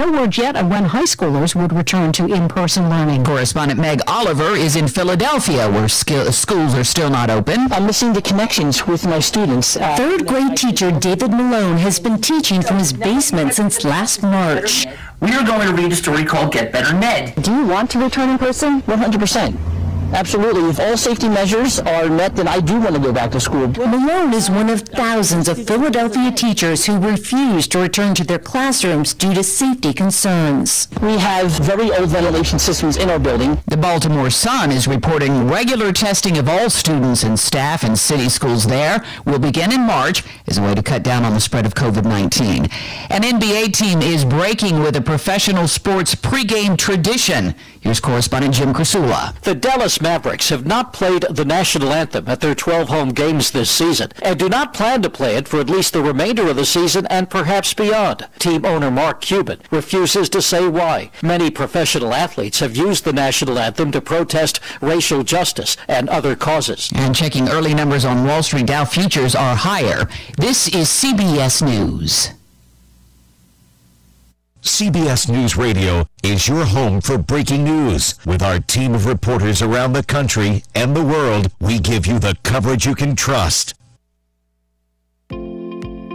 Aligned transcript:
No 0.00 0.10
word 0.10 0.34
yet 0.38 0.56
of 0.56 0.68
when 0.70 0.84
high 0.86 1.04
schoolers 1.04 1.54
would 1.54 1.74
return 1.74 2.10
to 2.12 2.24
in-person 2.24 2.88
learning. 2.88 3.22
Correspondent 3.22 3.78
Meg 3.78 4.00
Oliver 4.06 4.56
is 4.56 4.74
in 4.74 4.88
Philadelphia, 4.88 5.68
where 5.70 5.88
sk- 5.90 6.32
schools 6.32 6.74
are 6.74 6.84
still 6.84 7.10
not 7.10 7.28
open. 7.28 7.70
I'm 7.70 7.84
missing 7.84 8.14
the 8.14 8.22
connections 8.22 8.86
with 8.86 9.04
my 9.04 9.18
students. 9.18 9.76
Uh, 9.76 9.94
Third 9.96 10.26
grade 10.26 10.56
teacher 10.56 10.90
David 10.90 11.32
Malone 11.32 11.76
has 11.76 11.98
been 12.00 12.18
teaching 12.18 12.62
from 12.62 12.78
his 12.78 12.94
basement 12.94 13.52
since 13.52 13.84
last 13.84 14.22
March. 14.22 14.86
We 15.20 15.34
are 15.34 15.44
going 15.44 15.68
to 15.68 15.74
read 15.74 15.92
a 15.92 15.96
story 15.96 16.24
called 16.24 16.54
Get 16.54 16.72
Better 16.72 16.94
Ned. 16.98 17.34
do 17.42 17.52
you 17.54 17.66
want 17.66 17.90
to 17.90 17.98
return 17.98 18.30
in 18.30 18.38
person? 18.38 18.80
100%. 18.80 19.79
Absolutely. 20.12 20.68
If 20.68 20.80
all 20.80 20.96
safety 20.96 21.28
measures 21.28 21.78
are 21.78 22.08
met, 22.08 22.36
then 22.36 22.48
I 22.48 22.60
do 22.60 22.80
want 22.80 22.94
to 22.94 23.00
go 23.00 23.12
back 23.12 23.30
to 23.32 23.40
school. 23.40 23.68
Malone 23.68 24.34
is 24.34 24.50
one 24.50 24.68
of 24.68 24.82
thousands 24.82 25.48
of 25.48 25.64
Philadelphia 25.66 26.32
teachers 26.32 26.84
who 26.86 26.98
refuse 26.98 27.68
to 27.68 27.78
return 27.78 28.14
to 28.16 28.24
their 28.24 28.38
classrooms 28.38 29.14
due 29.14 29.34
to 29.34 29.42
safety 29.42 29.92
concerns. 29.92 30.88
We 31.00 31.18
have 31.18 31.50
very 31.52 31.92
old 31.92 32.08
ventilation 32.10 32.58
systems 32.58 32.96
in 32.96 33.08
our 33.08 33.18
building. 33.18 33.62
The 33.66 33.76
Baltimore 33.76 34.30
Sun 34.30 34.72
is 34.72 34.88
reporting 34.88 35.48
regular 35.48 35.92
testing 35.92 36.38
of 36.38 36.48
all 36.48 36.70
students 36.70 37.22
and 37.22 37.38
staff 37.38 37.84
in 37.84 37.96
city 37.96 38.28
schools 38.28 38.66
there 38.66 39.04
will 39.24 39.38
begin 39.38 39.72
in 39.72 39.82
March 39.82 40.24
as 40.48 40.58
a 40.58 40.62
way 40.62 40.74
to 40.74 40.82
cut 40.82 41.02
down 41.02 41.24
on 41.24 41.34
the 41.34 41.40
spread 41.40 41.66
of 41.66 41.74
COVID-19. 41.74 42.70
An 43.10 43.22
NBA 43.22 43.72
team 43.72 44.02
is 44.02 44.24
breaking 44.24 44.80
with 44.80 44.96
a 44.96 45.00
professional 45.00 45.68
sports 45.68 46.14
pregame 46.14 46.76
tradition. 46.76 47.54
Here's 47.80 47.98
correspondent 47.98 48.54
Jim 48.54 48.74
Krasula. 48.74 49.34
The 49.40 49.54
Dallas 49.54 50.02
Mavericks 50.02 50.50
have 50.50 50.66
not 50.66 50.92
played 50.92 51.22
the 51.30 51.46
national 51.46 51.92
anthem 51.92 52.28
at 52.28 52.40
their 52.40 52.54
12 52.54 52.88
home 52.90 53.08
games 53.08 53.50
this 53.50 53.70
season 53.70 54.10
and 54.20 54.38
do 54.38 54.50
not 54.50 54.74
plan 54.74 55.00
to 55.00 55.08
play 55.08 55.36
it 55.36 55.48
for 55.48 55.60
at 55.60 55.70
least 55.70 55.94
the 55.94 56.02
remainder 56.02 56.46
of 56.48 56.56
the 56.56 56.66
season 56.66 57.06
and 57.06 57.30
perhaps 57.30 57.72
beyond. 57.72 58.28
Team 58.38 58.66
owner 58.66 58.90
Mark 58.90 59.22
Cuban 59.22 59.62
refuses 59.70 60.28
to 60.28 60.42
say 60.42 60.68
why. 60.68 61.10
Many 61.22 61.50
professional 61.50 62.12
athletes 62.12 62.60
have 62.60 62.76
used 62.76 63.04
the 63.04 63.14
national 63.14 63.58
anthem 63.58 63.92
to 63.92 64.02
protest 64.02 64.60
racial 64.82 65.24
justice 65.24 65.78
and 65.88 66.10
other 66.10 66.36
causes. 66.36 66.92
And 66.94 67.16
checking 67.16 67.48
early 67.48 67.72
numbers 67.72 68.04
on 68.04 68.26
Wall 68.26 68.42
Street, 68.42 68.66
Dow 68.66 68.84
futures 68.84 69.34
are 69.34 69.56
higher. 69.56 70.06
This 70.36 70.68
is 70.68 70.88
CBS 70.88 71.62
News. 71.62 72.30
CBS 74.62 75.30
News 75.30 75.56
Radio 75.56 76.06
is 76.22 76.48
your 76.48 76.64
home 76.64 77.00
for 77.00 77.18
breaking 77.18 77.64
news. 77.64 78.14
With 78.26 78.42
our 78.42 78.60
team 78.60 78.94
of 78.94 79.06
reporters 79.06 79.62
around 79.62 79.92
the 79.92 80.02
country 80.02 80.62
and 80.74 80.94
the 80.94 81.04
world, 81.04 81.50
we 81.60 81.78
give 81.78 82.06
you 82.06 82.18
the 82.18 82.36
coverage 82.42 82.84
you 82.86 82.94
can 82.94 83.16
trust. 83.16 83.74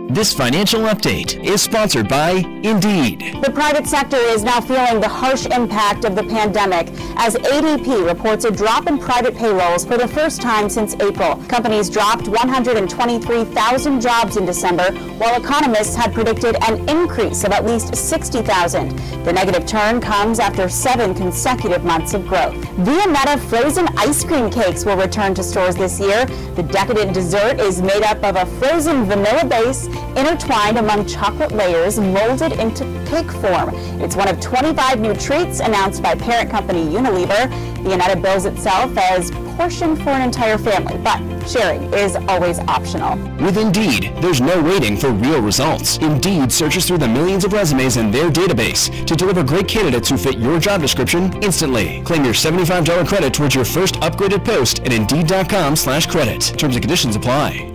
This 0.07 0.33
financial 0.33 0.81
update 0.81 1.43
is 1.43 1.63
sponsored 1.63 2.07
by 2.07 2.33
Indeed. 2.63 3.37
The 3.41 3.51
private 3.51 3.87
sector 3.87 4.17
is 4.17 4.43
now 4.43 4.61
feeling 4.61 5.01
the 5.01 5.07
harsh 5.07 5.47
impact 5.47 6.05
of 6.05 6.15
the 6.15 6.23
pandemic 6.23 6.89
as 7.17 7.35
ADP 7.35 8.07
reports 8.07 8.45
a 8.45 8.51
drop 8.51 8.87
in 8.87 8.99
private 8.99 9.35
payrolls 9.35 9.83
for 9.83 9.97
the 9.97 10.07
first 10.07 10.43
time 10.43 10.69
since 10.69 10.93
April. 10.95 11.37
Companies 11.47 11.89
dropped 11.89 12.27
123,000 12.27 13.99
jobs 13.99 14.37
in 14.37 14.45
December, 14.45 14.91
while 15.17 15.41
economists 15.41 15.95
had 15.95 16.13
predicted 16.13 16.55
an 16.63 16.87
increase 16.87 17.43
of 17.43 17.51
at 17.51 17.65
least 17.65 17.95
60,000. 17.95 18.89
The 19.25 19.33
negative 19.33 19.65
turn 19.65 19.99
comes 19.99 20.39
after 20.39 20.69
seven 20.69 21.15
consecutive 21.15 21.83
months 21.83 22.13
of 22.13 22.27
growth. 22.27 22.53
Viennetta 22.77 23.39
frozen 23.49 23.87
ice 23.97 24.23
cream 24.23 24.51
cakes 24.51 24.85
will 24.85 24.97
return 24.97 25.33
to 25.33 25.43
stores 25.43 25.75
this 25.75 25.99
year. 25.99 26.25
The 26.55 26.63
decadent 26.63 27.13
dessert 27.13 27.59
is 27.59 27.81
made 27.81 28.03
up 28.03 28.23
of 28.23 28.35
a 28.35 28.45
frozen 28.59 29.05
vanilla 29.05 29.45
base 29.45 29.87
intertwined 30.17 30.77
among 30.77 31.05
chocolate 31.05 31.51
layers 31.51 31.99
molded 31.99 32.53
into 32.53 32.83
cake 33.05 33.31
form. 33.31 33.69
It's 34.01 34.15
one 34.15 34.27
of 34.27 34.39
25 34.39 34.99
new 34.99 35.13
treats 35.15 35.59
announced 35.59 36.01
by 36.01 36.15
parent 36.15 36.49
company 36.49 36.85
Unilever. 36.85 37.49
The 37.83 37.89
Viennetta 37.89 38.21
bills 38.21 38.45
itself 38.45 38.97
as 38.97 39.31
portion 39.55 39.95
for 39.95 40.09
an 40.09 40.21
entire 40.21 40.57
family, 40.57 40.97
but 40.97 41.19
sharing 41.47 41.83
is 41.93 42.15
always 42.27 42.59
optional. 42.59 43.17
With 43.37 43.57
Indeed, 43.57 44.11
there's 44.17 44.41
no 44.41 44.61
waiting 44.61 44.97
for 44.97 45.11
real 45.11 45.41
results. 45.41 45.97
Indeed 45.97 46.51
searches 46.51 46.85
through 46.85 46.99
the 46.99 47.07
millions 47.07 47.45
of 47.45 47.53
resumes 47.53 47.97
in 47.97 48.11
their 48.11 48.29
database 48.29 49.05
to 49.05 49.15
deliver 49.15 49.43
great 49.43 49.67
candidates 49.67 50.09
who 50.09 50.17
fit 50.17 50.37
your 50.37 50.59
job 50.59 50.81
description 50.81 51.31
instantly. 51.43 52.01
Claim 52.03 52.23
your 52.23 52.33
$75 52.33 53.07
credit 53.07 53.33
towards 53.33 53.55
your 53.55 53.65
first 53.65 53.95
upgraded 53.95 54.43
post 54.43 54.79
at 54.79 54.93
Indeed.com 54.93 55.75
slash 55.75 56.05
credit. 56.07 56.41
Terms 56.57 56.75
and 56.75 56.81
conditions 56.81 57.15
apply. 57.15 57.74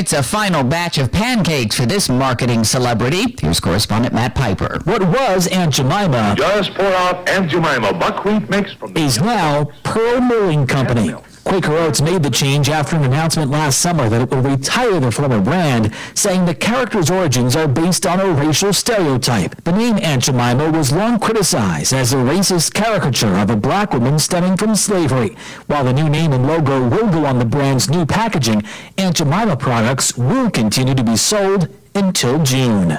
It's 0.00 0.14
a 0.14 0.22
final 0.22 0.64
batch 0.64 0.96
of 0.96 1.12
pancakes 1.12 1.76
for 1.76 1.84
this 1.84 2.08
marketing 2.08 2.64
celebrity. 2.64 3.36
Here's 3.38 3.60
correspondent 3.60 4.14
Matt 4.14 4.34
Piper. 4.34 4.78
What 4.84 5.02
was 5.06 5.46
Aunt 5.48 5.74
Jemima 5.74 6.36
Just 6.38 6.72
pour 6.72 6.86
out 6.86 7.28
Aunt 7.28 7.50
Jemima 7.50 7.92
buckwheat 7.92 8.48
mix 8.48 8.72
from 8.72 8.94
the 8.94 9.00
is 9.02 9.20
now 9.20 9.68
Pearl 9.82 10.22
Milling 10.22 10.66
Company. 10.66 11.14
Quaker 11.44 11.72
Oats 11.72 12.00
made 12.00 12.22
the 12.22 12.30
change 12.30 12.68
after 12.68 12.96
an 12.96 13.04
announcement 13.04 13.50
last 13.50 13.80
summer 13.80 14.08
that 14.08 14.22
it 14.22 14.30
will 14.30 14.42
retire 14.42 15.00
the 15.00 15.10
former 15.10 15.40
brand, 15.40 15.92
saying 16.14 16.44
the 16.44 16.54
character's 16.54 17.10
origins 17.10 17.56
are 17.56 17.66
based 17.66 18.06
on 18.06 18.20
a 18.20 18.30
racial 18.32 18.72
stereotype. 18.72 19.62
The 19.64 19.72
name 19.72 19.98
Aunt 19.98 20.24
Jemima 20.24 20.70
was 20.70 20.92
long 20.92 21.18
criticized 21.18 21.92
as 21.92 22.12
a 22.12 22.16
racist 22.16 22.74
caricature 22.74 23.36
of 23.36 23.50
a 23.50 23.56
black 23.56 23.92
woman 23.92 24.18
stemming 24.18 24.56
from 24.56 24.76
slavery. 24.76 25.36
While 25.66 25.84
the 25.84 25.92
new 25.92 26.08
name 26.08 26.32
and 26.32 26.46
logo 26.46 26.88
will 26.88 27.10
go 27.10 27.24
on 27.24 27.38
the 27.38 27.44
brand's 27.44 27.90
new 27.90 28.06
packaging, 28.06 28.62
Aunt 28.98 29.16
Jemima 29.16 29.56
products 29.56 30.16
will 30.16 30.50
continue 30.50 30.94
to 30.94 31.04
be 31.04 31.16
sold 31.16 31.68
until 31.94 32.42
June. 32.42 32.98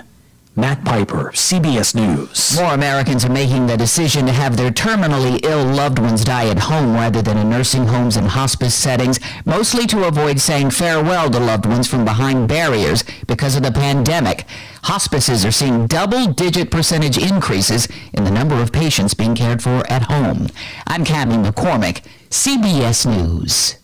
Matt 0.61 0.85
Piper, 0.85 1.31
CBS 1.33 1.95
News. 1.95 2.55
More 2.55 2.75
Americans 2.75 3.25
are 3.25 3.31
making 3.31 3.65
the 3.65 3.75
decision 3.75 4.27
to 4.27 4.31
have 4.31 4.55
their 4.55 4.69
terminally 4.69 5.43
ill 5.43 5.65
loved 5.65 5.97
ones 5.97 6.23
die 6.23 6.49
at 6.49 6.59
home 6.59 6.93
rather 6.93 7.23
than 7.23 7.39
in 7.39 7.49
nursing 7.49 7.87
homes 7.87 8.15
and 8.15 8.27
hospice 8.27 8.75
settings, 8.75 9.19
mostly 9.43 9.87
to 9.87 10.03
avoid 10.03 10.39
saying 10.39 10.69
farewell 10.69 11.31
to 11.31 11.39
loved 11.39 11.65
ones 11.65 11.87
from 11.87 12.05
behind 12.05 12.47
barriers 12.47 13.03
because 13.25 13.55
of 13.55 13.63
the 13.63 13.71
pandemic. 13.71 14.45
Hospices 14.83 15.43
are 15.43 15.51
seeing 15.51 15.87
double-digit 15.87 16.69
percentage 16.69 17.17
increases 17.17 17.87
in 18.13 18.23
the 18.23 18.29
number 18.29 18.61
of 18.61 18.71
patients 18.71 19.15
being 19.15 19.33
cared 19.33 19.63
for 19.63 19.83
at 19.91 20.03
home. 20.03 20.47
I'm 20.85 21.03
Cappy 21.03 21.37
McCormick, 21.37 22.03
CBS 22.29 23.07
News. 23.07 23.80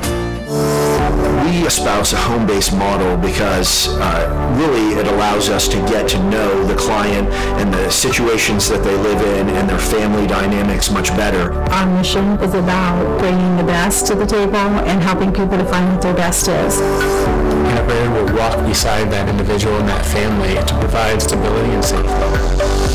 We 1.45 1.67
espouse 1.67 2.13
a 2.13 2.17
home-based 2.19 2.73
model 2.77 3.17
because 3.17 3.89
uh, 3.99 4.55
really 4.57 4.95
it 5.01 5.09
allows 5.09 5.49
us 5.49 5.67
to 5.69 5.77
get 5.89 6.09
to 6.11 6.23
know 6.31 6.65
the 6.65 6.77
client 6.77 7.29
and 7.61 7.75
the 7.75 7.91
situations 7.91 8.69
that 8.69 8.85
they 8.85 8.97
live 8.97 9.21
in 9.39 9.49
and 9.57 9.69
their 9.69 9.79
family 9.79 10.29
dynamics 10.29 10.89
much 10.89 11.09
better. 11.17 11.53
Our 11.53 11.87
mission 11.99 12.39
is 12.41 12.55
about 12.55 13.19
bringing 13.19 13.57
the 13.57 13.65
best 13.65 14.07
to 14.07 14.15
the 14.15 14.27
table 14.27 14.57
and 14.57 15.03
helping 15.03 15.33
people 15.33 15.59
to 15.59 15.65
find 15.65 15.93
what 15.93 16.01
their 16.03 16.15
best 16.15 16.47
is. 16.47 17.52
Innovator 17.83 18.11
will 18.11 18.37
walk 18.37 18.65
beside 18.65 19.11
that 19.11 19.29
individual 19.29 19.77
and 19.77 19.89
that 19.89 20.07
family 20.07 20.55
to 20.55 20.79
provide 20.79 21.21
stability 21.21 21.71
and 21.71 21.85
safety. 21.85 22.92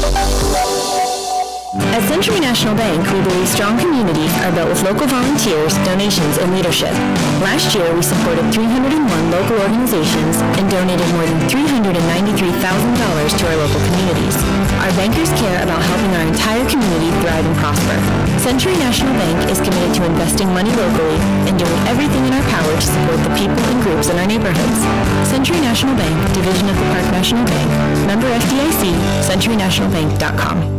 At 1.94 2.02
Century 2.10 2.40
National 2.42 2.74
Bank, 2.74 3.06
we 3.14 3.22
believe 3.22 3.48
strong 3.48 3.78
communities 3.78 4.34
are 4.42 4.52
built 4.54 4.70
with 4.70 4.82
local 4.82 5.06
volunteers, 5.06 5.74
donations, 5.86 6.38
and 6.42 6.50
leadership. 6.54 6.94
Last 7.42 7.74
year, 7.78 7.86
we 7.94 8.02
supported 8.02 8.50
301 8.50 8.98
local 9.30 9.62
organizations 9.62 10.42
and 10.58 10.66
donated 10.70 11.06
more 11.14 11.26
than 11.26 11.38
$393,000 11.50 11.94
to 11.94 13.44
our 13.50 13.58
local 13.62 13.82
communities. 13.94 14.36
Our 14.82 14.94
bankers 14.98 15.30
care 15.38 15.62
about 15.62 15.82
helping 15.82 16.12
our 16.18 16.26
entire 16.26 16.66
community 16.66 17.10
thrive 17.22 17.46
and 17.46 17.58
prosper. 17.62 17.98
Century 18.42 18.78
National 18.82 19.14
Bank 19.18 19.38
is 19.50 19.62
committed 19.62 19.94
to 19.98 20.06
investing 20.06 20.50
money 20.54 20.74
locally 20.74 21.20
and 21.46 21.58
doing 21.58 21.78
everything 21.86 22.26
in 22.26 22.34
our 22.34 22.46
power 22.50 22.72
to 22.74 22.86
support 22.86 23.20
the 23.22 23.34
people 23.38 23.62
and 23.74 23.80
groups 23.86 24.10
in 24.10 24.18
our 24.18 24.26
neighborhoods. 24.26 24.80
Century 25.30 25.62
National 25.62 25.94
Bank, 25.98 26.16
division 26.34 26.70
of 26.70 26.78
the 26.78 26.88
Park 26.94 27.06
National 27.14 27.46
Bank, 27.46 27.70
member 28.06 28.30
FDIC, 28.30 28.94
centurynationalbank.com. 29.26 30.77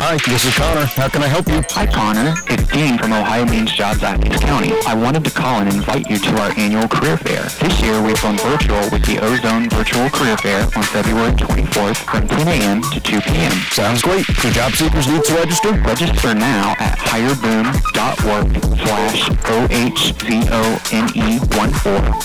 Hi, 0.00 0.16
this 0.26 0.46
is 0.46 0.56
Connor. 0.56 0.86
How 0.96 1.08
can 1.10 1.22
I 1.22 1.28
help 1.28 1.46
you? 1.46 1.60
Hi, 1.76 1.84
Connor. 1.86 2.32
It's 2.48 2.66
Dean 2.72 2.96
from 2.96 3.12
Ohio 3.12 3.44
Means 3.44 3.70
Jobs 3.70 4.02
Athens 4.02 4.40
County. 4.40 4.72
I 4.86 4.94
wanted 4.94 5.24
to 5.24 5.30
call 5.30 5.60
and 5.60 5.68
invite 5.70 6.08
you 6.08 6.18
to 6.18 6.30
our 6.40 6.50
annual 6.56 6.88
career 6.88 7.18
fair. 7.18 7.44
This 7.60 7.80
year, 7.82 8.00
we've 8.02 8.16
gone 8.22 8.38
virtual 8.38 8.80
with 8.90 9.04
the 9.04 9.20
Ozone 9.20 9.68
Virtual 9.68 10.08
Career 10.08 10.38
Fair 10.38 10.64
on 10.74 10.82
February 10.88 11.32
24th 11.36 11.98
from 12.08 12.26
10 12.26 12.48
a.m. 12.48 12.80
to 12.90 12.98
2 12.98 13.20
p.m. 13.20 13.52
Sounds 13.76 14.00
great. 14.00 14.24
Do 14.40 14.50
job 14.50 14.72
seekers 14.72 15.06
need 15.06 15.22
to 15.24 15.34
register? 15.34 15.72
Register 15.84 16.34
now 16.34 16.74
at 16.80 16.96
hireboom.org 16.98 18.48
slash 18.80 19.28
O-H-Z-O-N-E-1-4 19.52 20.00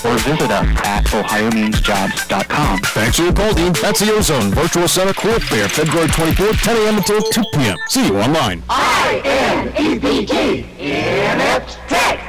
or 0.06 0.18
visit 0.24 0.50
us 0.50 0.68
at 0.88 1.04
ohiomeansjobs.com. 1.12 2.80
Thanks 2.96 3.18
for 3.18 3.24
your 3.24 3.34
call, 3.34 3.54
Dean. 3.54 3.74
That's 3.74 4.00
the 4.00 4.14
Ozone 4.16 4.52
Virtual 4.56 4.88
Center 4.88 5.14
Career 5.14 5.40
Fair, 5.42 5.68
February 5.68 6.08
24th, 6.08 6.64
10 6.64 6.78
a.m. 6.78 6.98
until 6.98 7.22
2 7.22 7.44
p.m. 7.54 7.65
See 7.88 8.06
you 8.06 8.20
online. 8.20 8.62
I-N-E-P-T, 8.70 10.66
Inept 10.78 11.80
Tech. 11.88 12.20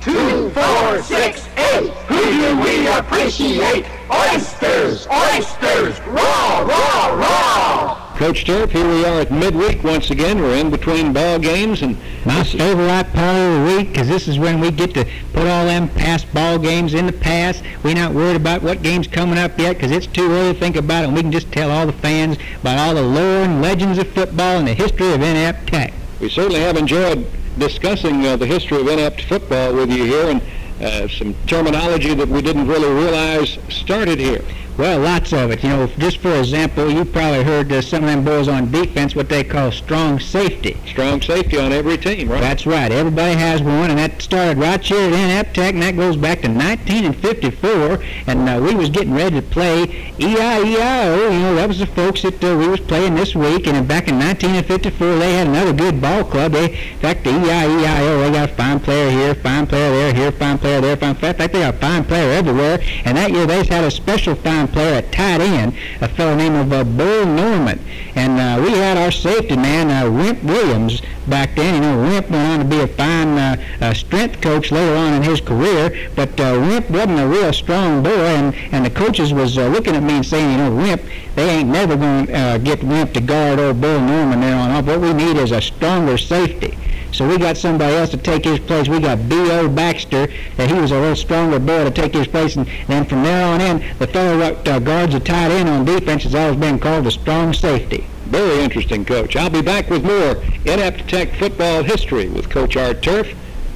Two, 0.00 0.50
four, 0.50 1.02
six, 1.02 1.48
eight. 1.56 1.90
Who 2.06 2.24
do 2.30 2.60
we 2.60 2.86
appreciate? 2.86 3.86
Oysters, 4.08 5.08
oysters, 5.08 6.00
raw, 6.06 6.60
raw, 6.60 7.06
raw. 7.14 8.07
Coach 8.18 8.44
Turf, 8.44 8.72
here 8.72 8.84
we 8.84 9.04
are 9.04 9.20
at 9.20 9.30
midweek 9.30 9.84
once 9.84 10.10
again. 10.10 10.40
We're 10.40 10.56
in 10.56 10.70
between 10.70 11.12
ball 11.12 11.38
games, 11.38 11.82
and 11.82 11.96
my 12.26 12.42
favorite 12.42 13.12
part 13.12 13.36
of 13.36 13.60
the 13.60 13.76
week 13.76 13.92
because 13.92 14.08
this 14.08 14.26
is 14.26 14.40
when 14.40 14.58
we 14.58 14.72
get 14.72 14.92
to 14.94 15.06
put 15.32 15.46
all 15.46 15.66
them 15.66 15.88
past 15.90 16.26
ball 16.34 16.58
games 16.58 16.94
in 16.94 17.06
the 17.06 17.12
past. 17.12 17.62
We're 17.84 17.94
not 17.94 18.12
worried 18.12 18.34
about 18.34 18.64
what 18.64 18.82
game's 18.82 19.06
coming 19.06 19.38
up 19.38 19.56
yet 19.56 19.74
because 19.74 19.92
it's 19.92 20.08
too 20.08 20.32
early 20.32 20.52
to 20.52 20.58
think 20.58 20.74
about 20.74 21.04
it. 21.04 21.06
And 21.06 21.14
we 21.14 21.22
can 21.22 21.30
just 21.30 21.52
tell 21.52 21.70
all 21.70 21.86
the 21.86 21.92
fans 21.92 22.38
about 22.60 22.80
all 22.80 22.96
the 22.96 23.02
lore 23.02 23.44
and 23.44 23.62
legends 23.62 23.98
of 23.98 24.08
football 24.08 24.58
and 24.58 24.66
the 24.66 24.74
history 24.74 25.12
of 25.12 25.22
inept 25.22 25.68
tech. 25.68 25.94
we 26.20 26.28
certainly 26.28 26.58
have 26.58 26.76
enjoyed 26.76 27.24
discussing 27.56 28.26
uh, 28.26 28.36
the 28.36 28.46
history 28.46 28.80
of 28.80 28.88
inept 28.88 29.22
football 29.26 29.72
with 29.72 29.92
you 29.92 30.02
here, 30.02 30.26
and 30.30 30.42
uh, 30.82 31.06
some 31.06 31.36
terminology 31.46 32.14
that 32.14 32.26
we 32.26 32.42
didn't 32.42 32.66
really 32.66 32.92
realize 32.92 33.58
started 33.68 34.18
here. 34.18 34.42
Well, 34.78 35.00
lots 35.00 35.32
of 35.32 35.50
it. 35.50 35.64
You 35.64 35.70
know, 35.70 35.86
just 35.98 36.18
for 36.18 36.32
example, 36.36 36.88
you 36.88 37.04
probably 37.04 37.42
heard 37.42 37.72
uh, 37.72 37.82
some 37.82 38.04
of 38.04 38.10
them 38.10 38.24
boys 38.24 38.46
on 38.46 38.70
defense 38.70 39.16
what 39.16 39.28
they 39.28 39.42
call 39.42 39.72
strong 39.72 40.20
safety. 40.20 40.76
Strong 40.86 41.22
safety 41.22 41.58
on 41.58 41.72
every 41.72 41.98
team, 41.98 42.30
right? 42.30 42.40
That's 42.40 42.64
right. 42.64 42.92
Everybody 42.92 43.34
has 43.34 43.60
one, 43.60 43.90
and 43.90 43.98
that 43.98 44.22
started 44.22 44.56
right 44.56 44.80
here 44.80 45.00
at 45.00 45.12
Inept 45.12 45.56
Tech, 45.56 45.74
and 45.74 45.82
that 45.82 45.96
goes 45.96 46.16
back 46.16 46.42
to 46.42 46.48
1954. 46.48 48.04
And 48.28 48.48
uh, 48.48 48.60
we 48.62 48.72
was 48.76 48.88
getting 48.88 49.14
ready 49.14 49.40
to 49.40 49.42
play 49.42 50.12
E-I-E-I-O. 50.20 51.28
You 51.28 51.40
know, 51.40 51.56
that 51.56 51.66
was 51.66 51.80
the 51.80 51.86
folks 51.86 52.22
that 52.22 52.42
uh, 52.44 52.56
we 52.56 52.68
was 52.68 52.78
playing 52.78 53.16
this 53.16 53.34
week. 53.34 53.66
And 53.66 53.88
back 53.88 54.06
in 54.06 54.16
1954, 54.16 55.18
they 55.18 55.32
had 55.32 55.48
another 55.48 55.72
good 55.72 56.00
ball 56.00 56.22
club. 56.22 56.52
They, 56.52 56.70
in 56.70 56.98
fact, 57.00 57.24
the 57.24 57.30
E-I-E-I-O, 57.30 58.20
they 58.20 58.30
got 58.30 58.50
a 58.50 58.54
fine 58.54 58.78
player 58.78 59.10
here, 59.10 59.34
fine 59.34 59.66
player 59.66 59.90
there, 59.90 60.14
here, 60.14 60.30
fine 60.30 60.56
player 60.56 60.80
there, 60.80 60.96
fine. 60.96 61.16
In 61.16 61.16
fact, 61.16 61.38
they 61.40 61.48
got 61.48 61.74
a 61.74 61.78
fine 61.78 62.04
player 62.04 62.30
everywhere. 62.30 62.80
And 63.04 63.18
that 63.18 63.32
year, 63.32 63.44
they 63.44 63.64
had 63.64 63.82
a 63.82 63.90
special 63.90 64.36
fine 64.36 64.67
player 64.72 64.94
at 64.94 65.12
tight 65.12 65.40
end, 65.40 65.74
a 66.00 66.08
fellow 66.08 66.34
named 66.34 66.72
uh, 66.72 66.84
Bull 66.84 67.26
Norman. 67.26 67.78
And 68.14 68.38
uh, 68.38 68.62
we 68.62 68.72
had 68.72 68.96
our 68.96 69.10
safety 69.10 69.56
man, 69.56 69.90
uh, 69.90 70.10
Wimp 70.10 70.42
Williams, 70.42 71.02
back 71.28 71.54
then. 71.54 71.74
You 71.74 71.80
know, 71.80 72.02
Wimp 72.02 72.30
went 72.30 72.48
on 72.48 72.58
to 72.60 72.64
be 72.64 72.80
a 72.80 72.86
fine 72.86 73.28
uh, 73.38 73.62
uh, 73.80 73.94
strength 73.94 74.40
coach 74.40 74.70
later 74.72 74.94
on 74.94 75.14
in 75.14 75.22
his 75.22 75.40
career, 75.40 76.10
but 76.16 76.38
uh, 76.40 76.58
Wimp 76.60 76.90
wasn't 76.90 77.20
a 77.20 77.26
real 77.26 77.52
strong 77.52 78.02
boy, 78.02 78.10
and, 78.10 78.54
and 78.72 78.84
the 78.84 78.90
coaches 78.90 79.32
was 79.32 79.58
uh, 79.58 79.68
looking 79.68 79.94
at 79.94 80.02
me 80.02 80.14
and 80.14 80.26
saying, 80.26 80.50
you 80.52 80.58
know, 80.58 80.74
Wimp, 80.74 81.02
they 81.34 81.48
ain't 81.48 81.68
never 81.68 81.96
going 81.96 82.26
to 82.26 82.32
uh, 82.32 82.58
get 82.58 82.82
Wimp 82.82 83.12
to 83.14 83.20
guard 83.20 83.58
old 83.58 83.80
Bull 83.80 84.00
Norman 84.00 84.40
there 84.40 84.56
on 84.56 84.70
off. 84.70 84.86
What 84.86 85.00
we 85.00 85.12
need 85.12 85.36
is 85.36 85.52
a 85.52 85.60
stronger 85.60 86.18
safety. 86.18 86.76
So 87.12 87.26
we 87.26 87.38
got 87.38 87.56
somebody 87.56 87.94
else 87.94 88.10
to 88.10 88.16
take 88.16 88.44
his 88.44 88.58
place. 88.60 88.88
We 88.88 89.00
got 89.00 89.28
B.O. 89.28 89.68
Baxter, 89.68 90.28
and 90.58 90.70
he 90.70 90.78
was 90.78 90.90
a 90.90 91.00
little 91.00 91.16
stronger 91.16 91.58
boy 91.58 91.84
to 91.84 91.90
take 91.90 92.14
his 92.14 92.26
place. 92.26 92.56
And 92.56 92.66
then 92.86 93.04
from 93.04 93.22
there 93.22 93.46
on 93.46 93.60
in, 93.60 93.78
the 93.98 94.06
fellow 94.06 94.38
that 94.38 94.68
uh, 94.68 94.78
guards 94.78 95.14
a 95.14 95.20
tight 95.20 95.50
end 95.50 95.68
on 95.68 95.84
defense 95.84 96.24
has 96.24 96.34
always 96.34 96.56
been 96.56 96.78
called 96.78 97.06
a 97.06 97.10
strong 97.10 97.52
safety. 97.52 98.06
Very 98.26 98.62
interesting, 98.62 99.04
Coach. 99.04 99.36
I'll 99.36 99.48
be 99.48 99.62
back 99.62 99.88
with 99.88 100.04
more 100.04 100.42
Inept 100.66 101.08
Tech 101.08 101.32
football 101.34 101.82
history 101.82 102.28
with 102.28 102.50
Coach 102.50 102.76
Art 102.76 103.02
Turf 103.02 103.28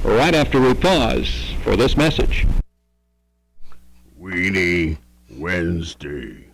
right 0.03 0.35
after 0.35 0.61
we 0.61 0.73
pause 0.73 1.53
for 1.63 1.75
this 1.75 1.97
message. 1.97 2.45
Weenie 4.21 4.97
Wednesday. 5.31 6.52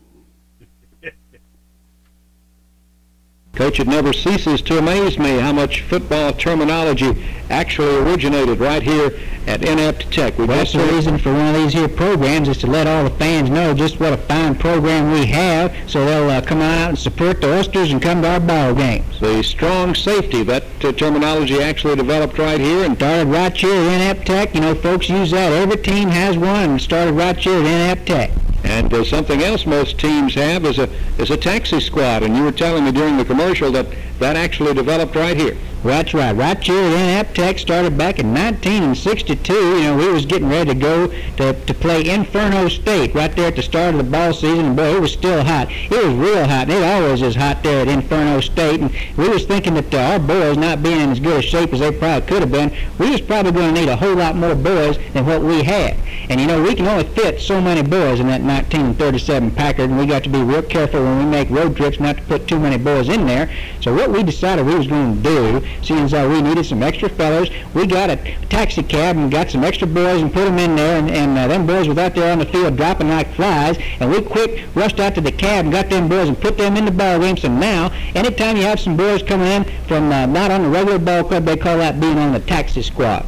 Coach, 3.55 3.79
it 3.79 3.87
never 3.87 4.13
ceases 4.13 4.61
to 4.61 4.77
amaze 4.77 5.19
me 5.19 5.37
how 5.37 5.51
much 5.51 5.81
football 5.81 6.31
terminology 6.31 7.25
actually 7.49 7.93
originated 7.97 8.59
right 8.59 8.81
here 8.81 9.11
at 9.47 9.67
Inept 9.67 10.11
Tech. 10.13 10.37
We 10.37 10.45
well, 10.45 10.57
that's 10.57 10.71
the 10.71 10.85
reason 10.85 11.17
for 11.17 11.33
one 11.33 11.53
of 11.53 11.55
these 11.55 11.73
here 11.73 11.89
programs 11.89 12.47
is 12.47 12.57
to 12.59 12.67
let 12.67 12.87
all 12.87 13.03
the 13.03 13.09
fans 13.17 13.49
know 13.49 13.73
just 13.73 13.99
what 13.99 14.13
a 14.13 14.17
fine 14.17 14.55
program 14.55 15.11
we 15.11 15.25
have, 15.25 15.75
so 15.87 16.05
they'll 16.05 16.29
uh, 16.29 16.41
come 16.41 16.61
out 16.61 16.89
and 16.89 16.97
support 16.97 17.41
the 17.41 17.53
Oysters 17.53 17.91
and 17.91 18.01
come 18.01 18.21
to 18.21 18.29
our 18.29 18.39
ball 18.39 18.73
games. 18.75 19.19
The 19.19 19.43
strong 19.43 19.93
safety, 19.93 20.43
that 20.43 20.63
uh, 20.85 20.93
terminology 20.93 21.61
actually 21.61 21.95
developed 21.95 22.37
right 22.37 22.61
here 22.61 22.85
and 22.85 22.95
started 22.95 23.27
right 23.27 23.55
here 23.55 23.73
at 23.73 23.95
Inept 23.95 24.25
Tech. 24.25 24.55
You 24.55 24.61
know, 24.61 24.75
folks 24.75 25.09
use 25.09 25.31
that. 25.31 25.51
Every 25.51 25.77
team 25.77 26.07
has 26.09 26.37
one 26.37 26.69
and 26.69 26.81
started 26.81 27.13
right 27.13 27.35
here 27.35 27.59
at 27.59 27.65
Inept 27.65 28.05
Tech. 28.05 28.31
And 28.63 28.93
uh, 28.93 29.03
something 29.03 29.41
else 29.41 29.65
most 29.65 29.97
teams 29.97 30.33
have 30.35 30.65
is 30.65 30.79
a 30.79 30.89
is 31.17 31.31
a 31.31 31.37
taxi 31.37 31.79
squad. 31.79 32.23
And 32.23 32.35
you 32.35 32.43
were 32.43 32.51
telling 32.51 32.83
me 32.83 32.91
during 32.91 33.17
the 33.17 33.25
commercial 33.25 33.71
that 33.71 33.87
that 34.19 34.35
actually 34.35 34.73
developed 34.73 35.15
right 35.15 35.37
here. 35.37 35.57
That's 35.83 36.13
right. 36.13 36.35
Right 36.35 36.61
here 36.61 36.75
at 36.75 36.91
Inept 36.91 37.35
Tech 37.35 37.57
started 37.57 37.97
back 37.97 38.19
in 38.19 38.33
1962. 38.33 39.53
You 39.53 39.81
know, 39.83 39.95
we 39.95 40.11
was 40.11 40.25
getting 40.25 40.49
ready 40.49 40.73
to 40.73 40.75
go 40.77 41.07
to, 41.37 41.53
to 41.53 41.73
play 41.73 42.09
Inferno 42.09 42.67
State 42.67 43.15
right 43.15 43.33
there 43.33 43.47
at 43.47 43.55
the 43.55 43.61
start 43.61 43.95
of 43.95 44.03
the 44.03 44.11
ball 44.11 44.33
season. 44.33 44.65
And 44.65 44.75
boy, 44.75 44.97
it 44.97 44.99
was 44.99 45.13
still 45.13 45.41
hot. 45.41 45.71
It 45.71 45.91
was 45.91 46.13
real 46.15 46.45
hot. 46.45 46.69
It 46.69 46.83
always 46.83 47.21
is 47.21 47.33
hot 47.33 47.63
there 47.63 47.83
at 47.83 47.87
Inferno 47.87 48.41
State. 48.41 48.81
And 48.81 48.91
we 49.15 49.29
was 49.29 49.45
thinking 49.45 49.75
that 49.75 49.93
uh, 49.93 49.97
our 49.99 50.19
boys 50.19 50.57
not 50.57 50.83
being 50.83 50.99
in 50.99 51.11
as 51.11 51.19
good 51.21 51.39
a 51.39 51.41
shape 51.41 51.71
as 51.71 51.79
they 51.79 51.93
probably 51.93 52.27
could 52.27 52.41
have 52.41 52.51
been, 52.51 52.75
we 52.97 53.11
was 53.11 53.21
probably 53.21 53.53
going 53.53 53.73
to 53.73 53.79
need 53.79 53.89
a 53.89 53.95
whole 53.95 54.15
lot 54.15 54.35
more 54.35 54.55
boys 54.55 54.99
than 55.13 55.25
what 55.25 55.41
we 55.41 55.63
had. 55.63 55.95
And 56.29 56.41
you 56.41 56.47
know, 56.47 56.61
we 56.61 56.75
can 56.75 56.87
only 56.87 57.05
fit 57.05 57.39
so 57.39 57.61
many 57.61 57.81
boys 57.81 58.19
in 58.19 58.27
that 58.27 58.41
1937 58.41 59.51
Packard, 59.51 59.89
and 59.89 59.97
we 59.97 60.05
got 60.05 60.23
to 60.25 60.29
be 60.29 60.43
real 60.43 60.61
careful 60.61 61.01
when 61.01 61.19
we 61.19 61.25
make 61.25 61.49
road 61.49 61.77
trips 61.77 62.01
not 62.01 62.17
to 62.17 62.23
put 62.23 62.47
too 62.49 62.59
many 62.59 62.77
boys 62.77 63.07
in 63.07 63.25
there. 63.25 63.49
So 63.79 63.95
what 63.95 64.08
we 64.11 64.23
decided 64.23 64.65
we 64.65 64.75
was 64.75 64.87
going 64.87 65.21
to 65.21 65.21
do 65.21 65.67
seeing 65.81 65.99
as 65.99 66.13
we 66.13 66.41
needed 66.41 66.65
some 66.65 66.83
extra 66.83 67.09
fellows, 67.09 67.49
we 67.73 67.85
got 67.85 68.09
a 68.09 68.17
taxi 68.47 68.83
cab 68.83 69.15
and 69.15 69.31
got 69.31 69.49
some 69.49 69.63
extra 69.63 69.87
boys 69.87 70.21
and 70.21 70.33
put 70.33 70.45
them 70.45 70.57
in 70.57 70.75
there, 70.75 70.99
and, 70.99 71.09
and 71.09 71.37
uh, 71.37 71.47
them 71.47 71.65
boys 71.65 71.87
was 71.87 71.97
out 71.97 72.15
there 72.15 72.31
on 72.31 72.39
the 72.39 72.45
field 72.45 72.75
dropping 72.75 73.09
like 73.09 73.31
flies, 73.33 73.77
and 73.99 74.09
we 74.09 74.21
quick 74.21 74.65
rushed 74.75 74.99
out 74.99 75.15
to 75.15 75.21
the 75.21 75.31
cab 75.31 75.65
and 75.65 75.73
got 75.73 75.89
them 75.89 76.07
boys 76.07 76.27
and 76.27 76.39
put 76.39 76.57
them 76.57 76.75
in 76.77 76.85
the 76.85 76.91
ball 76.91 77.19
game. 77.19 77.37
So 77.37 77.47
now, 77.47 77.91
anytime 78.15 78.57
you 78.57 78.63
have 78.63 78.79
some 78.79 78.97
boys 78.97 79.23
coming 79.23 79.47
in 79.47 79.63
from 79.87 80.11
uh, 80.11 80.25
not 80.25 80.51
on 80.51 80.63
the 80.63 80.69
regular 80.69 80.99
ball 80.99 81.23
club, 81.23 81.45
they 81.45 81.57
call 81.57 81.77
that 81.77 81.99
being 81.99 82.17
on 82.17 82.33
the 82.33 82.39
taxi 82.39 82.81
squad. 82.81 83.25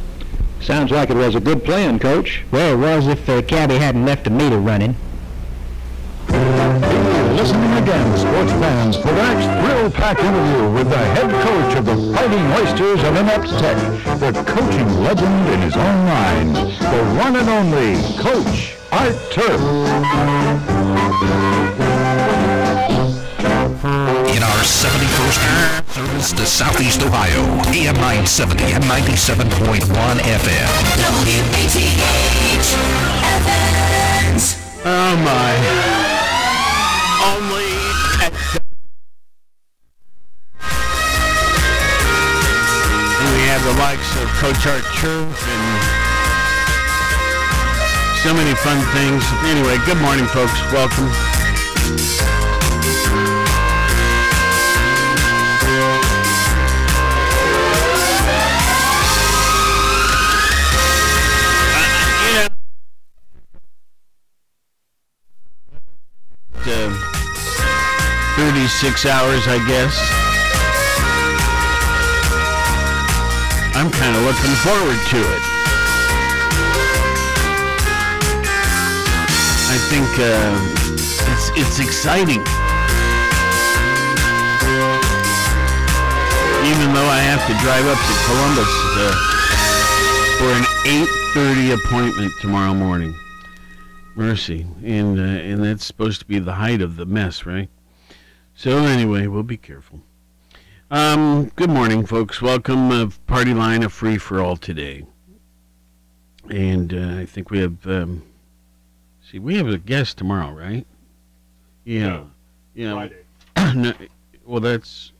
Sounds 0.60 0.92
like 0.92 1.10
it 1.10 1.16
was 1.16 1.34
a 1.34 1.40
good 1.40 1.64
plan, 1.64 1.98
Coach. 1.98 2.42
Well, 2.52 2.74
it 2.74 2.78
was 2.78 3.08
if 3.08 3.26
the 3.26 3.38
uh, 3.38 3.42
cabbie 3.42 3.78
hadn't 3.78 4.04
left 4.04 4.24
the 4.24 4.30
meter 4.30 4.58
running. 4.58 4.94
Listening 7.36 7.72
again, 7.72 8.16
sports 8.16 8.52
fans, 8.52 8.96
for 8.96 9.08
the 9.08 9.14
next 9.14 9.46
thrill 9.82 9.90
jewel-packed 9.90 10.20
interview 10.20 10.70
with 10.70 10.88
the 10.88 10.96
head 10.96 11.30
coach 11.42 11.76
of 11.76 11.84
the 11.84 11.96
Fighting 12.14 12.52
Oysters 12.52 13.02
of 13.02 13.16
Inept 13.16 13.48
Tech, 13.58 13.76
the 14.20 14.32
coaching 14.46 14.88
legend 15.02 15.48
in 15.48 15.60
his 15.60 15.76
own 15.76 16.04
mind, 16.06 16.56
the 16.56 17.04
one 17.18 17.34
and 17.36 17.48
only 17.48 17.96
Coach 18.18 18.76
Art 18.92 19.16
Turf. 19.32 19.60
In 24.30 24.42
our 24.42 24.62
71st 24.62 25.40
service 25.90 26.32
to 26.32 26.46
Southeast 26.46 27.02
Ohio, 27.02 27.42
AM 27.72 27.96
970 27.96 28.64
and 28.74 28.84
97.1 28.84 29.80
FM. 30.20 30.68
WATH 32.04 32.76
Athens. 33.24 34.56
Oh 34.84 35.16
my. 35.24 36.11
Coach 44.42 44.66
Art 44.66 44.82
and 45.04 45.34
so 48.24 48.34
many 48.34 48.52
fun 48.56 48.82
things. 48.90 49.22
Anyway, 49.44 49.78
good 49.86 49.98
morning, 49.98 50.26
folks. 50.26 50.60
Welcome. 50.72 51.06
Uh, 66.66 66.90
36 68.34 69.06
hours, 69.06 69.46
I 69.46 69.64
guess. 69.68 70.21
I'm 73.74 73.90
kind 73.90 74.14
of 74.16 74.22
looking 74.22 74.54
forward 74.62 74.98
to 75.10 75.18
it. 75.18 75.42
I 79.72 79.78
think 79.88 80.08
uh, 80.20 80.52
it's 81.32 81.48
it's 81.56 81.78
exciting. 81.80 82.42
Even 86.68 86.94
though 86.94 87.08
I 87.08 87.20
have 87.24 87.40
to 87.48 87.54
drive 87.64 87.86
up 87.86 87.98
to 87.98 88.14
Columbus 88.28 88.72
uh, 89.00 89.32
for 90.38 90.50
an 90.52 90.64
8:30 91.34 91.74
appointment 91.74 92.32
tomorrow 92.40 92.74
morning. 92.74 93.14
Mercy, 94.14 94.66
and 94.84 95.18
uh, 95.18 95.22
and 95.22 95.64
that's 95.64 95.86
supposed 95.86 96.20
to 96.20 96.26
be 96.26 96.38
the 96.38 96.54
height 96.54 96.82
of 96.82 96.96
the 96.96 97.06
mess, 97.06 97.46
right? 97.46 97.70
So 98.54 98.84
anyway, 98.84 99.26
we'll 99.26 99.42
be 99.42 99.56
careful. 99.56 100.02
Um, 100.92 101.50
good 101.56 101.70
morning, 101.70 102.04
folks. 102.04 102.42
Welcome, 102.42 102.90
uh, 102.90 103.08
Party 103.26 103.54
Line, 103.54 103.82
a 103.82 103.88
free 103.88 104.18
for 104.18 104.42
all 104.42 104.58
today. 104.58 105.06
And 106.50 106.92
uh, 106.92 107.18
I 107.18 107.24
think 107.24 107.50
we 107.50 107.60
have. 107.60 107.86
Um, 107.86 108.24
see, 109.26 109.38
we 109.38 109.56
have 109.56 109.68
a 109.68 109.78
guest 109.78 110.18
tomorrow, 110.18 110.52
right? 110.52 110.86
Yeah. 111.86 112.24
yeah. 112.74 112.92
Friday. 112.92 113.74
no, 113.74 113.94
well, 114.44 114.60
that's 114.60 115.12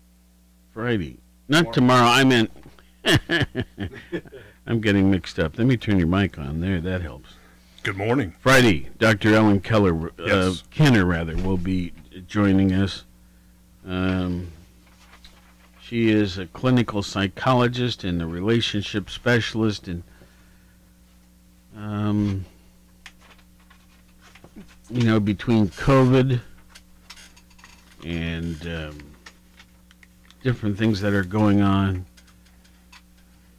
Friday. 0.74 1.16
Not 1.48 1.72
tomorrow. 1.72 2.06
I 2.06 2.22
meant. 2.24 2.50
I'm 4.66 4.82
getting 4.82 5.10
mixed 5.10 5.38
up. 5.38 5.56
Let 5.56 5.66
me 5.66 5.78
turn 5.78 5.98
your 5.98 6.06
mic 6.06 6.38
on 6.38 6.60
there. 6.60 6.82
That 6.82 7.00
helps. 7.00 7.30
Good 7.82 7.96
morning. 7.96 8.34
Friday, 8.40 8.90
Dr. 8.98 9.34
Ellen 9.34 9.60
Keller, 9.60 10.08
uh, 10.08 10.10
Yes. 10.18 10.64
Kenner 10.70 11.06
rather, 11.06 11.34
will 11.34 11.56
be 11.56 11.94
joining 12.28 12.74
us. 12.74 13.04
Um, 13.86 14.52
she 15.92 16.08
is 16.08 16.38
a 16.38 16.46
clinical 16.46 17.02
psychologist 17.02 18.02
and 18.02 18.22
a 18.22 18.26
relationship 18.26 19.10
specialist, 19.10 19.88
and 19.88 20.02
um, 21.76 22.46
you 24.88 25.04
know, 25.04 25.20
between 25.20 25.68
COVID 25.68 26.40
and 28.06 28.66
um, 28.66 28.98
different 30.42 30.78
things 30.78 31.02
that 31.02 31.12
are 31.12 31.24
going 31.24 31.60
on, 31.60 32.06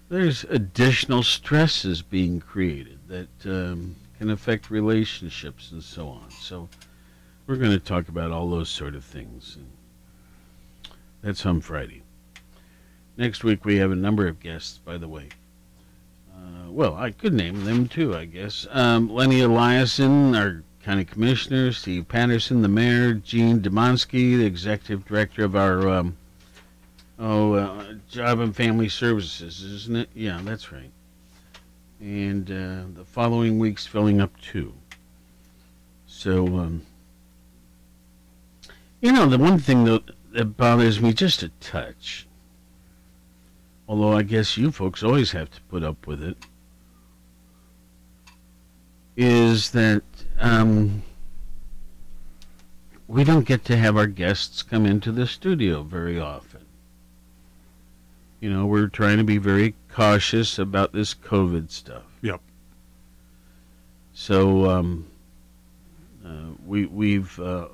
there's 0.09 0.43
additional 0.45 1.21
stresses 1.21 2.01
being 2.01 2.39
created 2.39 2.97
that 3.09 3.45
um, 3.45 3.95
can 4.17 4.31
affect 4.31 4.71
relationships 4.71 5.71
and 5.71 5.83
so 5.83 6.07
on. 6.07 6.31
So 6.31 6.67
we're 7.45 7.57
going 7.57 7.69
to 7.69 7.79
talk 7.79 8.09
about 8.09 8.31
all 8.31 8.49
those 8.49 8.69
sort 8.69 8.95
of 8.95 9.03
things. 9.03 9.55
And 9.55 9.69
that's 11.21 11.45
on 11.45 11.61
Friday. 11.61 12.02
Next 13.15 13.43
week 13.43 13.63
we 13.63 13.77
have 13.77 13.91
a 13.91 13.95
number 13.95 14.27
of 14.27 14.39
guests, 14.39 14.79
by 14.79 14.97
the 14.97 15.07
way. 15.07 15.29
Uh, 16.33 16.69
well, 16.69 16.95
I 16.95 17.11
could 17.11 17.33
name 17.33 17.63
them 17.63 17.87
too, 17.87 18.15
I 18.15 18.25
guess. 18.25 18.65
Um, 18.71 19.09
Lenny 19.09 19.39
Eliason, 19.41 20.37
our 20.37 20.63
county 20.83 21.05
commissioner, 21.05 21.71
Steve 21.71 22.07
Patterson, 22.07 22.61
the 22.61 22.67
mayor, 22.67 23.13
Jean 23.13 23.61
Demonsky, 23.61 24.37
the 24.37 24.45
executive 24.45 25.05
director 25.05 25.45
of 25.45 25.55
our 25.55 25.87
um, 25.87 26.17
oh 27.19 27.53
uh, 27.53 27.93
job 28.09 28.39
and 28.39 28.55
family 28.55 28.89
services, 28.89 29.61
isn't 29.61 29.95
it? 29.95 30.09
Yeah, 30.13 30.39
that's 30.43 30.71
right. 30.71 30.91
And 31.99 32.49
uh, 32.49 32.97
the 32.97 33.05
following 33.05 33.59
week's 33.59 33.85
filling 33.85 34.19
up 34.19 34.39
too. 34.41 34.73
So, 36.07 36.47
um, 36.47 36.85
you 39.01 39.11
know, 39.11 39.27
the 39.27 39.37
one 39.37 39.59
thing 39.59 39.85
that, 39.85 40.03
that 40.31 40.57
bothers 40.57 40.99
me 40.99 41.13
just 41.13 41.43
a 41.43 41.49
touch, 41.59 42.27
although 43.87 44.13
I 44.13 44.23
guess 44.23 44.57
you 44.57 44.71
folks 44.71 45.03
always 45.03 45.31
have 45.31 45.51
to 45.51 45.61
put 45.69 45.83
up 45.83 46.07
with 46.07 46.23
it, 46.23 46.37
is 49.15 49.71
that 49.71 50.03
um, 50.39 51.03
we 53.07 53.23
don't 53.23 53.45
get 53.45 53.63
to 53.65 53.77
have 53.77 53.95
our 53.95 54.07
guests 54.07 54.63
come 54.63 54.85
into 54.85 55.11
the 55.11 55.27
studio 55.27 55.83
very 55.83 56.19
often. 56.19 56.65
You 58.39 58.51
know, 58.51 58.65
we're 58.65 58.87
trying 58.87 59.17
to 59.17 59.23
be 59.23 59.37
very 59.37 59.75
cautious 59.89 60.59
about 60.59 60.91
this 60.91 61.13
COVID 61.13 61.71
stuff. 61.71 62.03
Yep. 62.21 62.41
So 64.13 64.69
um, 64.69 65.07
uh, 66.25 66.53
we 66.65 66.85
we've 66.85 67.39
uh, 67.39 67.67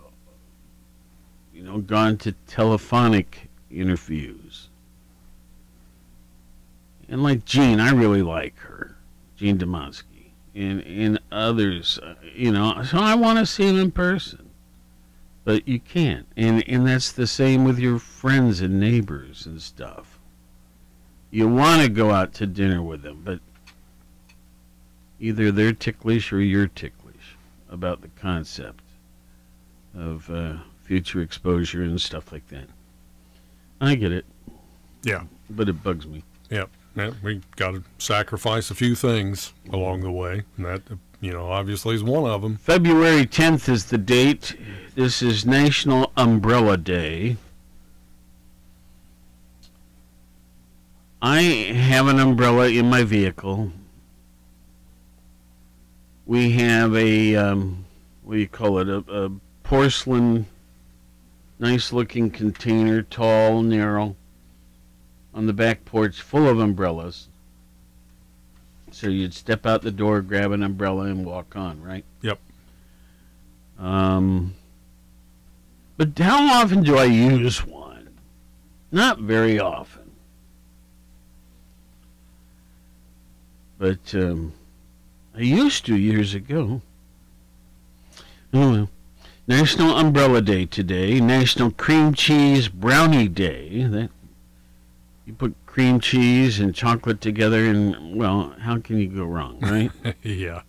you 1.53 1.63
know 1.63 1.79
gone 1.79 2.17
to 2.17 2.33
telephonic 2.47 3.49
interviews, 3.71 4.68
and 7.09 7.23
like 7.23 7.45
Jean, 7.45 7.79
I 7.79 7.91
really 7.91 8.21
like 8.21 8.57
her, 8.59 8.95
Jean 9.35 9.57
Demonsky, 9.57 10.31
and 10.55 10.81
and 10.81 11.19
others. 11.31 11.99
Uh, 12.01 12.15
you 12.35 12.51
know, 12.51 12.83
so 12.83 12.97
I 12.99 13.15
want 13.15 13.39
to 13.39 13.45
see 13.45 13.67
them 13.67 13.79
in 13.79 13.91
person, 13.91 14.49
but 15.43 15.67
you 15.67 15.79
can't, 15.79 16.27
and 16.37 16.67
and 16.67 16.87
that's 16.87 17.11
the 17.11 17.27
same 17.27 17.63
with 17.63 17.79
your 17.79 17.99
friends 17.99 18.61
and 18.61 18.79
neighbors 18.79 19.45
and 19.45 19.61
stuff. 19.61 20.19
You 21.31 21.47
want 21.47 21.83
to 21.83 21.89
go 21.89 22.11
out 22.11 22.33
to 22.35 22.47
dinner 22.47 22.81
with 22.81 23.01
them, 23.01 23.21
but 23.23 23.39
either 25.19 25.51
they're 25.51 25.73
ticklish 25.73 26.31
or 26.31 26.41
you're 26.41 26.67
ticklish 26.67 27.37
about 27.69 28.01
the 28.01 28.07
concept 28.19 28.83
of 29.95 30.29
uh, 30.29 30.57
future 30.83 31.21
exposure 31.21 31.83
and 31.83 32.01
stuff 32.01 32.31
like 32.31 32.47
that. 32.49 32.67
I 33.81 33.95
get 33.95 34.11
it. 34.11 34.25
Yeah. 35.03 35.23
But 35.49 35.69
it 35.69 35.83
bugs 35.83 36.07
me. 36.07 36.23
Yep. 36.49 36.69
Yeah, 36.99 37.11
we 37.23 37.39
got 37.55 37.71
to 37.71 37.83
sacrifice 37.97 38.69
a 38.69 38.75
few 38.75 38.93
things 38.93 39.53
along 39.71 40.01
the 40.01 40.11
way, 40.11 40.43
and 40.57 40.65
that, 40.65 40.81
you 41.21 41.31
know, 41.31 41.49
obviously 41.49 41.95
is 41.95 42.03
one 42.03 42.29
of 42.29 42.41
them. 42.41 42.57
February 42.57 43.25
10th 43.25 43.69
is 43.69 43.85
the 43.85 43.97
date. 43.97 44.57
This 44.95 45.21
is 45.21 45.45
National 45.45 46.11
Umbrella 46.17 46.75
Day. 46.75 47.37
I 51.21 51.41
have 51.41 52.09
an 52.09 52.19
umbrella 52.19 52.67
in 52.67 52.89
my 52.89 53.03
vehicle. 53.03 53.71
We 56.25 56.51
have 56.51 56.93
a, 56.97 57.33
um, 57.37 57.85
what 58.23 58.33
do 58.33 58.39
you 58.41 58.49
call 58.49 58.79
it, 58.79 58.89
a, 58.89 58.97
a 59.09 59.31
porcelain, 59.63 60.47
nice 61.59 61.93
looking 61.93 62.29
container, 62.29 63.03
tall, 63.03 63.61
narrow, 63.61 64.17
on 65.33 65.45
the 65.45 65.53
back 65.53 65.85
porch 65.85 66.21
full 66.21 66.47
of 66.47 66.59
umbrellas. 66.59 67.27
So 68.91 69.07
you'd 69.07 69.33
step 69.33 69.65
out 69.65 69.81
the 69.81 69.91
door, 69.91 70.21
grab 70.21 70.51
an 70.51 70.63
umbrella, 70.63 71.05
and 71.05 71.25
walk 71.25 71.55
on, 71.55 71.81
right? 71.81 72.03
Yep. 72.21 72.39
Um, 73.77 74.55
but 75.97 76.17
how 76.17 76.61
often 76.61 76.83
do 76.83 76.97
I 76.97 77.05
use 77.05 77.65
one? 77.65 78.09
Not 78.91 79.19
very 79.19 79.59
often. 79.59 80.11
But 83.77 84.13
um, 84.13 84.53
I 85.35 85.41
used 85.41 85.85
to 85.85 85.95
years 85.95 86.33
ago. 86.33 86.81
Oh 88.53 88.71
well. 88.71 88.89
National 89.47 89.97
Umbrella 89.97 90.41
Day 90.41 90.65
today. 90.65 91.19
National 91.19 91.71
Cream 91.71 92.13
Cheese 92.13 92.67
Brownie 92.67 93.27
Day. 93.27 93.83
That 93.83 94.09
you 95.29 95.35
put 95.35 95.55
cream 95.67 95.99
cheese 95.99 96.59
and 96.59 96.73
chocolate 96.73 97.21
together, 97.21 97.63
and 97.65 98.15
well, 98.15 98.55
how 98.61 98.79
can 98.79 98.97
you 98.97 99.07
go 99.07 99.23
wrong, 99.25 99.59
right? 99.61 99.91
yeah. 100.23 100.63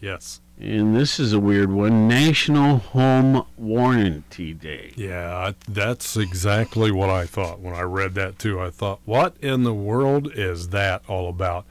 Yes. 0.00 0.40
and 0.58 0.94
this 0.96 1.18
is 1.20 1.32
a 1.34 1.40
weird 1.40 1.70
one. 1.70 2.08
National 2.08 2.78
Home 2.78 3.44
Warranty 3.56 4.54
Day. 4.54 4.92
Yeah, 4.96 5.52
that's 5.68 6.16
exactly 6.16 6.90
what 6.90 7.10
I 7.10 7.26
thought 7.26 7.60
when 7.60 7.74
I 7.74 7.82
read 7.82 8.14
that 8.14 8.38
too. 8.38 8.60
I 8.60 8.70
thought, 8.70 9.00
what 9.04 9.34
in 9.40 9.64
the 9.64 9.74
world 9.74 10.30
is 10.34 10.68
that 10.70 11.02
all 11.08 11.28
about? 11.28 11.64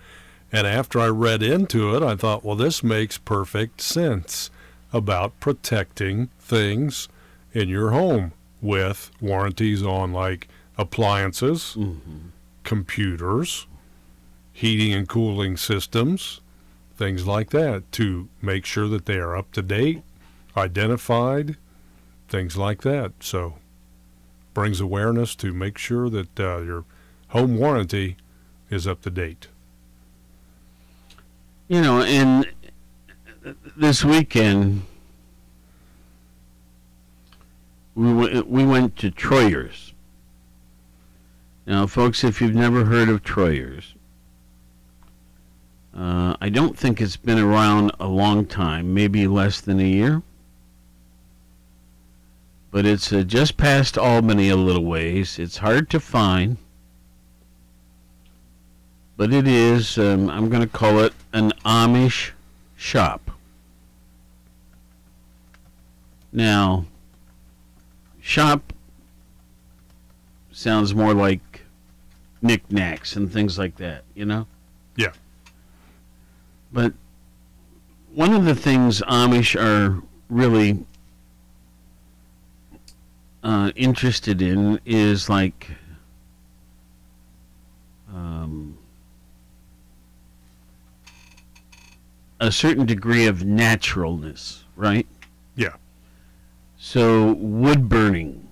And 0.52 0.66
after 0.68 1.00
I 1.00 1.08
read 1.08 1.42
into 1.44 1.96
it, 1.96 2.04
I 2.04 2.16
thought, 2.16 2.44
well, 2.44 2.56
this 2.56 2.84
makes 2.84 3.18
perfect 3.18 3.82
sense 3.82 4.50
about 4.94 5.40
protecting 5.40 6.30
things 6.40 7.08
in 7.54 7.70
your 7.70 7.92
home 7.92 8.34
with 8.62 9.12
warranties 9.20 9.84
on 9.84 10.14
like 10.14 10.48
appliances, 10.78 11.78
computers, 12.64 13.68
heating 14.52 14.94
and 14.94 15.08
cooling 15.08 15.58
systems, 15.58 16.42
things 16.96 17.28
like 17.28 17.50
that 17.52 17.92
to 17.92 18.30
make 18.42 18.66
sure 18.66 18.88
that 18.88 19.06
they 19.06 19.18
are 19.18 19.36
up 19.36 19.52
to 19.52 19.62
date, 19.62 20.04
identified, 20.56 21.58
things 22.28 22.58
like 22.58 22.82
that. 22.82 23.12
So 23.20 23.56
brings 24.54 24.80
awareness 24.80 25.36
to 25.36 25.54
make 25.54 25.78
sure 25.78 26.10
that 26.10 26.40
uh, 26.40 26.60
your 26.60 26.86
home 27.30 27.58
warranty 27.58 28.18
is 28.70 28.88
up 28.88 29.02
to 29.02 29.10
date. 29.10 29.48
You 31.68 31.82
know, 31.82 32.02
and 32.02 32.48
this 33.76 34.06
weekend 34.06 34.84
we 37.96 38.14
went, 38.14 38.48
we 38.48 38.66
went 38.66 38.96
to 38.98 39.12
Troyer's. 39.12 39.94
Now, 41.66 41.88
folks, 41.88 42.24
if 42.24 42.42
you've 42.42 42.54
never 42.54 42.86
heard 42.86 43.10
of 43.10 43.24
Troyer's, 43.24 43.96
uh, 45.96 46.36
I 46.40 46.50
don't 46.50 46.78
think 46.78 47.02
it's 47.02 47.18
been 47.18 47.40
around 47.40 47.92
a 48.00 48.08
long 48.08 48.46
time, 48.46 48.94
maybe 48.94 49.28
less 49.28 49.62
than 49.62 49.80
a 49.80 49.84
year. 49.84 50.22
But 52.70 52.86
it's 52.86 53.12
uh, 53.12 53.24
just 53.24 53.58
past 53.58 53.98
Albany 53.98 54.50
a 54.50 54.58
little 54.58 54.84
ways. 54.84 55.40
It's 55.40 55.58
hard 55.58 55.90
to 55.92 56.00
find. 56.00 56.58
But 59.18 59.34
it 59.34 59.48
is, 59.48 59.98
um, 59.98 60.30
I'm 60.30 60.50
going 60.50 60.62
to 60.62 60.68
call 60.68 61.00
it 61.00 61.14
an 61.32 61.54
Amish 61.64 62.32
shop. 62.76 63.32
Now, 66.34 66.86
shop 68.20 68.74
sounds 70.52 70.94
more 70.94 71.14
like 71.14 71.40
knickknacks 72.46 73.16
and 73.16 73.32
things 73.32 73.58
like 73.58 73.76
that, 73.78 74.04
you 74.14 74.26
know? 74.26 74.48
Yeah. 74.96 75.12
But 76.72 76.94
one 78.14 78.34
of 78.34 78.46
the 78.46 78.56
things 78.56 79.02
Amish 79.02 79.60
are 79.60 80.02
really 80.30 80.86
uh, 83.44 83.72
interested 83.76 84.42
in 84.42 84.80
is 84.86 85.30
like 85.30 85.70
um, 88.14 88.78
a 92.40 92.52
certain 92.52 92.86
degree 92.86 93.28
of 93.28 93.44
naturalness, 93.44 94.64
right? 94.76 95.08
Yeah. 95.56 95.76
So 96.78 97.34
wood 97.34 97.90
burning. 97.90 98.45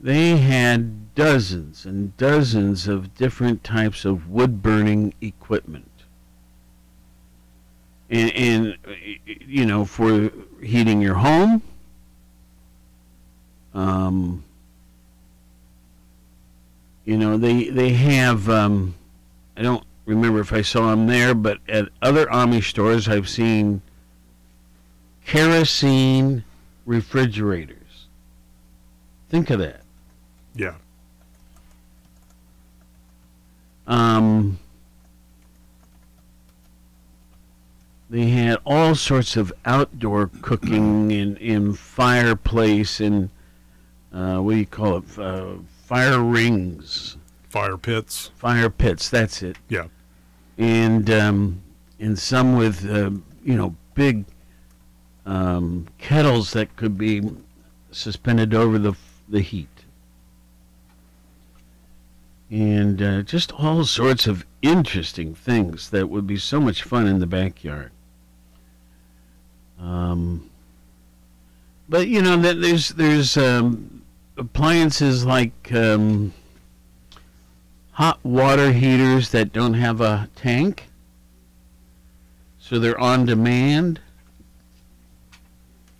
They 0.00 0.36
had 0.36 1.14
dozens 1.14 1.84
and 1.84 2.16
dozens 2.16 2.86
of 2.86 3.14
different 3.14 3.64
types 3.64 4.04
of 4.04 4.30
wood 4.30 4.62
burning 4.62 5.14
equipment. 5.20 5.90
And, 8.08 8.32
and 8.34 8.76
you 9.26 9.66
know, 9.66 9.84
for 9.84 10.30
heating 10.62 11.02
your 11.02 11.14
home, 11.14 11.62
um, 13.74 14.44
you 17.04 17.16
know, 17.16 17.36
they 17.36 17.68
they 17.70 17.90
have. 17.90 18.48
Um, 18.48 18.94
I 19.56 19.62
don't 19.62 19.84
remember 20.04 20.40
if 20.40 20.52
I 20.52 20.62
saw 20.62 20.90
them 20.90 21.06
there, 21.06 21.34
but 21.34 21.58
at 21.68 21.88
other 22.02 22.26
Amish 22.26 22.70
stores, 22.70 23.08
I've 23.08 23.28
seen 23.28 23.82
kerosene 25.24 26.44
refrigerators. 26.86 28.06
Think 29.28 29.50
of 29.50 29.58
that. 29.58 29.82
Yeah. 30.58 30.74
Um, 33.86 34.58
they 38.10 38.28
had 38.28 38.58
all 38.66 38.94
sorts 38.96 39.36
of 39.36 39.52
outdoor 39.64 40.30
cooking 40.42 41.10
in, 41.12 41.36
in 41.36 41.74
fireplace 41.74 43.00
and 43.00 43.30
uh, 44.12 44.38
what 44.38 44.52
do 44.52 44.58
you 44.58 44.66
call 44.66 44.98
it? 44.98 45.18
Uh, 45.18 45.54
fire 45.84 46.20
rings. 46.20 47.16
Fire 47.48 47.76
pits. 47.76 48.30
Fire 48.36 48.68
pits. 48.68 49.08
That's 49.08 49.42
it. 49.42 49.56
Yeah. 49.68 49.86
And 50.58 51.08
um, 51.10 51.62
and 52.00 52.18
some 52.18 52.56
with 52.56 52.88
uh, 52.88 53.10
you 53.44 53.54
know 53.54 53.76
big 53.94 54.24
um, 55.24 55.86
kettles 55.98 56.52
that 56.52 56.74
could 56.76 56.98
be 56.98 57.22
suspended 57.92 58.54
over 58.54 58.78
the 58.78 58.94
the 59.28 59.40
heat. 59.40 59.68
And 62.50 63.02
uh, 63.02 63.22
just 63.22 63.52
all 63.52 63.84
sorts 63.84 64.26
of 64.26 64.46
interesting 64.62 65.34
things 65.34 65.90
that 65.90 66.08
would 66.08 66.26
be 66.26 66.38
so 66.38 66.60
much 66.60 66.82
fun 66.82 67.06
in 67.06 67.18
the 67.18 67.26
backyard. 67.26 67.92
Um, 69.78 70.50
but 71.88 72.08
you 72.08 72.20
know, 72.20 72.36
there's 72.36 72.90
there's 72.90 73.36
um, 73.36 74.02
appliances 74.36 75.24
like 75.24 75.72
um, 75.72 76.32
hot 77.92 78.18
water 78.24 78.72
heaters 78.72 79.30
that 79.30 79.52
don't 79.52 79.74
have 79.74 80.00
a 80.00 80.28
tank, 80.34 80.88
so 82.58 82.78
they're 82.78 82.98
on 82.98 83.24
demand, 83.26 84.00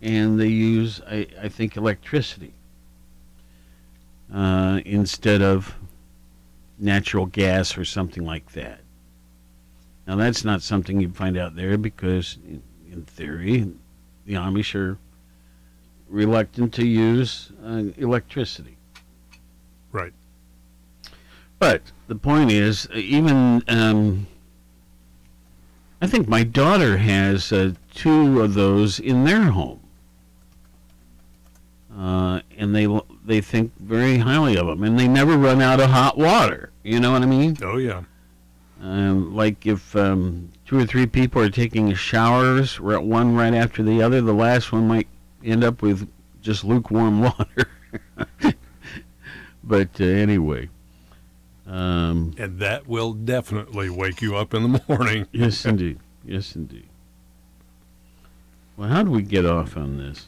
and 0.01 0.39
they 0.39 0.47
use 0.47 1.01
I, 1.07 1.27
I 1.41 1.49
think 1.49 1.75
electricity 1.77 2.53
uh, 4.33 4.81
instead 4.85 5.41
of 5.41 5.75
natural 6.79 7.25
gas 7.25 7.77
or 7.77 7.85
something 7.85 8.25
like 8.25 8.51
that. 8.53 8.79
Now 10.07 10.15
that's 10.15 10.43
not 10.43 10.61
something 10.61 10.99
you'd 10.99 11.15
find 11.15 11.37
out 11.37 11.55
there 11.55 11.77
because, 11.77 12.37
in, 12.47 12.63
in 12.91 13.03
theory, 13.03 13.71
the 14.25 14.33
Amish 14.33 14.73
are 14.73 14.97
reluctant 16.07 16.73
to 16.75 16.87
use 16.87 17.51
uh, 17.63 17.83
electricity. 17.97 18.77
Right. 19.91 20.13
But 21.59 21.81
the 22.07 22.15
point 22.15 22.51
is, 22.51 22.87
even 22.93 23.63
um, 23.67 24.27
I 26.01 26.07
think 26.07 26.27
my 26.27 26.43
daughter 26.43 26.97
has 26.97 27.51
uh, 27.51 27.73
two 27.93 28.41
of 28.41 28.53
those 28.53 28.99
in 28.99 29.25
their 29.25 29.43
home, 29.43 29.81
uh, 31.95 32.39
and 32.57 32.73
they 32.73 32.87
they 33.29 33.41
think 33.41 33.71
very 33.77 34.17
highly 34.17 34.57
of 34.57 34.65
them, 34.65 34.83
and 34.83 34.99
they 34.99 35.07
never 35.07 35.37
run 35.37 35.61
out 35.61 35.79
of 35.79 35.91
hot 35.91 36.17
water. 36.17 36.71
You 36.81 36.99
know 36.99 37.11
what 37.11 37.21
I 37.21 37.27
mean? 37.27 37.55
Oh 37.61 37.77
yeah. 37.77 38.01
Um, 38.81 39.35
like 39.35 39.67
if 39.67 39.95
um, 39.95 40.49
two 40.65 40.79
or 40.79 40.85
three 40.87 41.05
people 41.05 41.39
are 41.39 41.49
taking 41.49 41.93
showers, 41.93 42.79
one 42.79 43.35
right 43.35 43.53
after 43.53 43.83
the 43.83 44.01
other, 44.01 44.19
the 44.21 44.33
last 44.33 44.71
one 44.71 44.87
might 44.87 45.07
end 45.45 45.63
up 45.63 45.83
with 45.83 46.09
just 46.41 46.63
lukewarm 46.63 47.21
water. 47.21 47.69
but 49.63 49.89
uh, 50.01 50.05
anyway, 50.05 50.69
um, 51.67 52.33
And 52.35 52.57
that 52.59 52.87
will 52.87 53.13
definitely 53.13 53.91
wake 53.91 54.23
you 54.23 54.37
up 54.37 54.55
in 54.55 54.71
the 54.71 54.81
morning. 54.87 55.27
yes, 55.31 55.65
indeed, 55.65 55.99
yes, 56.25 56.55
indeed. 56.55 56.87
Well, 58.75 58.89
how 58.89 59.03
do 59.03 59.11
we 59.11 59.21
get 59.21 59.45
off 59.45 59.77
on 59.77 59.97
this? 59.97 60.27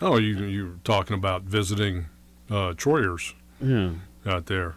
Oh, 0.00 0.16
you 0.16 0.36
you 0.46 0.64
were 0.64 0.78
talking 0.84 1.14
about 1.14 1.42
visiting 1.42 2.06
uh, 2.50 2.72
Troyers 2.74 3.34
Yeah. 3.60 3.92
out 4.26 4.46
there, 4.46 4.76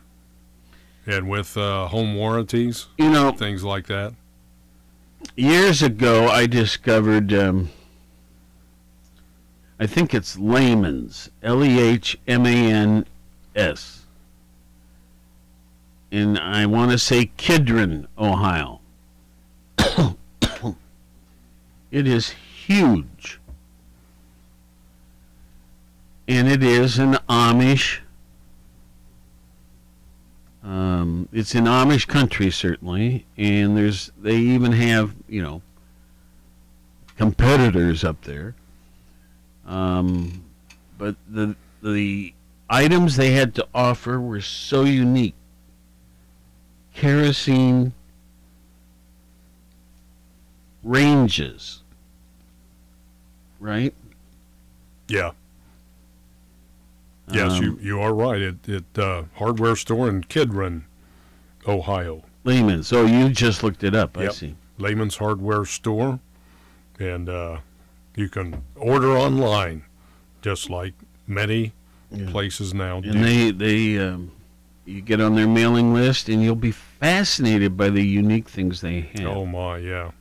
and 1.06 1.30
with 1.30 1.56
uh, 1.58 1.88
home 1.88 2.16
warranties, 2.16 2.88
You 2.98 3.10
know, 3.10 3.32
things 3.32 3.64
like 3.64 3.88
that. 3.88 4.14
years 5.36 5.82
ago, 5.82 6.28
I 6.28 6.46
discovered. 6.48 7.34
Um, 7.34 7.70
I 9.80 9.88
think 9.88 10.14
it's 10.14 10.38
Lehman's, 10.38 11.30
L 11.42 11.64
E 11.64 11.80
H 11.80 12.18
M 12.28 12.46
A 12.46 12.50
N 12.72 13.06
S, 13.56 14.02
and 16.12 16.38
I 16.38 16.66
want 16.68 16.92
to 16.92 16.98
say 17.00 17.32
Kidron, 17.38 18.08
Ohio. 18.18 18.80
it 21.92 22.06
is 22.08 22.30
huge. 22.30 23.40
And 26.32 26.48
it 26.48 26.64
is 26.64 26.98
an 26.98 27.16
Amish. 27.28 28.00
Um, 30.64 31.28
it's 31.34 31.54
in 31.56 31.66
Amish 31.66 32.08
country 32.08 32.50
certainly, 32.50 33.26
and 33.38 33.76
there's 33.76 34.14
they 34.18 34.38
even 34.38 34.72
have 34.72 35.14
you 35.28 35.42
know 35.42 35.62
competitors 37.18 38.06
up 38.06 38.22
there. 38.22 38.56
Um, 39.66 40.46
but 40.98 41.18
the 41.28 41.58
the 41.84 42.34
items 42.70 43.18
they 43.18 43.32
had 43.32 43.54
to 43.56 43.68
offer 43.76 44.18
were 44.18 44.40
so 44.40 44.86
unique. 44.86 45.36
Kerosene 46.94 47.92
ranges, 50.82 51.82
right? 53.60 53.94
Yeah. 55.10 55.32
Yes, 57.34 57.60
you, 57.60 57.72
Um, 57.72 57.80
you 57.82 58.00
are 58.02 58.14
right. 58.14 58.42
It 58.42 58.68
it 58.68 59.00
uh, 59.00 59.24
hardware 59.36 59.76
store 59.76 60.10
in 60.10 60.24
Kidron, 60.24 60.86
Ohio. 61.68 62.24
Lehman's. 62.44 62.88
So 62.88 63.06
you 63.06 63.30
just 63.30 63.64
looked 63.64 63.84
it 63.84 63.96
up. 63.96 64.18
I 64.18 64.30
see. 64.30 64.56
Lehman's 64.78 65.18
Hardware 65.18 65.64
Store, 65.66 66.20
and 67.00 67.30
uh, 67.30 67.58
you 68.16 68.30
can 68.30 68.64
order 68.76 69.16
online, 69.16 69.84
just 70.42 70.70
like 70.72 70.94
many 71.28 71.74
places 72.30 72.74
now 72.74 73.00
do. 73.00 73.12
And 73.12 73.24
they 73.24 73.52
they 73.52 74.00
um, 74.00 74.32
you 74.86 75.02
get 75.02 75.22
on 75.22 75.36
their 75.36 75.48
mailing 75.48 75.94
list, 75.94 76.30
and 76.30 76.42
you'll 76.42 76.56
be 76.56 76.72
fascinated 76.72 77.78
by 77.78 77.90
the 77.90 78.02
unique 78.04 78.50
things 78.50 78.82
they 78.82 79.02
have. 79.16 79.28
oh 79.28 79.46
my, 79.46 79.78
yeah. 79.78 80.12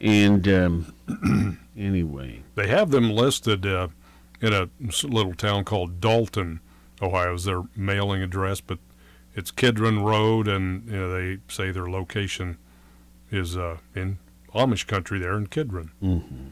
And 0.00 0.48
um, 0.48 1.58
anyway, 1.76 2.42
They 2.54 2.66
have 2.68 2.90
them 2.90 3.10
listed 3.10 3.66
uh, 3.66 3.88
in 4.42 4.52
a 4.52 4.68
little 5.06 5.34
town 5.34 5.64
called 5.64 6.00
Dalton, 6.00 6.60
Ohio, 7.00 7.34
is 7.34 7.44
their 7.44 7.62
mailing 7.76 8.22
address, 8.22 8.60
but 8.60 8.78
it's 9.34 9.50
Kidron 9.50 10.02
Road, 10.02 10.48
and 10.48 10.86
you 10.86 10.96
know, 10.96 11.10
they 11.10 11.38
say 11.48 11.70
their 11.70 11.88
location 11.88 12.58
is 13.30 13.56
uh, 13.56 13.78
in 13.94 14.18
Amish 14.54 14.86
country 14.86 15.18
there 15.18 15.34
in 15.34 15.46
Kidron. 15.46 15.92
Mm-hmm. 16.02 16.48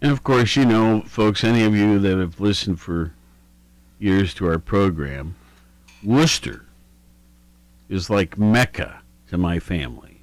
and 0.00 0.12
of 0.12 0.22
course, 0.22 0.56
you 0.56 0.64
know, 0.64 1.02
folks, 1.02 1.44
any 1.44 1.64
of 1.64 1.74
you 1.74 1.98
that 1.98 2.16
have 2.16 2.40
listened 2.40 2.80
for 2.80 3.12
years 3.98 4.32
to 4.34 4.46
our 4.46 4.58
program, 4.58 5.34
Wooster 6.02 6.64
is 7.88 8.08
like 8.08 8.38
Mecca 8.38 9.02
to 9.28 9.36
my 9.36 9.58
family. 9.58 10.22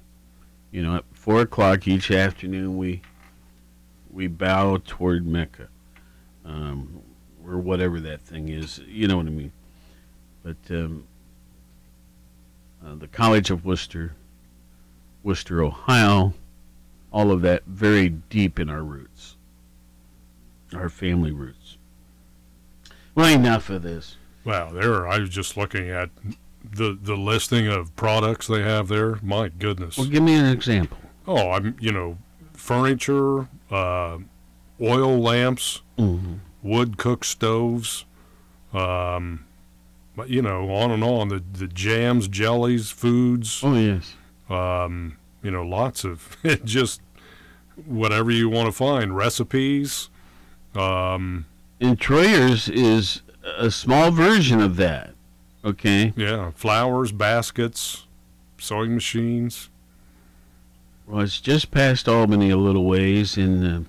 You 0.72 0.82
know, 0.82 0.96
at 0.96 1.04
four 1.12 1.42
o'clock 1.42 1.86
each 1.86 2.10
afternoon, 2.10 2.76
we 2.76 3.02
we 4.10 4.26
bow 4.26 4.80
toward 4.84 5.26
Mecca, 5.26 5.68
um, 6.46 7.02
or 7.46 7.58
whatever 7.58 8.00
that 8.00 8.20
thing 8.20 8.48
is. 8.48 8.78
You 8.86 9.08
know 9.08 9.16
what 9.16 9.26
I 9.26 9.30
mean? 9.30 9.52
But 10.42 10.56
um, 10.70 11.04
uh, 12.84 12.94
the 12.94 13.08
College 13.08 13.50
of 13.50 13.64
Wooster, 13.64 14.14
Wooster, 15.22 15.62
Ohio, 15.62 16.34
all 17.12 17.30
of 17.32 17.42
that 17.42 17.64
very 17.66 18.08
deep 18.08 18.58
in 18.58 18.70
our 18.70 18.82
roots, 18.82 19.36
our 20.74 20.88
family 20.88 21.32
roots. 21.32 21.76
Well, 23.14 23.32
enough 23.32 23.70
of 23.70 23.82
this. 23.82 24.16
Wow, 24.44 24.70
there 24.70 25.08
I 25.08 25.18
was 25.18 25.30
just 25.30 25.56
looking 25.56 25.90
at 25.90 26.10
the 26.62 26.96
the 27.00 27.16
listing 27.16 27.66
of 27.66 27.94
products 27.96 28.46
they 28.46 28.62
have 28.62 28.88
there. 28.88 29.18
My 29.22 29.48
goodness. 29.48 29.98
Well, 29.98 30.06
give 30.06 30.22
me 30.22 30.34
an 30.34 30.46
example. 30.46 30.98
Oh, 31.26 31.50
I'm 31.50 31.76
you 31.80 31.90
know, 31.90 32.18
furniture, 32.52 33.48
uh, 33.70 34.18
oil 34.80 35.18
lamps, 35.18 35.82
Mhm. 35.98 36.40
wood 36.62 36.96
cook 36.98 37.24
stoves, 37.24 38.04
um, 38.74 39.44
but 40.16 40.28
you 40.30 40.42
know, 40.42 40.70
on 40.70 40.90
and 40.90 41.02
on. 41.04 41.28
The 41.28 41.42
the 41.52 41.66
jams, 41.68 42.28
jellies, 42.28 42.90
foods. 42.90 43.60
Oh 43.62 43.74
yes. 43.74 44.14
Um, 44.50 45.16
you 45.42 45.50
know, 45.50 45.62
lots 45.62 46.04
of 46.04 46.36
just 46.64 47.00
whatever 47.84 48.30
you 48.30 48.48
want 48.48 48.66
to 48.66 48.72
find 48.72 49.16
recipes. 49.16 50.08
Um, 50.74 51.46
And 51.80 51.98
Troyer's 52.00 52.68
is 52.68 53.22
a 53.58 53.70
small 53.70 54.10
version 54.10 54.60
of 54.60 54.76
that. 54.76 55.12
Okay. 55.64 56.12
yeah, 56.16 56.52
flowers, 56.54 57.12
baskets, 57.12 58.06
sewing 58.58 58.94
machines. 58.94 59.68
Well, 61.06 61.20
it's 61.22 61.40
just 61.40 61.70
past 61.70 62.08
Albany 62.08 62.50
a 62.50 62.56
little 62.56 62.84
ways, 62.84 63.36
and 63.36 63.86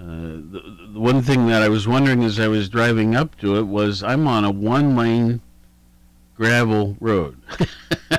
uh, 0.00 0.04
the, 0.50 0.88
the 0.94 0.98
one 1.00 1.20
thing 1.22 1.46
that 1.48 1.62
I 1.62 1.68
was 1.68 1.86
wondering 1.86 2.24
as 2.24 2.40
I 2.40 2.48
was 2.48 2.68
driving 2.70 3.14
up 3.14 3.36
to 3.38 3.56
it 3.56 3.64
was 3.64 4.02
I'm 4.02 4.26
on 4.26 4.44
a 4.44 4.50
one-lane 4.50 5.40
gravel 6.36 6.96
road. 7.00 7.40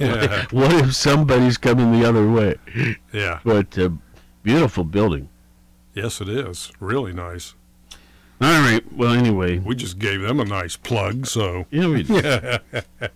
Yeah. 0.00 0.46
what 0.50 0.72
if 0.72 0.94
somebody's 0.96 1.58
coming 1.58 1.92
the 1.92 2.08
other 2.08 2.28
way? 2.28 2.56
Yeah. 3.12 3.40
But 3.44 3.78
uh, 3.78 3.90
beautiful 4.42 4.82
building. 4.82 5.28
Yes, 5.94 6.20
it 6.20 6.28
is. 6.28 6.72
Really 6.80 7.12
nice. 7.12 7.54
All 8.40 8.60
right. 8.60 8.82
Well, 8.92 9.12
anyway, 9.12 9.58
We 9.58 9.74
just 9.74 9.98
gave 9.98 10.22
them 10.22 10.40
a 10.40 10.44
nice 10.44 10.76
plug, 10.76 11.26
so 11.26 11.66
Yeah, 11.70 11.88
we 11.88 12.02
did. 12.02 12.60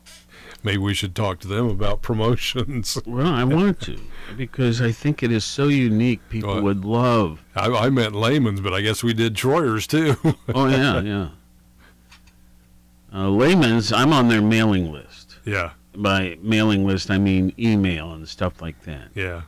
maybe 0.62 0.78
we 0.78 0.94
should 0.94 1.14
talk 1.14 1.40
to 1.40 1.48
them 1.48 1.68
about 1.68 2.02
promotions. 2.08 2.98
well, 3.06 3.26
I 3.32 3.44
want 3.44 3.80
to 3.82 3.98
because 4.36 4.80
I 4.80 4.92
think 4.92 5.22
it 5.22 5.30
is 5.32 5.44
so 5.44 5.68
unique. 5.68 6.20
People 6.28 6.54
What? 6.54 6.62
would 6.62 6.84
love. 6.84 7.42
I, 7.54 7.66
I 7.70 7.90
meant 7.90 8.14
Lehman's, 8.14 8.60
but 8.60 8.72
I 8.72 8.80
guess 8.80 9.02
we 9.02 9.12
did 9.14 9.34
Troyer's 9.36 9.86
too. 9.86 10.16
Oh 10.54 10.68
yeah, 10.68 11.00
yeah. 11.00 11.28
Uh, 13.14 13.28
Lehman's, 13.28 13.92
I'm 13.92 14.12
on 14.12 14.28
their 14.28 14.40
mailing 14.40 14.90
list. 14.90 15.36
yeah, 15.44 15.72
By 15.94 16.38
mailing 16.40 16.86
list, 16.86 17.10
I 17.10 17.18
mean 17.18 17.52
email 17.58 18.12
and 18.14 18.26
stuff 18.28 18.62
like 18.62 18.82
that. 18.84 19.08
yeah. 19.14 19.42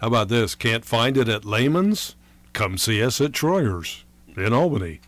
How 0.00 0.06
about 0.08 0.28
this? 0.28 0.54
Can't 0.54 0.84
find 0.84 1.16
it 1.16 1.28
at 1.28 1.44
Lehman's? 1.44 2.14
Come 2.52 2.78
see 2.78 3.02
us 3.02 3.20
at 3.20 3.32
Troyer's 3.32 4.04
in 4.36 4.52
Albany. 4.52 5.00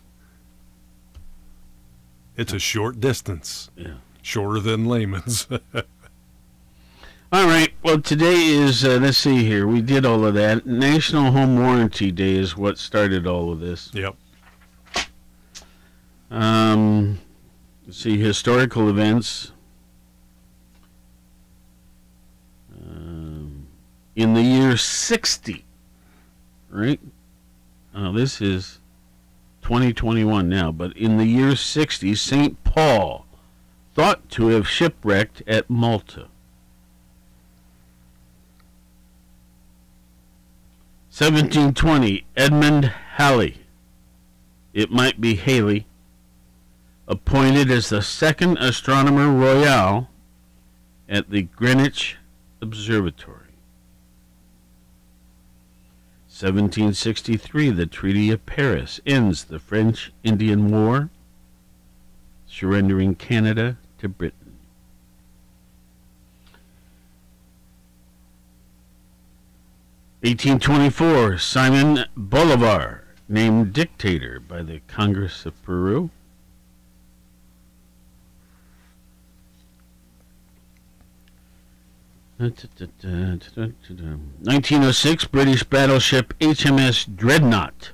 It's 2.37 2.53
a 2.53 2.59
short 2.59 2.99
distance. 2.99 3.69
Yeah. 3.75 3.95
Shorter 4.21 4.59
than 4.59 4.87
Lehman's. 4.87 5.47
All 7.33 7.47
right. 7.47 7.73
Well, 7.81 8.01
today 8.01 8.47
is 8.47 8.83
uh, 8.83 8.97
let's 9.01 9.17
see 9.17 9.45
here. 9.45 9.65
We 9.65 9.81
did 9.81 10.05
all 10.05 10.25
of 10.25 10.33
that. 10.33 10.65
National 10.65 11.31
Home 11.31 11.57
Warranty 11.57 12.11
Day 12.11 12.35
is 12.35 12.57
what 12.57 12.77
started 12.77 13.25
all 13.25 13.53
of 13.53 13.61
this. 13.61 13.89
yep. 13.93 14.17
Um, 16.29 17.19
let's 17.85 17.99
see 17.99 18.17
historical 18.19 18.89
events. 18.89 19.53
Um, 22.85 23.67
in 24.17 24.33
the 24.33 24.41
year 24.41 24.75
60, 24.75 25.63
right? 26.69 26.99
Oh, 27.95 28.11
this 28.11 28.41
is 28.41 28.79
2021 29.61 30.49
now, 30.49 30.71
but 30.73 30.95
in 30.97 31.15
the 31.15 31.25
year 31.25 31.55
60, 31.55 32.13
St. 32.15 32.61
Paul 32.65 33.25
thought 33.93 34.29
to 34.29 34.47
have 34.47 34.67
shipwrecked 34.67 35.43
at 35.47 35.69
Malta. 35.69 36.27
1720, 41.11 42.25
Edmund 42.37 42.85
Halley. 42.85 43.65
It 44.73 44.89
might 44.89 45.19
be 45.19 45.35
Haley 45.35 45.85
appointed 47.05 47.69
as 47.69 47.89
the 47.89 48.01
second 48.01 48.57
astronomer 48.59 49.29
royal 49.29 50.07
at 51.09 51.29
the 51.29 51.41
Greenwich 51.41 52.15
Observatory. 52.61 53.37
1763, 56.29 57.69
the 57.71 57.85
Treaty 57.85 58.31
of 58.31 58.45
Paris 58.45 59.01
ends 59.05 59.43
the 59.43 59.59
French 59.59 60.13
Indian 60.23 60.71
War, 60.71 61.09
surrendering 62.47 63.15
Canada 63.15 63.77
to 64.01 64.09
Britain. 64.09 64.57
Eighteen 70.23 70.59
twenty-four, 70.59 71.37
Simon 71.37 72.05
Bolivar 72.17 73.05
named 73.29 73.73
dictator 73.73 74.39
by 74.39 74.63
the 74.63 74.81
Congress 74.87 75.45
of 75.45 75.61
Peru. 75.63 76.09
1906, 82.39 85.25
British 85.25 85.63
battleship 85.63 86.33
HMS 86.39 87.15
Dreadnought 87.15 87.91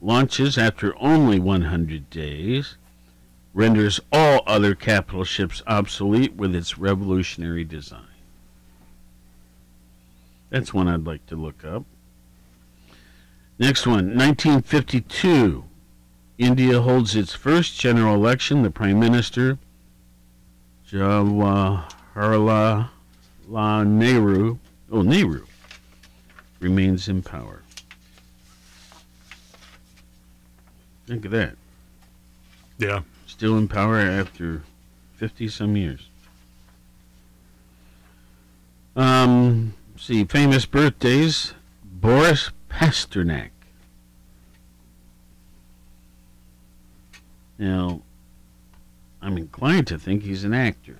launches 0.00 0.58
after 0.58 0.92
only 0.98 1.38
100 1.38 2.10
days, 2.10 2.76
renders 3.56 3.98
all 4.12 4.42
other 4.46 4.74
capital 4.74 5.24
ships 5.24 5.62
obsolete 5.66 6.34
with 6.34 6.54
its 6.54 6.76
revolutionary 6.76 7.64
design. 7.64 8.02
That's 10.50 10.74
one 10.74 10.88
I'd 10.88 11.06
like 11.06 11.24
to 11.28 11.36
look 11.36 11.64
up. 11.64 11.84
Next 13.58 13.86
one, 13.86 14.14
1952. 14.14 15.64
India 16.36 16.82
holds 16.82 17.16
its 17.16 17.32
first 17.32 17.80
general 17.80 18.14
election. 18.14 18.62
The 18.62 18.70
Prime 18.70 19.00
Minister, 19.00 19.56
Jawaharlal 20.86 22.90
Nehru, 23.86 24.58
oh, 24.92 25.00
Nehru, 25.00 25.46
remains 26.60 27.08
in 27.08 27.22
power. 27.22 27.62
Think 31.06 31.24
of 31.24 31.30
that. 31.30 31.56
Yeah. 32.78 33.00
Still 33.36 33.58
in 33.58 33.68
power 33.68 33.98
after 33.98 34.62
50 35.16 35.48
some 35.48 35.76
years. 35.76 36.08
Um, 38.96 39.74
see, 39.98 40.24
famous 40.24 40.64
birthdays 40.64 41.52
Boris 41.84 42.50
Pasternak. 42.70 43.50
Now, 47.58 48.00
I'm 49.20 49.36
inclined 49.36 49.86
to 49.88 49.98
think 49.98 50.22
he's 50.22 50.44
an 50.44 50.54
actor. 50.54 50.96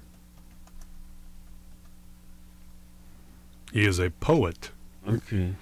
He 3.72 3.87
is 3.87 3.99
a 3.99 4.11
poet. 4.11 4.72
Okay. 5.09 5.55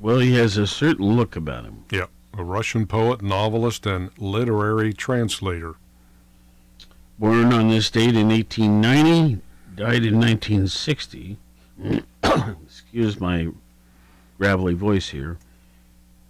Well, 0.00 0.20
he 0.20 0.34
has 0.34 0.56
a 0.56 0.68
certain 0.68 1.16
look 1.16 1.34
about 1.34 1.64
him. 1.64 1.86
Yeah, 1.90 2.06
A 2.38 2.44
Russian 2.44 2.86
poet, 2.86 3.20
novelist, 3.20 3.84
and 3.84 4.10
literary 4.16 4.92
translator. 4.92 5.74
Born 7.18 7.52
on 7.52 7.68
this 7.68 7.90
date 7.90 8.16
in 8.16 8.28
1890, 8.28 9.40
died 9.76 10.04
in 10.04 10.20
1960. 10.20 11.38
Excuse 12.64 13.20
my 13.20 13.48
gravelly 14.38 14.74
voice 14.74 15.10
here. 15.10 15.38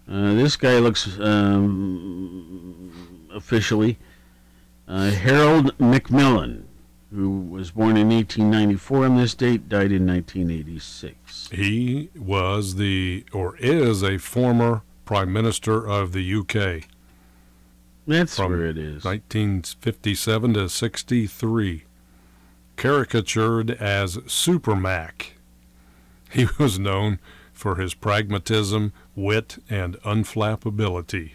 Uh, 0.07 0.35
this 0.35 0.57
guy 0.57 0.79
looks 0.79 1.19
um, 1.19 2.93
officially 3.33 3.99
uh, 4.87 5.11
Harold 5.11 5.79
Macmillan, 5.81 6.69
who 7.11 7.41
was 7.41 7.71
born 7.71 7.97
in 7.97 8.11
1894 8.11 9.05
on 9.07 9.17
this 9.17 9.35
date, 9.35 9.69
died 9.69 9.93
in 9.93 10.07
1986. 10.07 11.49
He 11.51 12.11
was 12.15 12.75
the, 12.75 13.25
or 13.33 13.57
is 13.57 14.03
a 14.03 14.19
former 14.19 14.83
Prime 15.05 15.33
Minister 15.33 15.87
of 15.87 16.13
the 16.13 16.35
UK. 16.35 16.89
That's 18.07 18.37
from 18.37 18.53
where 18.53 18.67
it 18.67 18.79
is. 18.79 19.05
1957 19.05 20.55
to 20.55 20.69
63. 20.69 21.85
Caricatured 22.77 23.71
as 23.71 24.19
Super 24.27 24.77
Mac. 24.77 25.35
He 26.31 26.47
was 26.59 26.79
known 26.79 27.19
for 27.53 27.77
his 27.77 27.95
pragmatism, 27.95 28.93
wit, 29.15 29.59
and 29.71 29.95
unflappability. 30.03 31.33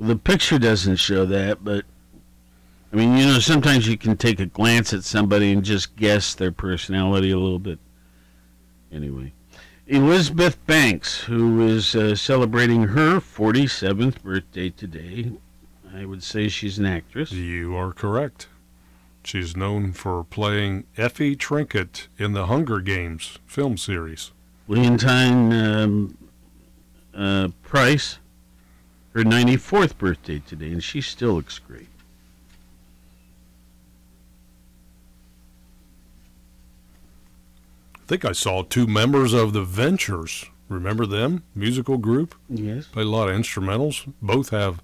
The 0.00 0.16
picture 0.16 0.58
doesn't 0.58 0.96
show 0.96 1.24
that, 1.26 1.62
but 1.62 1.84
I 2.92 2.96
mean, 2.96 3.16
you 3.16 3.26
know, 3.26 3.38
sometimes 3.38 3.86
you 3.86 3.96
can 3.96 4.16
take 4.16 4.40
a 4.40 4.46
glance 4.46 4.92
at 4.92 5.04
somebody 5.04 5.52
and 5.52 5.64
just 5.64 5.96
guess 5.96 6.34
their 6.34 6.52
personality 6.52 7.30
a 7.30 7.38
little 7.38 7.58
bit. 7.58 7.78
Anyway, 8.92 9.32
Elizabeth 9.86 10.64
Banks, 10.66 11.24
who 11.24 11.60
is 11.60 11.94
uh, 11.94 12.16
celebrating 12.16 12.84
her 12.84 13.20
47th 13.20 14.22
birthday 14.22 14.70
today, 14.70 15.32
I 15.94 16.06
would 16.06 16.22
say 16.22 16.48
she's 16.48 16.78
an 16.78 16.86
actress. 16.86 17.32
You 17.32 17.76
are 17.76 17.92
correct. 17.92 18.48
She's 19.24 19.54
known 19.54 19.92
for 19.92 20.24
playing 20.24 20.84
Effie 20.96 21.36
Trinket 21.36 22.08
in 22.16 22.32
the 22.32 22.46
Hunger 22.46 22.80
Games 22.80 23.38
film 23.46 23.76
series. 23.76 24.32
Leontyne 24.68 25.52
um, 25.52 26.18
uh, 27.14 27.48
Price, 27.62 28.18
her 29.12 29.22
94th 29.22 29.98
birthday 29.98 30.38
today, 30.38 30.72
and 30.72 30.82
she 30.82 31.02
still 31.02 31.34
looks 31.34 31.58
great. 31.58 31.88
I 38.04 38.06
think 38.06 38.26
I 38.26 38.32
saw 38.32 38.62
two 38.62 38.86
members 38.86 39.32
of 39.32 39.54
the 39.54 39.62
Ventures. 39.62 40.44
Remember 40.68 41.06
them? 41.06 41.42
Musical 41.54 41.96
group? 41.96 42.34
Yes. 42.50 42.86
Played 42.86 43.06
a 43.06 43.08
lot 43.08 43.30
of 43.30 43.34
instrumentals. 43.34 44.12
Both 44.20 44.50
have 44.50 44.82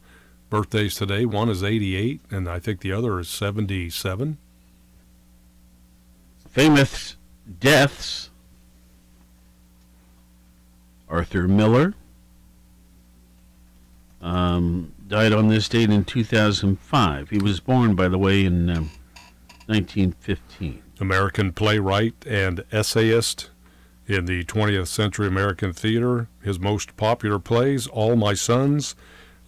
birthdays 0.48 0.94
today. 0.94 1.26
One 1.26 1.50
is 1.50 1.62
88, 1.62 2.22
and 2.30 2.48
I 2.48 2.58
think 2.58 2.80
the 2.80 2.92
other 2.92 3.20
is 3.20 3.28
77. 3.28 4.38
Famous 6.48 7.16
deaths 7.58 8.30
Arthur 11.06 11.46
Miller 11.46 11.92
um, 14.22 14.94
died 15.08 15.34
on 15.34 15.48
this 15.48 15.68
date 15.68 15.90
in 15.90 16.06
2005. 16.06 17.28
He 17.28 17.38
was 17.38 17.60
born, 17.60 17.94
by 17.94 18.08
the 18.08 18.16
way, 18.18 18.46
in 18.46 18.70
um, 18.70 18.90
1915. 19.66 20.82
American 21.00 21.52
playwright 21.52 22.14
and 22.26 22.64
essayist 22.70 23.50
in 24.06 24.26
the 24.26 24.44
20th 24.44 24.88
century 24.88 25.26
American 25.26 25.72
theater. 25.72 26.28
His 26.42 26.58
most 26.58 26.96
popular 26.96 27.38
plays 27.38 27.86
All 27.86 28.16
My 28.16 28.34
Sons, 28.34 28.94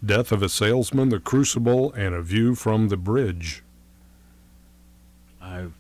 Death 0.05 0.33
of 0.33 0.43
a 0.43 0.49
Salesman, 0.49 1.11
The 1.11 1.21
Crucible, 1.21 1.93
and 1.93 2.15
A 2.15 2.23
View 2.23 2.55
from 2.55 2.89
the 2.89 2.97
Bridge. 2.97 3.63
I've 5.41 5.75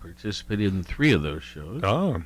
participated 0.00 0.72
in 0.72 0.82
three 0.82 1.12
of 1.12 1.22
those 1.22 1.42
shows. 1.42 1.80
Ah. 1.82 2.18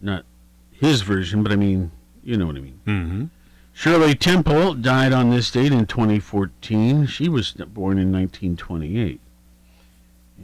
Not 0.00 0.24
his 0.70 1.02
version, 1.02 1.42
but 1.42 1.52
I 1.52 1.56
mean, 1.56 1.90
you 2.22 2.36
know 2.36 2.46
what 2.46 2.56
I 2.56 2.60
mean. 2.60 2.80
Mm-hmm. 2.86 3.24
Shirley 3.72 4.14
Temple 4.14 4.74
died 4.74 5.12
on 5.12 5.30
this 5.30 5.50
date 5.50 5.72
in 5.72 5.86
2014. 5.86 7.06
She 7.06 7.28
was 7.28 7.52
born 7.52 7.98
in 7.98 8.12
1928. 8.12 9.20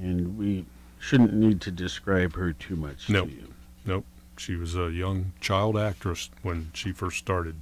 And 0.01 0.39
we 0.39 0.65
shouldn't 0.99 1.33
need 1.33 1.61
to 1.63 1.71
describe 1.71 2.35
her 2.35 2.53
too 2.53 2.77
much 2.77 3.09
Nope. 3.09 3.29
to 3.29 3.35
you. 3.35 3.55
Nope. 3.85 4.05
She 4.37 4.57
was 4.57 4.75
a 4.75 4.91
young 4.91 5.33
child 5.41 5.77
actress 5.77 6.31
when 6.43 6.71
she 6.73 6.93
first 6.93 7.19
started. 7.19 7.57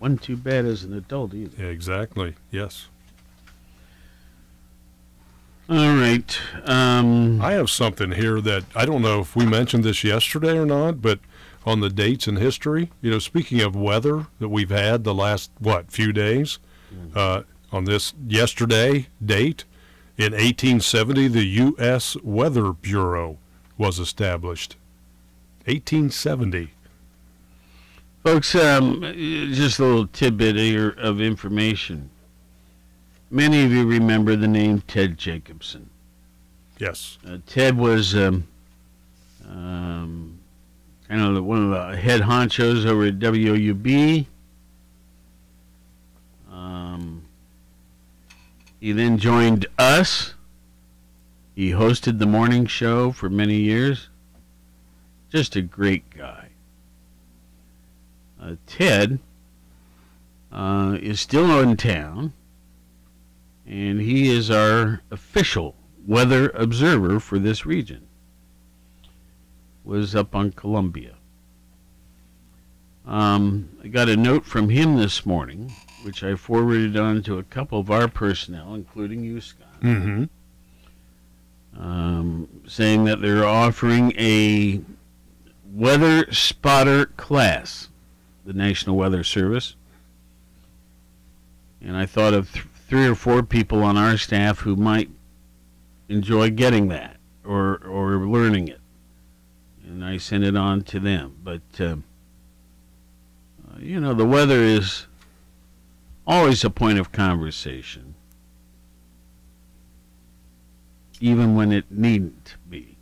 Wasn't 0.00 0.22
too 0.22 0.36
bad 0.36 0.64
as 0.64 0.82
an 0.84 0.92
adult 0.92 1.32
either. 1.34 1.62
Yeah, 1.62 1.68
exactly. 1.70 2.34
Yes. 2.50 2.88
All 5.68 5.96
right. 5.96 6.38
Um, 6.64 7.40
I 7.40 7.52
have 7.52 7.70
something 7.70 8.12
here 8.12 8.40
that 8.40 8.64
I 8.74 8.84
don't 8.86 9.02
know 9.02 9.20
if 9.20 9.34
we 9.34 9.44
mentioned 9.46 9.82
this 9.84 10.04
yesterday 10.04 10.56
or 10.56 10.66
not, 10.66 11.02
but 11.02 11.18
on 11.64 11.80
the 11.80 11.90
dates 11.90 12.28
in 12.28 12.36
history, 12.36 12.90
you 13.00 13.10
know, 13.10 13.18
speaking 13.18 13.60
of 13.60 13.74
weather 13.74 14.26
that 14.38 14.48
we've 14.48 14.70
had 14.70 15.02
the 15.02 15.14
last, 15.14 15.50
what, 15.58 15.90
few 15.90 16.12
days, 16.12 16.58
uh, 17.16 17.42
on 17.72 17.84
this 17.84 18.14
yesterday 18.28 19.08
date, 19.24 19.64
in 20.18 20.32
1870, 20.32 21.28
the 21.28 21.44
U.S. 21.44 22.16
Weather 22.22 22.72
Bureau 22.72 23.38
was 23.76 23.98
established. 23.98 24.76
1870. 25.66 26.70
Folks, 28.22 28.54
um, 28.54 29.02
just 29.52 29.78
a 29.78 29.84
little 29.84 30.06
tidbit 30.06 30.56
here 30.56 30.90
of 30.90 31.20
information. 31.20 32.10
Many 33.30 33.64
of 33.64 33.72
you 33.72 33.86
remember 33.86 34.36
the 34.36 34.48
name 34.48 34.80
Ted 34.82 35.18
Jacobson. 35.18 35.90
Yes. 36.78 37.18
Uh, 37.26 37.38
Ted 37.46 37.76
was 37.76 38.14
um, 38.14 38.46
um, 39.48 40.38
kind 41.08 41.20
of 41.20 41.34
the, 41.34 41.42
one 41.42 41.72
of 41.72 41.90
the 41.90 41.96
head 41.96 42.22
honchos 42.22 42.86
over 42.86 43.04
at 43.04 43.18
WOUB. 43.18 44.26
Um, 46.50 47.22
he 48.86 48.92
then 48.92 49.18
joined 49.18 49.66
us. 49.80 50.34
He 51.56 51.72
hosted 51.72 52.20
the 52.20 52.24
morning 52.24 52.66
show 52.66 53.10
for 53.10 53.28
many 53.28 53.56
years. 53.56 54.10
Just 55.28 55.56
a 55.56 55.60
great 55.60 56.08
guy. 56.08 56.50
Uh, 58.40 58.54
Ted 58.68 59.18
uh, 60.52 60.98
is 61.02 61.18
still 61.18 61.58
in 61.58 61.76
town, 61.76 62.32
and 63.66 64.00
he 64.00 64.28
is 64.28 64.52
our 64.52 65.02
official 65.10 65.74
weather 66.06 66.50
observer 66.50 67.18
for 67.18 67.40
this 67.40 67.66
region. 67.66 68.06
Was 69.84 70.14
up 70.14 70.32
on 70.32 70.52
Columbia. 70.52 71.16
Um, 73.04 73.68
I 73.82 73.88
got 73.88 74.08
a 74.08 74.16
note 74.16 74.44
from 74.44 74.68
him 74.68 74.94
this 74.94 75.26
morning, 75.26 75.72
which 76.02 76.22
I 76.22 76.34
forwarded 76.36 76.96
on 76.96 77.22
to 77.24 77.38
a 77.38 77.42
couple 77.42 77.78
of 77.80 77.90
our 77.90 78.08
personnel, 78.08 78.74
including 78.74 79.24
you, 79.24 79.40
Scott, 79.40 79.66
Mm-hmm. 79.82 80.24
um, 81.80 82.48
saying 82.66 83.04
that 83.04 83.20
they're 83.20 83.44
offering 83.46 84.12
a 84.18 84.80
weather 85.72 86.32
spotter 86.32 87.06
class, 87.06 87.88
the 88.44 88.52
National 88.52 88.96
Weather 88.96 89.22
Service. 89.22 89.74
And 91.82 91.96
I 91.96 92.06
thought 92.06 92.34
of 92.34 92.52
th- 92.52 92.64
three 92.88 93.06
or 93.06 93.14
four 93.14 93.42
people 93.42 93.82
on 93.82 93.96
our 93.96 94.16
staff 94.16 94.60
who 94.60 94.76
might 94.76 95.10
enjoy 96.08 96.50
getting 96.50 96.88
that 96.88 97.16
or 97.44 97.76
or 97.86 98.16
learning 98.26 98.68
it, 98.68 98.80
and 99.84 100.04
I 100.04 100.16
sent 100.16 100.42
it 100.44 100.56
on 100.56 100.82
to 100.84 100.98
them. 100.98 101.36
But 101.44 101.60
uh, 101.78 101.96
you 103.78 104.00
know, 104.00 104.14
the 104.14 104.24
weather 104.24 104.60
is 104.60 105.06
always 106.26 106.64
a 106.64 106.70
point 106.70 106.98
of 106.98 107.12
conversation, 107.12 108.14
even 111.20 111.54
when 111.54 111.72
it 111.72 111.90
needn't 111.90 112.56
be. 112.68 112.96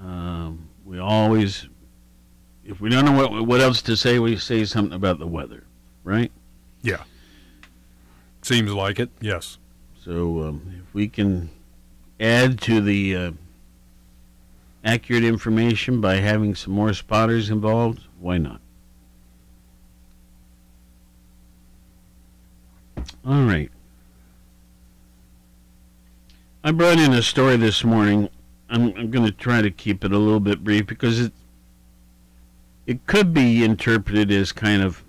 Um, 0.00 0.68
we 0.84 0.98
always, 0.98 1.68
if 2.64 2.80
we 2.80 2.88
don't 2.88 3.04
know 3.04 3.12
what, 3.12 3.46
what 3.46 3.60
else 3.60 3.82
to 3.82 3.96
say, 3.96 4.18
we 4.18 4.36
say 4.36 4.64
something 4.64 4.94
about 4.94 5.18
the 5.18 5.26
weather, 5.26 5.64
right? 6.04 6.32
Yeah. 6.82 7.02
Seems 8.42 8.72
like 8.72 8.98
it, 8.98 9.10
yes. 9.20 9.58
So 10.02 10.42
um, 10.44 10.82
if 10.82 10.94
we 10.94 11.08
can 11.08 11.50
add 12.18 12.60
to 12.62 12.80
the 12.80 13.16
uh, 13.16 13.32
accurate 14.82 15.24
information 15.24 16.00
by 16.00 16.16
having 16.16 16.54
some 16.54 16.72
more 16.72 16.94
spotters 16.94 17.50
involved, 17.50 18.00
why 18.18 18.38
not? 18.38 18.60
All 23.26 23.44
right. 23.44 23.70
I 26.62 26.72
brought 26.72 26.98
in 26.98 27.12
a 27.12 27.22
story 27.22 27.56
this 27.56 27.84
morning. 27.84 28.28
I'm, 28.68 28.94
I'm 28.96 29.10
going 29.10 29.24
to 29.24 29.32
try 29.32 29.62
to 29.62 29.70
keep 29.70 30.04
it 30.04 30.12
a 30.12 30.18
little 30.18 30.40
bit 30.40 30.62
brief 30.62 30.86
because 30.86 31.20
it 31.20 31.32
it 32.86 33.06
could 33.06 33.32
be 33.32 33.62
interpreted 33.62 34.32
as 34.32 34.50
kind 34.52 34.82
of 34.82 35.04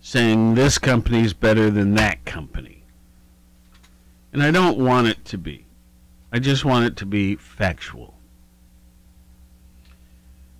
saying 0.00 0.54
this 0.54 0.76
company's 0.78 1.32
better 1.32 1.70
than 1.70 1.94
that 1.94 2.24
company. 2.24 2.82
And 4.32 4.42
I 4.42 4.50
don't 4.50 4.78
want 4.78 5.06
it 5.06 5.24
to 5.26 5.38
be. 5.38 5.64
I 6.30 6.38
just 6.38 6.64
want 6.64 6.84
it 6.84 6.96
to 6.96 7.06
be 7.06 7.36
factual. 7.36 8.17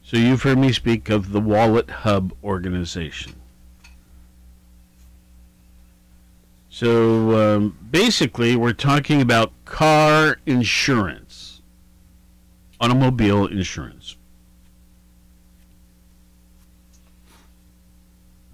So 0.09 0.17
you've 0.17 0.43
heard 0.43 0.57
me 0.57 0.73
speak 0.73 1.11
of 1.11 1.33
the 1.33 1.41
Wallet 1.41 1.91
Hub 1.91 2.33
organization. 2.43 3.35
So 6.71 7.39
um, 7.39 7.77
basically, 7.91 8.57
we're 8.57 8.73
talking 8.73 9.21
about 9.21 9.53
car 9.67 10.39
insurance, 10.47 11.61
automobile 12.81 13.49
insurance. 13.49 14.17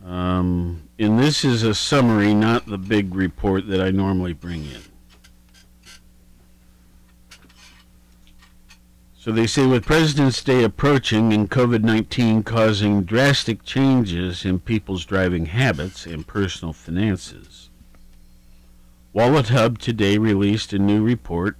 Um, 0.04 0.88
and 0.98 1.20
this 1.20 1.44
is 1.44 1.62
a 1.62 1.72
summary, 1.72 2.34
not 2.34 2.66
the 2.66 2.78
big 2.78 3.14
report 3.14 3.68
that 3.68 3.80
I 3.80 3.92
normally 3.92 4.32
bring 4.32 4.64
in. 4.64 4.93
So 9.24 9.32
they 9.32 9.46
say 9.46 9.64
with 9.64 9.86
President's 9.86 10.44
Day 10.44 10.62
approaching 10.64 11.32
and 11.32 11.50
COVID 11.50 11.82
19 11.82 12.42
causing 12.42 13.04
drastic 13.04 13.64
changes 13.64 14.44
in 14.44 14.60
people's 14.60 15.06
driving 15.06 15.46
habits 15.46 16.04
and 16.04 16.26
personal 16.26 16.74
finances, 16.74 17.70
Wallet 19.14 19.48
Hub 19.48 19.78
today 19.78 20.18
released 20.18 20.74
a 20.74 20.78
new 20.78 21.02
report 21.02 21.56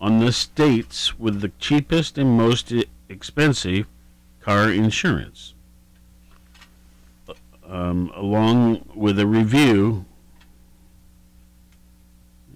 on 0.00 0.20
the 0.20 0.30
states 0.30 1.18
with 1.18 1.40
the 1.40 1.50
cheapest 1.58 2.16
and 2.16 2.38
most 2.38 2.72
expensive 3.08 3.88
car 4.40 4.70
insurance 4.70 5.54
um, 7.66 8.12
along 8.14 8.88
with 8.94 9.18
a 9.18 9.26
review. 9.26 10.04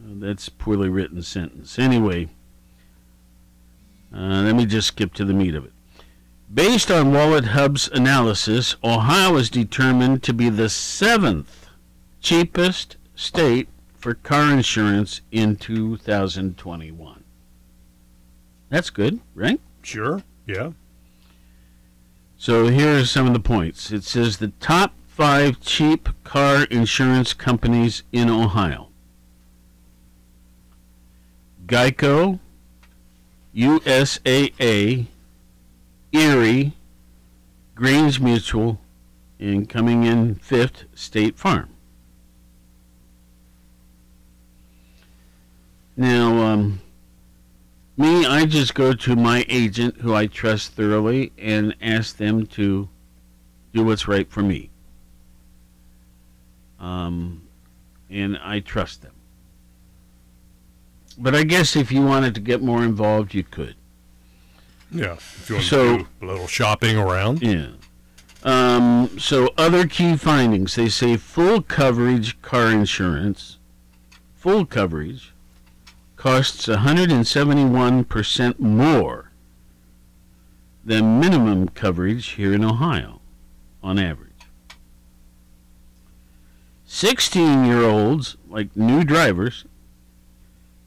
Uh, 0.01 0.13
that's 0.15 0.49
poorly 0.49 0.89
written 0.89 1.21
sentence. 1.23 1.77
Anyway, 1.77 2.29
uh, 4.15 4.43
let 4.43 4.55
me 4.55 4.67
just 4.67 4.89
skip 4.89 5.15
to 5.15 5.25
the 5.25 5.33
meat 5.33 5.55
of 5.55 5.65
it. 5.65 5.73
Based 6.53 6.91
on 6.91 7.13
Wallet 7.13 7.47
Hub's 7.47 7.89
analysis, 7.89 8.77
Ohio 8.83 9.37
is 9.37 9.51
determined 9.51 10.23
to 10.23 10.33
be 10.33 10.49
the 10.49 10.69
seventh 10.69 11.69
cheapest 12.21 12.97
state 13.15 13.69
for 13.97 14.15
car 14.15 14.53
insurance 14.53 15.21
in 15.31 15.57
2021. 15.57 17.25
That's 18.71 18.91
good, 18.91 19.21
right? 19.35 19.61
Sure, 19.83 20.23
yeah. 20.47 20.73
So 22.37 22.69
here 22.69 23.01
are 23.01 23.05
some 23.05 23.27
of 23.27 23.33
the 23.33 23.41
points. 23.41 23.91
It 23.91 24.05
says 24.05 24.39
the 24.39 24.53
top 24.61 24.95
five 25.07 25.61
cheap 25.61 26.09
car 26.25 26.65
insurance 26.65 27.35
companies 27.35 28.05
in 28.13 28.31
Ohio 28.31 28.89
Geico, 31.69 32.41
USAA, 33.59 35.07
Erie, 36.13 36.73
Grange 37.75 38.21
Mutual, 38.21 38.81
and 39.41 39.69
coming 39.69 40.05
in 40.05 40.37
fifth, 40.37 40.85
State 40.95 41.37
Farm. 41.37 41.69
Now, 45.97 46.39
um, 46.39 46.81
me, 47.97 48.25
I 48.25 48.45
just 48.45 48.77
go 48.77 48.93
to 48.93 49.17
my 49.17 49.45
agent 49.49 50.03
who 50.03 50.15
I 50.15 50.29
trust 50.29 50.75
thoroughly 50.75 51.33
and 51.37 51.75
ask 51.83 52.17
them 52.17 52.47
to 52.47 52.89
do 53.73 53.85
what's 53.85 54.07
right 54.07 54.31
for 54.31 54.43
me. 54.43 54.71
Um, 56.79 57.43
and 58.09 58.39
I 58.39 58.61
trust 58.61 59.03
them. 59.03 59.18
But 61.19 61.35
I 61.35 61.43
guess 61.43 61.75
if 61.75 61.91
you 61.91 62.03
wanted 62.03 62.35
to 62.37 62.41
get 62.41 62.63
more 62.63 62.85
involved, 62.85 63.35
you 63.35 63.43
could. 63.43 63.75
Yeah, 64.91 65.15
if 65.15 65.49
you 65.49 65.57
want 65.57 65.67
So- 65.67 65.97
to 65.99 66.03
do 66.05 66.09
a 66.23 66.27
little 66.27 66.47
shopping 66.47 66.97
around. 66.97 67.43
Yeah. 67.43 67.71
Um, 68.45 69.19
so 69.19 69.53
other 69.59 69.87
key 69.87 70.17
findings, 70.17 70.77
they 70.77 70.89
say 70.89 71.17
full 71.17 71.61
coverage 71.61 72.41
car 72.41 72.71
insurance, 72.71 73.59
full 74.37 74.65
coverage 74.65 75.33
costs 76.17 76.69
171% 76.69 78.61
more 78.61 79.33
than 80.85 81.19
minimum 81.21 81.69
coverage 81.69 82.29
here 82.31 82.55
in 82.55 82.65
Ohio 82.65 83.21
on 83.83 83.99
average. 83.99 84.25
16 86.87 87.65
year 87.65 87.83
olds, 87.85 88.37
like 88.49 88.75
new 88.77 89.05
drivers, 89.05 89.65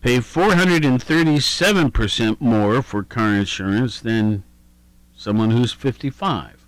pay 0.01 0.17
437% 0.17 2.41
more 2.41 2.81
for 2.81 3.03
car 3.03 3.35
insurance 3.35 3.99
than 3.99 4.43
someone 5.15 5.51
who's 5.51 5.71
55. 5.71 6.65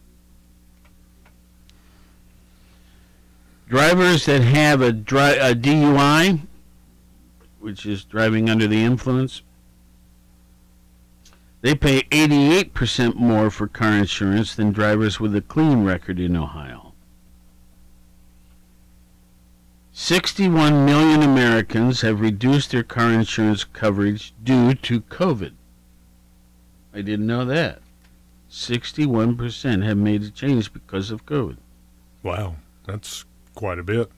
Drivers 3.67 4.27
that 4.27 4.41
have 4.41 4.81
a, 4.81 4.91
dri- 4.91 5.39
a 5.39 5.55
DUI, 5.55 6.41
which 7.59 7.87
is 7.87 8.03
driving 8.03 8.47
under 8.49 8.67
the 8.67 8.83
influence, 8.83 9.41
they 11.61 11.73
pay 11.73 12.03
88% 12.03 13.15
more 13.15 13.49
for 13.49 13.67
car 13.67 13.93
insurance 13.93 14.53
than 14.53 14.73
drivers 14.73 15.19
with 15.19 15.35
a 15.35 15.41
clean 15.41 15.83
record 15.83 16.19
in 16.19 16.35
Ohio. 16.35 16.92
61 19.93 20.85
million 20.85 21.21
Americans 21.21 22.01
have 22.01 22.19
reduced 22.19 22.71
their 22.71 22.81
car 22.83 23.11
insurance 23.11 23.63
coverage 23.63 24.33
due 24.43 24.73
to 24.73 25.01
COVID. 25.01 25.51
I 26.93 27.01
didn't 27.01 27.27
know 27.27 27.45
that. 27.45 27.79
61% 28.51 29.83
have 29.83 29.97
made 29.97 30.23
a 30.23 30.29
change 30.31 30.73
because 30.73 31.11
of 31.11 31.25
COVID. 31.27 31.57
Wow, 32.23 32.55
that's 32.85 33.25
quite 33.53 33.77
a 33.77 33.83
bit. 33.83 34.11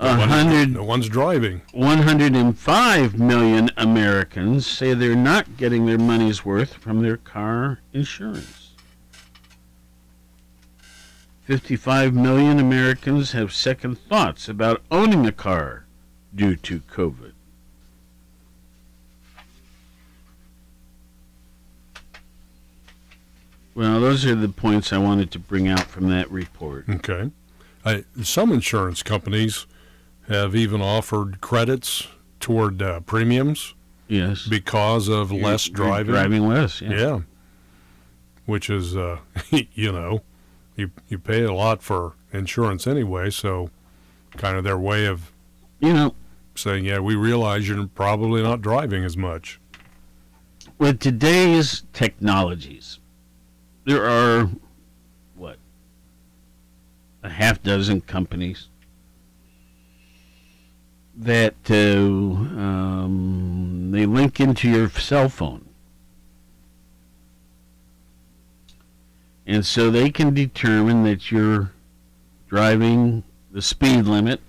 A 0.00 0.06
No 0.12 0.18
one's- 0.18 0.32
hundred- 0.32 0.72
no 0.72 0.82
one's 0.82 1.08
driving. 1.08 1.62
105 1.72 3.16
million 3.16 3.70
Americans 3.76 4.66
say 4.66 4.92
they're 4.92 5.14
not 5.14 5.56
getting 5.56 5.86
their 5.86 5.98
money's 5.98 6.44
worth 6.44 6.74
from 6.74 7.02
their 7.02 7.16
car 7.16 7.78
insurance. 7.92 8.63
55 11.44 12.14
million 12.14 12.58
Americans 12.58 13.32
have 13.32 13.52
second 13.52 13.96
thoughts 13.98 14.48
about 14.48 14.82
owning 14.90 15.26
a 15.26 15.32
car 15.32 15.84
due 16.34 16.56
to 16.56 16.80
COVID. 16.80 17.32
Well, 23.74 24.00
those 24.00 24.24
are 24.24 24.34
the 24.34 24.48
points 24.48 24.92
I 24.92 24.98
wanted 24.98 25.30
to 25.32 25.38
bring 25.38 25.66
out 25.68 25.82
from 25.82 26.08
that 26.10 26.30
report. 26.30 26.88
Okay. 26.88 27.30
I, 27.84 28.04
some 28.22 28.52
insurance 28.52 29.02
companies 29.02 29.66
have 30.28 30.54
even 30.54 30.80
offered 30.80 31.40
credits 31.40 32.06
toward 32.40 32.80
uh, 32.80 33.00
premiums. 33.00 33.74
Yes. 34.06 34.46
Because 34.46 35.08
of 35.08 35.32
You're- 35.32 35.44
less 35.44 35.68
driving. 35.68 36.12
driving 36.12 36.46
less, 36.48 36.80
yeah. 36.80 37.20
Which 38.46 38.70
is, 38.70 38.96
uh, 38.96 39.18
you 39.50 39.90
know, 39.90 40.22
you 40.76 40.90
you 41.08 41.18
pay 41.18 41.42
a 41.42 41.52
lot 41.52 41.82
for 41.82 42.14
insurance 42.32 42.86
anyway, 42.86 43.30
so 43.30 43.70
kind 44.36 44.56
of 44.56 44.64
their 44.64 44.78
way 44.78 45.06
of, 45.06 45.32
you 45.80 45.92
know, 45.92 46.14
saying, 46.56 46.84
yeah, 46.84 46.98
we 46.98 47.14
realize 47.14 47.68
you're 47.68 47.86
probably 47.86 48.42
not 48.42 48.60
driving 48.60 49.04
as 49.04 49.16
much. 49.16 49.60
with 50.78 51.00
today's 51.00 51.84
technologies, 51.92 52.98
there 53.84 54.04
are 54.04 54.50
what 55.34 55.58
a 57.22 57.28
half 57.28 57.62
dozen 57.62 58.00
companies 58.00 58.68
that 61.16 61.54
uh, 61.70 61.74
um, 62.60 63.90
they 63.92 64.04
link 64.06 64.40
into 64.40 64.68
your 64.68 64.88
cell 64.90 65.28
phone. 65.28 65.63
And 69.46 69.64
so 69.64 69.90
they 69.90 70.10
can 70.10 70.32
determine 70.32 71.04
that 71.04 71.30
you're 71.30 71.72
driving 72.48 73.24
the 73.50 73.62
speed 73.62 74.06
limit 74.06 74.40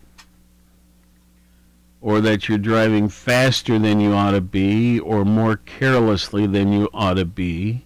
or 2.01 2.21
that 2.21 2.47
you're 2.47 2.57
driving 2.57 3.09
faster 3.09 3.79
than 3.79 3.99
you 3.99 4.13
ought 4.13 4.31
to 4.31 4.41
be 4.41 4.99
or 4.99 5.25
more 5.25 5.57
carelessly 5.57 6.45
than 6.45 6.71
you 6.71 6.87
ought 6.93 7.15
to 7.15 7.25
be. 7.25 7.83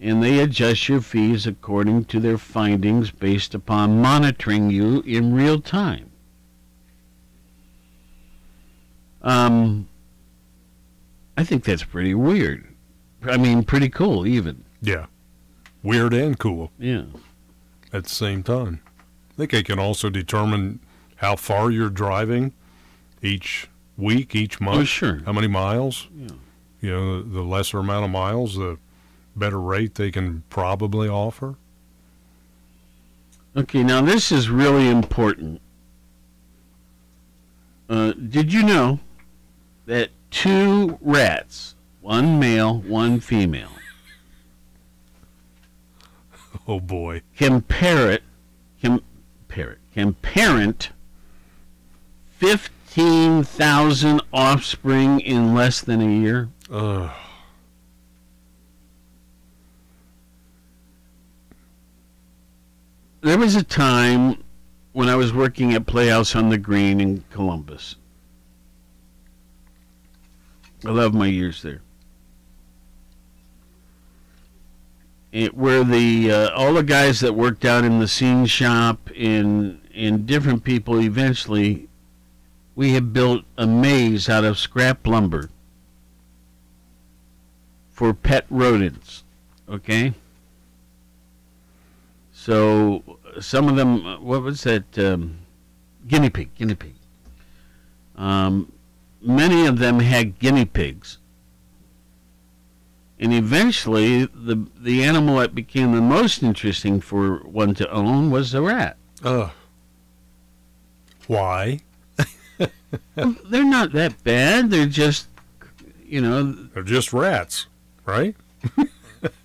And 0.00 0.22
they 0.22 0.40
adjust 0.40 0.88
your 0.88 1.00
fees 1.00 1.46
according 1.46 2.06
to 2.06 2.20
their 2.20 2.38
findings 2.38 3.10
based 3.10 3.54
upon 3.54 4.02
monitoring 4.02 4.68
you 4.68 5.00
in 5.06 5.32
real 5.32 5.60
time. 5.60 6.10
Um, 9.22 9.88
I 11.36 11.44
think 11.44 11.64
that's 11.64 11.84
pretty 11.84 12.14
weird. 12.14 12.73
I 13.24 13.36
mean, 13.36 13.64
pretty 13.64 13.88
cool, 13.88 14.26
even. 14.26 14.64
Yeah. 14.80 15.06
Weird 15.82 16.14
and 16.14 16.38
cool. 16.38 16.70
Yeah. 16.78 17.04
At 17.92 18.04
the 18.04 18.10
same 18.10 18.42
time. 18.42 18.80
I 19.30 19.34
think 19.36 19.50
they 19.50 19.62
can 19.62 19.78
also 19.78 20.10
determine 20.10 20.80
how 21.16 21.36
far 21.36 21.70
you're 21.70 21.90
driving 21.90 22.52
each 23.22 23.68
week, 23.96 24.34
each 24.34 24.60
month. 24.60 24.80
Oh, 24.80 24.84
sure. 24.84 25.22
How 25.24 25.32
many 25.32 25.48
miles? 25.48 26.08
Yeah. 26.16 26.28
You 26.80 26.90
know, 26.90 27.22
the, 27.22 27.28
the 27.28 27.42
lesser 27.42 27.78
amount 27.78 28.04
of 28.04 28.10
miles, 28.10 28.56
the 28.56 28.78
better 29.34 29.60
rate 29.60 29.94
they 29.94 30.10
can 30.10 30.42
probably 30.50 31.08
offer. 31.08 31.56
Okay, 33.56 33.82
now 33.82 34.00
this 34.00 34.32
is 34.32 34.50
really 34.50 34.88
important. 34.88 35.60
Uh, 37.88 38.12
did 38.12 38.52
you 38.52 38.62
know 38.62 38.98
that 39.86 40.10
two 40.30 40.98
rats, 41.00 41.73
one 42.04 42.38
male, 42.38 42.80
one 42.82 43.18
female, 43.18 43.70
Oh 46.68 46.78
boy. 46.78 47.22
can 47.34 47.62
parrot, 47.62 48.22
can 48.78 49.00
parrot, 49.48 49.78
can 49.94 50.12
parent 50.12 50.90
15,000 52.36 54.20
offspring 54.34 55.18
in 55.20 55.54
less 55.54 55.80
than 55.80 56.02
a 56.02 56.20
year? 56.20 56.50
Ugh. 56.70 57.10
There 63.22 63.38
was 63.38 63.56
a 63.56 63.62
time 63.62 64.44
when 64.92 65.08
I 65.08 65.16
was 65.16 65.32
working 65.32 65.72
at 65.72 65.86
Playhouse 65.86 66.36
on 66.36 66.50
the 66.50 66.58
Green 66.58 67.00
in 67.00 67.24
Columbus. 67.30 67.96
I 70.84 70.90
love 70.90 71.14
my 71.14 71.28
years 71.28 71.62
there. 71.62 71.80
It, 75.34 75.56
where 75.56 75.82
the 75.82 76.30
uh, 76.30 76.50
all 76.50 76.74
the 76.74 76.84
guys 76.84 77.18
that 77.18 77.32
worked 77.32 77.64
out 77.64 77.82
in 77.82 77.98
the 77.98 78.06
scene 78.06 78.46
shop 78.46 79.10
and 79.16 79.80
and 79.92 80.26
different 80.26 80.62
people 80.62 81.00
eventually 81.00 81.88
we 82.76 82.92
have 82.92 83.12
built 83.12 83.44
a 83.58 83.66
maze 83.66 84.28
out 84.28 84.44
of 84.44 84.60
scrap 84.60 85.04
lumber 85.08 85.50
for 87.90 88.14
pet 88.14 88.46
rodents 88.48 89.24
okay? 89.68 90.14
So 92.32 93.02
some 93.40 93.66
of 93.66 93.74
them 93.74 94.06
uh, 94.06 94.20
what 94.20 94.42
was 94.42 94.62
that 94.62 94.96
um, 95.00 95.38
guinea 96.06 96.30
pig 96.30 96.54
guinea 96.54 96.76
pig. 96.76 96.94
Um, 98.14 98.70
many 99.20 99.66
of 99.66 99.80
them 99.80 99.98
had 99.98 100.38
guinea 100.38 100.64
pigs 100.64 101.18
and 103.24 103.32
eventually 103.32 104.26
the 104.26 104.66
the 104.78 105.02
animal 105.02 105.38
that 105.38 105.54
became 105.54 105.92
the 105.92 106.00
most 106.00 106.42
interesting 106.42 107.00
for 107.00 107.38
one 107.38 107.74
to 107.74 107.90
own 107.90 108.30
was 108.30 108.52
the 108.52 108.62
rat 108.62 108.96
Ugh. 109.24 109.50
Why? 111.26 111.80
Well, 113.16 113.36
they're 113.46 113.64
not 113.64 113.92
that 113.92 114.22
bad 114.22 114.70
they're 114.70 114.86
just 114.86 115.28
you 116.04 116.20
know 116.20 116.52
They're 116.52 116.82
just 116.82 117.12
rats, 117.12 117.66
right? 118.04 118.36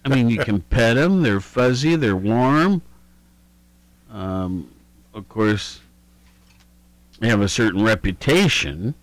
I 0.05 0.09
mean, 0.09 0.30
you 0.30 0.39
can 0.39 0.61
pet 0.61 0.95
them. 0.95 1.23
They're 1.23 1.39
fuzzy. 1.39 1.95
They're 1.95 2.15
warm. 2.15 2.82
Um, 4.11 4.71
of 5.13 5.27
course, 5.30 5.80
they 7.19 7.30
have 7.30 7.41
a 7.41 7.49
certain 7.49 7.84
reputation, 7.84 8.95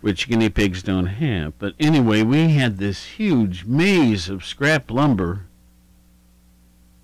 which 0.00 0.28
guinea 0.28 0.48
pigs 0.48 0.82
don't 0.82 1.06
have. 1.06 1.58
But 1.58 1.74
anyway, 1.78 2.22
we 2.22 2.50
had 2.50 2.78
this 2.78 3.04
huge 3.04 3.64
maze 3.64 4.28
of 4.28 4.44
scrap 4.44 4.90
lumber, 4.90 5.46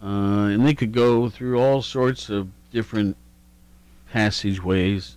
uh, 0.02 0.06
and 0.50 0.66
they 0.66 0.74
could 0.74 0.92
go 0.92 1.28
through 1.28 1.58
all 1.58 1.82
sorts 1.82 2.28
of 2.28 2.48
different 2.72 3.16
passageways 4.12 5.16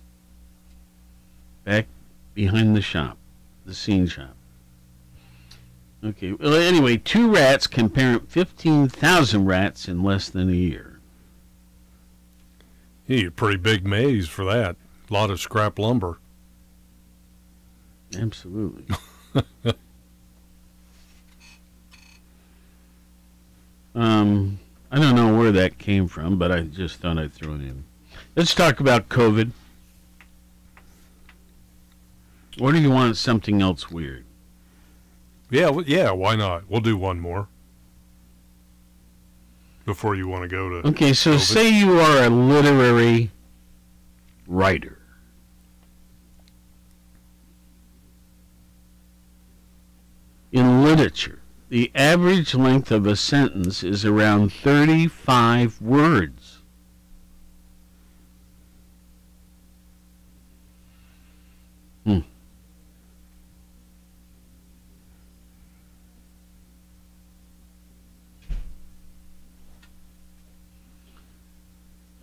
back 1.64 1.86
behind 2.34 2.76
the 2.76 2.82
shop, 2.82 3.16
the 3.64 3.74
scene 3.74 4.06
shop. 4.06 4.34
Okay. 6.02 6.32
Well, 6.32 6.54
anyway, 6.54 6.96
two 6.96 7.30
rats 7.30 7.66
can 7.66 7.90
parent 7.90 8.30
15,000 8.30 9.44
rats 9.44 9.86
in 9.86 10.02
less 10.02 10.30
than 10.30 10.48
a 10.48 10.54
year. 10.54 11.00
A 13.08 13.28
pretty 13.28 13.56
big 13.56 13.84
maze 13.84 14.28
for 14.28 14.44
that. 14.44 14.76
A 15.10 15.12
lot 15.12 15.30
of 15.30 15.40
scrap 15.40 15.78
lumber. 15.78 16.18
Absolutely. 18.18 18.84
um, 23.94 24.58
I 24.90 24.98
don't 24.98 25.14
know 25.14 25.36
where 25.36 25.52
that 25.52 25.78
came 25.78 26.08
from, 26.08 26.38
but 26.38 26.50
I 26.50 26.62
just 26.62 26.96
thought 27.00 27.18
I'd 27.18 27.32
throw 27.32 27.54
it 27.54 27.60
in. 27.60 27.84
Let's 28.36 28.54
talk 28.54 28.80
about 28.80 29.08
COVID. 29.08 29.52
Or 32.60 32.72
do 32.72 32.78
you 32.78 32.90
want 32.90 33.16
something 33.16 33.62
else 33.62 33.90
weird? 33.90 34.24
Yeah, 35.50 35.70
well, 35.70 35.84
yeah, 35.86 36.10
why 36.10 36.36
not? 36.36 36.64
We'll 36.68 36.80
do 36.80 36.96
one 36.96 37.20
more. 37.20 37.48
Before 39.84 40.14
you 40.14 40.28
want 40.28 40.42
to 40.42 40.48
go 40.48 40.68
to 40.68 40.88
Okay, 40.88 41.12
so 41.12 41.34
COVID. 41.34 41.40
say 41.40 41.70
you 41.70 41.98
are 41.98 42.24
a 42.24 42.28
literary 42.28 43.30
writer. 44.46 44.99
In 50.52 50.82
literature, 50.82 51.38
the 51.68 51.92
average 51.94 52.54
length 52.54 52.90
of 52.90 53.06
a 53.06 53.14
sentence 53.14 53.84
is 53.84 54.04
around 54.04 54.52
35 54.52 55.80
words. 55.80 56.58
Hmm. 62.04 62.18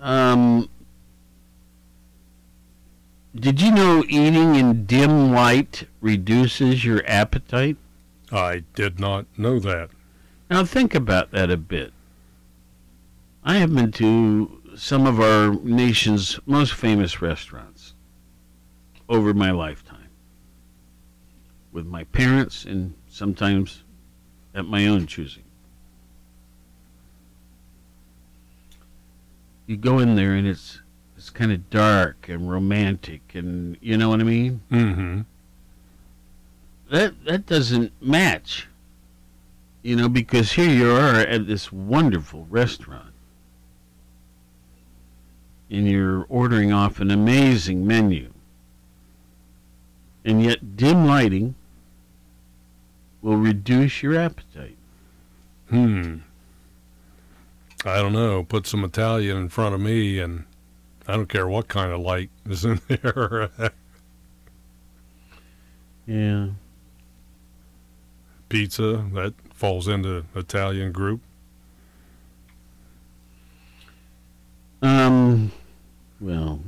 Um, 0.01 0.69
did 3.33 3.61
you 3.61 3.71
know 3.71 4.03
eating 4.09 4.55
in 4.55 4.85
dim 4.85 5.31
light 5.31 5.87
reduces 6.01 6.83
your 6.83 7.01
appetite? 7.07 7.77
I 8.31 8.63
did 8.75 8.99
not 8.99 9.25
know 9.37 9.59
that. 9.59 9.89
Now 10.49 10.63
think 10.65 10.95
about 10.95 11.31
that 11.31 11.49
a 11.49 11.57
bit. 11.57 11.93
I 13.43 13.57
have 13.57 13.73
been 13.73 13.91
to 13.93 14.61
some 14.75 15.07
of 15.07 15.19
our 15.19 15.53
nation's 15.63 16.39
most 16.45 16.73
famous 16.73 17.21
restaurants 17.21 17.93
over 19.09 19.33
my 19.33 19.51
lifetime 19.51 20.09
with 21.71 21.85
my 21.85 22.03
parents 22.05 22.65
and 22.65 22.93
sometimes 23.07 23.83
at 24.53 24.65
my 24.65 24.87
own 24.87 25.07
choosing. 25.07 25.43
You 29.65 29.77
go 29.77 29.99
in 29.99 30.15
there 30.15 30.33
and 30.33 30.47
it's 30.47 30.81
it's 31.17 31.29
kind 31.29 31.51
of 31.51 31.69
dark 31.69 32.29
and 32.29 32.49
romantic 32.49 33.33
and 33.33 33.77
you 33.81 33.97
know 33.97 34.09
what 34.09 34.19
I 34.19 34.23
mean? 34.23 34.61
Mm-hmm. 34.71 35.21
That 36.89 37.25
that 37.25 37.45
doesn't 37.45 37.91
match. 38.01 38.67
You 39.83 39.95
know, 39.95 40.09
because 40.09 40.51
here 40.53 40.69
you 40.69 40.91
are 40.91 41.15
at 41.15 41.47
this 41.47 41.71
wonderful 41.71 42.45
restaurant. 42.49 43.13
And 45.69 45.89
you're 45.89 46.25
ordering 46.29 46.71
off 46.71 46.99
an 46.99 47.11
amazing 47.11 47.85
menu. 47.85 48.33
And 50.25 50.43
yet 50.43 50.75
dim 50.75 51.05
lighting 51.05 51.55
will 53.21 53.37
reduce 53.37 54.01
your 54.01 54.17
appetite. 54.17 54.77
Hmm. 55.69 56.17
I 57.85 57.97
don't 57.97 58.13
know. 58.13 58.43
Put 58.43 58.67
some 58.67 58.83
Italian 58.83 59.37
in 59.37 59.49
front 59.49 59.75
of 59.75 59.81
me, 59.81 60.19
and 60.19 60.45
I 61.07 61.15
don't 61.15 61.29
care 61.29 61.47
what 61.47 61.67
kind 61.67 61.91
of 61.91 61.99
light 61.99 62.29
is 62.45 62.65
in 62.65 62.81
there. 62.87 63.49
Yeah. 66.05 66.47
Pizza, 68.49 69.05
that 69.13 69.33
falls 69.53 69.87
into 69.87 70.25
Italian 70.35 70.91
group. 70.91 71.21
Um, 74.81 75.51
well, 76.19 76.61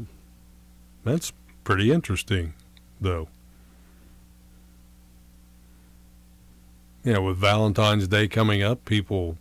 That's 1.03 1.31
pretty 1.63 1.91
interesting, 1.91 2.53
though. 2.99 3.27
Yeah, 7.03 7.19
with 7.19 7.37
Valentine's 7.37 8.07
Day 8.07 8.27
coming 8.27 8.61
up, 8.61 8.83
people 8.85 9.37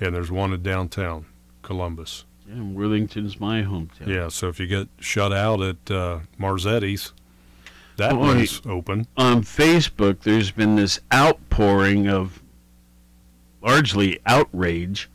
and 0.00 0.14
there's 0.14 0.30
one 0.30 0.52
in 0.52 0.62
downtown 0.62 1.26
Columbus. 1.62 2.24
Yeah, 2.48 2.62
Worthington's 2.62 3.38
my 3.38 3.62
hometown. 3.62 4.06
Yeah, 4.08 4.28
so 4.28 4.48
if 4.48 4.58
you 4.58 4.66
get 4.66 4.88
shut 4.98 5.32
out 5.32 5.60
at 5.60 5.90
uh, 5.90 6.18
Marzetti's, 6.38 7.12
that 7.96 8.12
Boy, 8.12 8.18
one's 8.18 8.60
open. 8.66 9.06
On 9.16 9.42
Facebook, 9.42 10.20
there's 10.20 10.50
been 10.50 10.74
this 10.74 10.98
outpouring 11.12 12.08
of 12.08 12.42
largely 13.62 14.18
outrage 14.26 15.08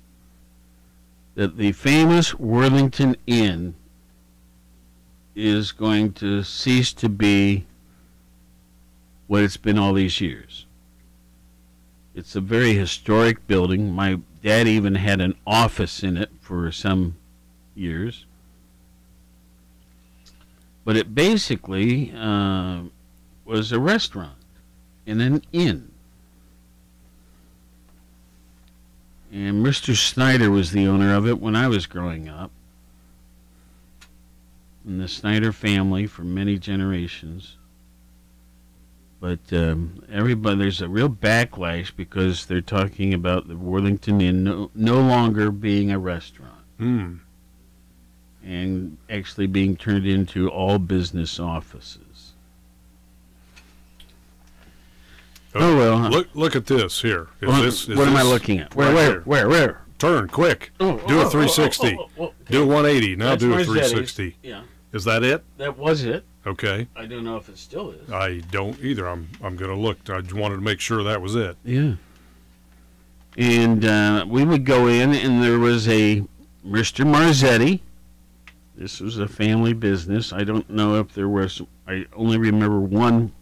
that 1.35 1.57
the 1.57 1.73
famous 1.73 2.33
Worthington 2.35 3.15
Inn 3.27 3.75
is 5.39 5.71
going 5.71 6.11
to 6.13 6.43
cease 6.43 6.91
to 6.93 7.07
be 7.07 7.65
what 9.27 9.43
it's 9.43 9.57
been 9.57 9.77
all 9.77 9.93
these 9.93 10.19
years. 10.19 10.65
It's 12.13 12.35
a 12.35 12.41
very 12.41 12.73
historic 12.73 13.47
building. 13.47 13.91
My 13.91 14.19
dad 14.43 14.67
even 14.67 14.95
had 14.95 15.21
an 15.21 15.35
office 15.47 16.03
in 16.03 16.17
it 16.17 16.29
for 16.41 16.71
some 16.71 17.15
years. 17.75 18.25
But 20.83 20.97
it 20.97 21.13
basically 21.13 22.11
uh, 22.15 22.81
was 23.45 23.71
a 23.71 23.79
restaurant 23.79 24.37
and 25.05 25.21
an 25.21 25.43
inn. 25.53 25.91
And 29.31 29.65
Mr. 29.65 29.95
Snyder 29.95 30.49
was 30.49 30.71
the 30.71 30.87
owner 30.87 31.13
of 31.13 31.27
it 31.27 31.39
when 31.39 31.55
I 31.55 31.67
was 31.67 31.85
growing 31.85 32.27
up. 32.27 32.51
And 34.85 34.99
the 34.99 35.07
Snyder 35.07 35.51
family 35.51 36.07
for 36.07 36.23
many 36.23 36.57
generations. 36.57 37.57
But 39.19 39.39
um, 39.51 40.01
everybody, 40.09 40.57
there's 40.59 40.81
a 40.81 40.87
real 40.87 41.09
backlash 41.09 41.91
because 41.95 42.45
they're 42.45 42.61
talking 42.61 43.13
about 43.13 43.47
the 43.49 43.57
Worthington 43.57 44.21
Inn 44.21 44.43
no, 44.45 44.71
no 44.73 45.01
longer 45.01 45.51
being 45.51 45.91
a 45.91 45.99
restaurant 45.99 46.53
Hmm. 46.77 47.15
and 48.41 48.97
actually 49.09 49.47
being 49.47 49.75
turned 49.75 50.07
into 50.07 50.49
all 50.49 50.79
business 50.79 51.37
offices. 51.41 52.31
Oh, 55.53 55.75
well. 55.75 56.09
Look 56.09 56.27
look 56.33 56.55
at 56.55 56.67
this 56.67 57.01
here. 57.01 57.27
Is 57.41 57.47
What- 57.49 57.61
this, 57.63 57.89
is 57.89 57.97
what 57.97 58.07
am 58.07 58.15
I 58.15 58.21
looking 58.21 58.59
at? 58.59 58.73
Where, 58.75 58.87
right 58.87 58.95
where, 58.95 59.09
here? 59.11 59.21
where, 59.25 59.49
where? 59.49 59.81
Turn 59.99 60.29
quick. 60.29 60.71
Oh, 60.79 60.97
do 61.07 61.19
oh, 61.19 61.23
a 61.23 61.25
oh, 61.25 61.29
360. 61.29 61.97
oh, 62.17 62.33
Do 62.49 62.63
a 62.63 62.65
180. 62.65 63.15
Now 63.17 63.29
That's 63.31 63.41
do 63.41 63.51
a 63.53 63.57
Marzetti's. 63.57 63.67
360. 63.91 64.37
Yeah. 64.41 64.61
Is 64.93 65.03
that 65.03 65.23
it? 65.23 65.43
That 65.57 65.77
was 65.77 66.03
it. 66.05 66.23
Okay. 66.47 66.87
I 66.95 67.05
don't 67.05 67.25
know 67.25 67.35
if 67.35 67.49
it 67.49 67.57
still 67.57 67.91
is. 67.91 68.09
I 68.09 68.41
don't 68.49 68.79
either. 68.79 69.07
I'm 69.07 69.29
I'm 69.43 69.55
gonna 69.55 69.75
look. 69.75 70.09
I 70.09 70.21
just 70.21 70.33
wanted 70.33 70.55
to 70.55 70.61
make 70.61 70.79
sure 70.79 71.03
that 71.03 71.21
was 71.21 71.35
it. 71.35 71.57
Yeah. 71.65 71.95
And 73.37 73.85
uh, 73.85 74.25
we 74.27 74.43
would 74.43 74.65
go 74.65 74.87
in, 74.87 75.13
and 75.13 75.43
there 75.43 75.59
was 75.59 75.87
a 75.87 76.23
Mr. 76.65 77.05
Marzetti. 77.05 77.81
This 78.75 79.01
was 79.01 79.19
a 79.19 79.27
family 79.27 79.73
business. 79.73 80.31
I 80.31 80.45
don't 80.45 80.67
know 80.69 80.95
if 80.95 81.13
there 81.13 81.29
was. 81.29 81.61
I 81.87 82.05
only 82.15 82.37
remember 82.37 82.79
one 82.79 83.33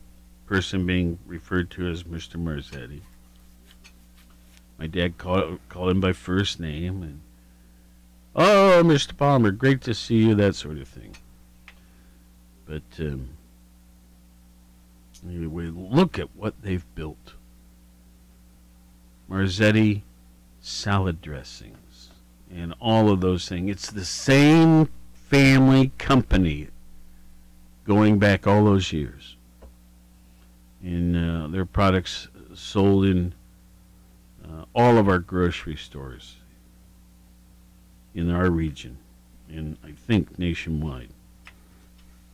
person 0.47 0.85
being 0.85 1.19
referred 1.27 1.69
to 1.71 1.87
as 1.87 2.03
Mr. 2.03 2.35
Marzetti. 2.35 3.01
My 4.77 4.87
dad 4.87 5.17
called 5.17 5.59
called 5.69 5.91
him 5.91 6.01
by 6.01 6.13
first 6.13 6.59
name, 6.59 7.01
and 7.01 7.21
oh, 8.35 8.83
Mr. 8.85 9.15
Palmer, 9.17 9.51
great 9.51 9.81
to 9.81 9.93
see 9.93 10.17
you, 10.17 10.35
that 10.35 10.55
sort 10.55 10.77
of 10.77 10.87
thing. 10.87 11.15
But 12.65 12.83
um, 12.99 13.29
anyway, 15.27 15.67
look 15.67 16.19
at 16.19 16.35
what 16.35 16.61
they've 16.61 16.85
built. 16.95 17.33
Marzetti 19.29 20.03
salad 20.61 21.21
dressings 21.21 22.09
and 22.53 22.73
all 22.79 23.09
of 23.09 23.21
those 23.21 23.47
things. 23.47 23.71
It's 23.71 23.91
the 23.91 24.05
same 24.05 24.89
family 25.13 25.91
company 25.97 26.67
going 27.85 28.19
back 28.19 28.45
all 28.45 28.65
those 28.65 28.91
years. 28.93 29.35
And 30.81 31.15
uh, 31.15 31.47
their 31.47 31.65
products 31.65 32.27
sold 32.53 33.05
in 33.05 33.33
uh, 34.49 34.65
all 34.73 34.97
of 34.97 35.07
our 35.07 35.19
grocery 35.19 35.75
stores 35.75 36.37
in 38.13 38.31
our 38.31 38.49
region 38.49 38.97
and 39.49 39.77
I 39.83 39.91
think 39.91 40.37
nationwide. 40.37 41.09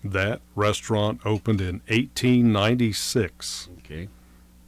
That 0.04 0.42
restaurant 0.56 1.22
opened 1.26 1.62
in 1.62 1.82
1896. 1.88 3.70
Okay. 3.80 4.10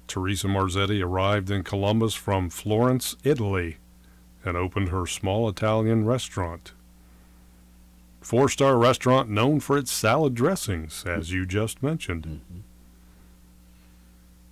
Teresa 0.08 0.48
Marzetti 0.48 1.04
arrived 1.04 1.50
in 1.50 1.64
Columbus 1.64 2.14
from 2.14 2.50
Florence, 2.50 3.16
Italy, 3.24 3.78
and 4.44 4.56
opened 4.56 4.90
her 4.90 5.08
small 5.08 5.50
Italian 5.50 6.06
restaurant. 6.06 6.74
Four 8.22 8.50
star 8.50 8.78
restaurant 8.78 9.30
known 9.30 9.60
for 9.60 9.78
its 9.78 9.92
salad 9.92 10.36
dressings, 10.36 11.04
as 11.06 11.32
you 11.32 11.46
just 11.46 11.84
mentioned. 11.84 12.42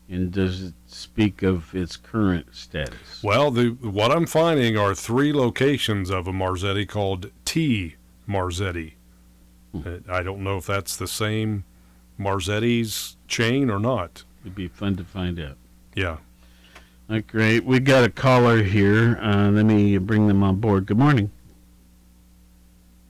And 0.10 0.32
does 0.32 0.62
it 0.62 0.74
speak 0.86 1.44
of 1.44 1.74
its 1.74 1.96
current 1.96 2.48
status? 2.52 3.24
Well, 3.24 3.52
the 3.52 3.70
what 3.70 4.12
I'm 4.12 4.26
finding 4.26 4.78
are 4.78 4.94
three 4.94 5.34
locations 5.34 6.10
of 6.10 6.28
a 6.28 6.32
Marzetti 6.32 6.88
called 6.88 7.32
T 7.46 7.96
Marzetti. 8.28 8.94
Uh, 9.74 10.00
I 10.08 10.22
don't 10.22 10.44
know 10.44 10.58
if 10.58 10.66
that's 10.66 10.96
the 10.96 11.08
same 11.08 11.64
Marzetti's 12.20 13.18
chain 13.28 13.70
or 13.70 13.80
not. 13.80 14.24
It'd 14.44 14.56
be 14.56 14.68
fun 14.68 14.96
to 14.98 15.04
find 15.04 15.40
out. 15.40 15.58
Yeah. 15.96 16.18
Uh, 17.10 17.22
great. 17.26 17.66
We 17.66 17.80
got 17.80 18.04
a 18.04 18.10
caller 18.10 18.62
here. 18.62 19.18
Uh, 19.22 19.50
let 19.50 19.66
me 19.66 19.98
bring 19.98 20.28
them 20.28 20.44
on 20.44 20.58
board. 20.58 20.86
Good 20.86 20.98
morning. 20.98 21.32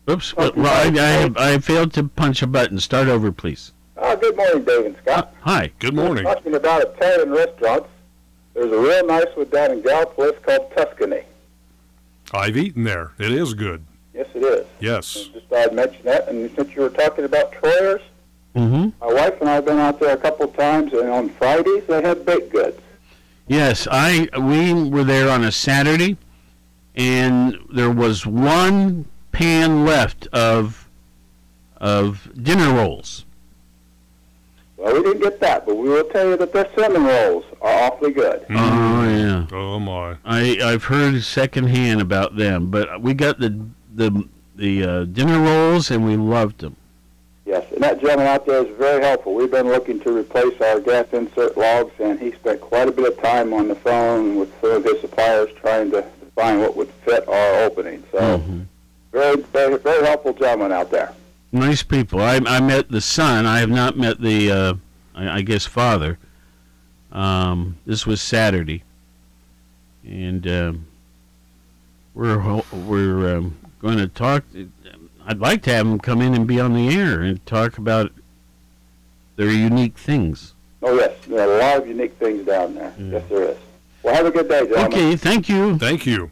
Oops. 0.10 0.36
Well, 0.36 0.52
well, 0.56 0.68
I, 0.68 1.00
I, 1.00 1.08
have, 1.08 1.38
I 1.38 1.58
failed 1.58 1.94
to 1.94 2.04
punch 2.04 2.41
a 2.41 2.48
button. 2.48 2.80
Start 2.80 3.08
over, 3.08 3.32
please. 3.32 3.72
Uh, 3.98 4.16
good 4.16 4.36
morning, 4.36 4.64
Dave 4.64 4.86
and 4.88 4.96
Scott. 4.98 5.34
Hi. 5.41 5.72
Good 5.80 5.94
morning. 5.94 6.26
We're 6.26 6.34
talking 6.36 6.56
about 6.56 6.82
Italian 6.82 7.32
restaurants. 7.32 7.88
There's 8.54 8.72
a 8.72 8.78
real 8.80 9.06
nice 9.06 9.26
one 9.36 9.50
down 9.50 9.72
in 9.72 9.82
Gallipolis 9.82 10.41
called 10.41 10.72
Tuscany. 10.76 11.22
I've 12.34 12.58
eaten 12.58 12.84
there. 12.84 13.12
It 13.20 13.32
is 13.32 13.54
good. 13.54 13.84
Yes, 14.14 14.28
it 14.34 14.44
is. 14.44 14.66
Yes. 14.80 15.14
Just 15.34 15.48
thought 15.48 15.70
I'd 15.70 15.74
mention 15.74 16.04
that. 16.06 16.28
And 16.28 16.50
since 16.56 16.74
you 16.76 16.82
were 16.82 16.89
talking 16.89 17.26
about 17.26 17.52
Troyers, 17.52 18.02
Mm-hmm. 18.56 18.89
my 19.04 19.12
wife 19.12 19.41
and 19.41 19.50
I 19.50 19.56
have 19.56 19.66
been 19.66 19.80
out 19.80 20.00
there 20.00 20.14
a 20.14 20.18
couple 20.18 20.46
of 20.46 20.56
times, 20.56 20.94
and 20.94 21.10
on 21.10 21.30
Fridays 21.30 21.86
they 21.88 22.04
have 22.04 22.24
baked 22.24 22.52
goods. 22.52 22.80
Yes, 23.48 23.88
I 23.89 24.30
we 24.39 24.72
were 24.91 25.04
there 25.04 25.28
on 25.28 25.44
a 25.44 25.52
Saturday, 25.52 26.18
and 26.94 27.58
there 27.74 27.89
was 27.89 28.28
one 28.28 29.06
pan 29.32 29.86
left 29.86 30.28
of 30.28 30.88
of 31.78 32.30
dinner 32.44 32.76
rolls. 32.76 33.26
Well, 34.84 34.95
we 34.95 35.03
didn't 35.03 35.21
get 35.21 35.39
that, 35.39 35.65
but 35.65 35.75
we 35.75 35.88
will 35.88 36.03
tell 36.03 36.27
you 36.27 36.36
that 36.36 36.51
their 36.51 36.67
cinnamon 36.75 37.05
rolls 37.05 37.45
are 37.61 37.84
awfully 37.84 38.11
good. 38.11 38.45
Oh 38.49 39.07
yeah. 39.07 39.47
Oh 39.53 39.79
my. 39.79 40.17
I 40.25 40.59
I've 40.61 40.84
heard 40.84 41.23
secondhand 41.23 42.01
about 42.01 42.36
them, 42.36 42.69
but 42.69 43.01
we 43.01 43.13
got 43.13 43.39
the 43.39 43.65
the 43.95 44.27
the 44.57 44.84
uh, 44.84 45.03
dinner 45.05 45.39
rolls 45.39 45.89
and 45.89 46.05
we 46.05 46.17
loved 46.17 46.59
them. 46.59 46.75
Yes, 47.45 47.65
and 47.71 47.81
that 47.81 48.01
gentleman 48.01 48.27
out 48.27 48.45
there 48.45 48.65
is 48.65 48.77
very 48.77 49.01
helpful. 49.01 49.34
We've 49.34 49.49
been 49.49 49.67
looking 49.67 50.01
to 50.01 50.11
replace 50.17 50.59
our 50.59 50.81
gas 50.81 51.07
insert 51.13 51.57
logs, 51.57 51.93
and 51.99 52.19
he 52.19 52.34
spent 52.34 52.59
quite 52.59 52.89
a 52.89 52.91
bit 52.91 53.05
of 53.05 53.21
time 53.21 53.53
on 53.53 53.69
the 53.69 53.75
phone 53.75 54.36
with 54.36 54.51
some 54.59 54.71
of 54.71 54.84
his 54.84 54.99
suppliers 54.99 55.49
trying 55.61 55.91
to 55.91 56.05
find 56.36 56.59
what 56.59 56.75
would 56.75 56.89
fit 57.05 57.25
our 57.27 57.63
opening. 57.63 58.03
So, 58.11 58.43
very, 59.13 59.41
very, 59.41 59.77
very 59.77 60.05
helpful 60.05 60.34
gentleman 60.34 60.73
out 60.73 60.91
there. 60.91 61.13
Nice 61.54 61.84
people. 61.84 62.20
I 62.20 62.41
I 62.47 62.60
met 62.60 62.89
the 62.89 62.99
son. 62.99 63.45
I 63.45 63.60
have 63.60 63.70
not 63.70 63.95
met 63.95 64.20
the 64.20 64.51
uh, 64.51 64.74
I, 65.14 65.38
I 65.38 65.41
guess 65.43 65.68
father. 65.68 66.18
Um, 67.12 67.78
this 67.86 68.08
was 68.08 68.24
Saturday, 68.24 68.84
and 70.04 70.47
um, 70.47 70.88
we're 72.16 72.64
we're 72.74 73.38
um, 73.38 73.56
going 73.80 73.99
to 73.99 74.08
talk. 74.08 74.43
I'd 75.28 75.39
like 75.39 75.62
to 75.64 75.74
have 75.74 75.86
them 75.86 75.99
come 75.99 76.24
in 76.24 76.34
and 76.34 76.47
be 76.47 76.60
on 76.60 76.74
the 76.74 76.89
air 76.89 77.22
and 77.22 77.45
talk 77.45 77.78
about 77.78 78.12
their 79.36 79.51
unique 79.51 79.95
things. 79.95 80.56
Oh 80.82 80.95
yes, 80.95 81.16
there 81.28 81.47
are 81.47 81.56
a 81.56 81.60
lot 81.60 81.78
of 81.84 81.88
unique 81.88 82.14
things 82.18 82.47
down 82.47 82.74
there. 82.74 82.95
Yes, 82.97 83.24
there 83.30 83.43
is. 83.43 83.58
Well, 84.01 84.16
have 84.16 84.26
a 84.26 84.32
good 84.32 84.49
day, 84.49 84.62
gentlemen. 84.62 84.91
Okay, 84.91 85.16
thank 85.16 85.47
you. 85.47 85.78
Thank 85.78 86.08
you. 86.08 86.32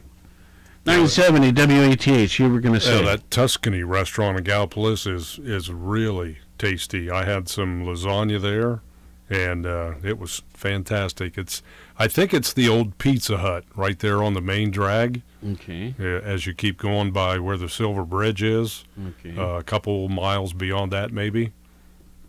970 0.86 1.52
WATH. 1.52 2.38
You 2.38 2.50
were 2.52 2.60
going 2.60 2.74
to 2.74 2.80
say. 2.80 2.98
Yeah, 2.98 3.04
that 3.16 3.30
Tuscany 3.30 3.82
restaurant 3.82 4.38
in 4.38 4.44
Gallipolis 4.44 5.06
is 5.12 5.38
is 5.42 5.70
really 5.70 6.38
tasty. 6.58 7.10
I 7.10 7.24
had 7.24 7.48
some 7.48 7.84
lasagna 7.84 8.40
there, 8.40 8.82
and 9.30 9.64
uh, 9.66 9.94
it 10.02 10.18
was 10.18 10.42
fantastic. 10.52 11.38
It's 11.38 11.62
I 11.98 12.08
think 12.08 12.34
it's 12.34 12.52
the 12.52 12.68
old 12.68 12.98
Pizza 12.98 13.38
Hut 13.38 13.64
right 13.76 13.98
there 13.98 14.22
on 14.22 14.34
the 14.34 14.40
main 14.40 14.70
drag. 14.70 15.22
Okay. 15.52 15.94
uh, 16.00 16.04
As 16.04 16.46
you 16.46 16.54
keep 16.54 16.78
going 16.78 17.10
by 17.12 17.38
where 17.38 17.56
the 17.56 17.68
Silver 17.68 18.04
Bridge 18.04 18.42
is, 18.42 18.84
Okay. 19.20 19.36
uh, 19.36 19.58
a 19.58 19.62
couple 19.62 20.08
miles 20.08 20.52
beyond 20.52 20.92
that 20.92 21.12
maybe. 21.12 21.52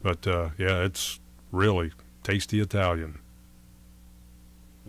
But 0.02 0.26
uh, 0.28 0.50
yeah, 0.58 0.84
it's 0.84 1.20
really 1.52 1.92
tasty 2.24 2.60
Italian. 2.60 3.20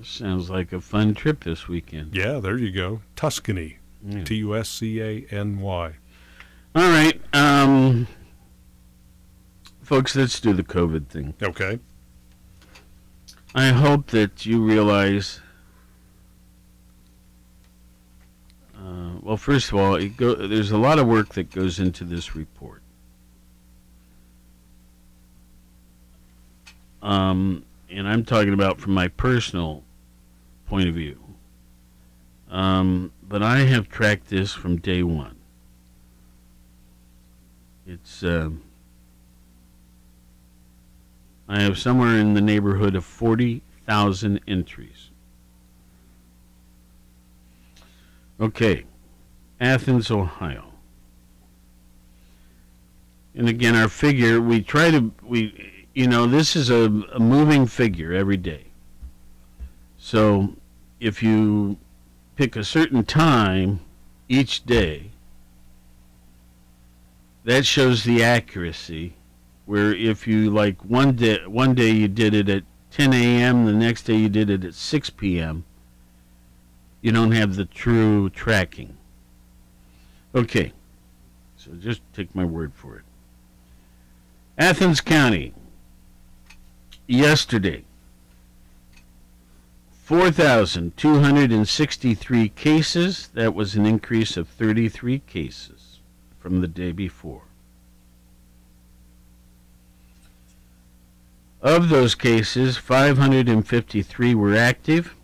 Sounds 0.02 0.50
like 0.50 0.72
a 0.72 0.80
fun 0.80 1.14
trip 1.14 1.44
this 1.44 1.68
weekend. 1.68 2.14
Yeah, 2.14 2.40
there 2.40 2.58
you 2.58 2.72
go. 2.72 3.00
Tuscany. 3.16 3.78
T 4.24 4.36
U 4.36 4.54
S 4.54 4.68
C 4.68 5.00
A 5.00 5.26
N 5.30 5.60
Y. 5.60 5.92
All 6.74 6.88
right, 6.90 7.20
um, 7.32 8.06
folks, 9.80 10.14
let's 10.16 10.40
do 10.40 10.52
the 10.52 10.64
COVID 10.64 11.06
thing. 11.06 11.34
Okay. 11.42 11.78
I 13.54 13.68
hope 13.68 14.08
that 14.08 14.44
you 14.44 14.60
realize. 14.60 15.40
Uh, 18.76 19.12
well, 19.22 19.36
first 19.36 19.68
of 19.70 19.78
all, 19.78 19.94
it 19.94 20.16
go, 20.16 20.34
there's 20.34 20.72
a 20.72 20.78
lot 20.78 20.98
of 20.98 21.06
work 21.06 21.34
that 21.34 21.50
goes 21.50 21.78
into 21.78 22.04
this 22.04 22.34
report. 22.34 22.82
Um, 27.00 27.64
and 27.88 28.08
I'm 28.08 28.24
talking 28.24 28.52
about 28.52 28.80
from 28.80 28.92
my 28.92 29.08
personal 29.08 29.83
point 30.74 30.88
of 30.88 30.94
view. 30.96 31.16
Um, 32.50 33.12
but 33.22 33.44
I 33.44 33.58
have 33.58 33.88
tracked 33.88 34.28
this 34.28 34.52
from 34.52 34.78
day 34.78 35.04
one. 35.04 35.36
It's 37.86 38.24
um, 38.24 38.60
I 41.48 41.62
have 41.62 41.78
somewhere 41.78 42.16
in 42.16 42.34
the 42.34 42.40
neighborhood 42.40 42.96
of 42.96 43.04
forty 43.04 43.62
thousand 43.86 44.40
entries. 44.48 45.10
Okay, 48.40 48.82
Athens, 49.60 50.10
Ohio. 50.10 50.72
And 53.36 53.48
again, 53.48 53.76
our 53.76 53.88
figure 53.88 54.40
we 54.40 54.60
try 54.60 54.90
to 54.90 55.12
we 55.22 55.86
you 55.94 56.08
know 56.08 56.26
this 56.26 56.56
is 56.56 56.68
a, 56.68 56.90
a 57.12 57.20
moving 57.20 57.64
figure 57.68 58.12
every 58.12 58.36
day. 58.36 58.64
So 59.96 60.56
if 61.04 61.22
you 61.22 61.76
pick 62.34 62.56
a 62.56 62.64
certain 62.64 63.04
time 63.04 63.78
each 64.26 64.64
day, 64.64 65.10
that 67.44 67.66
shows 67.66 68.04
the 68.04 68.24
accuracy. 68.24 69.12
Where 69.66 69.94
if 69.94 70.26
you 70.26 70.50
like 70.50 70.82
one 70.82 71.14
day, 71.16 71.46
one 71.46 71.74
day 71.74 71.90
you 71.90 72.08
did 72.08 72.32
it 72.32 72.48
at 72.48 72.62
10 72.90 73.12
a.m., 73.12 73.66
the 73.66 73.72
next 73.74 74.04
day 74.04 74.14
you 74.14 74.30
did 74.30 74.48
it 74.48 74.64
at 74.64 74.72
6 74.72 75.10
p.m. 75.10 75.66
You 77.02 77.12
don't 77.12 77.32
have 77.32 77.56
the 77.56 77.66
true 77.66 78.30
tracking. 78.30 78.96
Okay, 80.34 80.72
so 81.58 81.72
just 81.72 82.00
take 82.14 82.34
my 82.34 82.46
word 82.46 82.72
for 82.74 82.96
it. 82.96 83.04
Athens 84.56 85.02
County, 85.02 85.52
yesterday, 87.06 87.84
4,263 90.04 92.48
cases. 92.50 93.30
That 93.32 93.54
was 93.54 93.74
an 93.74 93.86
increase 93.86 94.36
of 94.36 94.50
33 94.50 95.20
cases 95.20 96.00
from 96.38 96.60
the 96.60 96.68
day 96.68 96.92
before. 96.92 97.44
Of 101.62 101.88
those 101.88 102.14
cases, 102.14 102.76
553 102.76 104.34
were 104.34 104.54
active, 104.54 105.14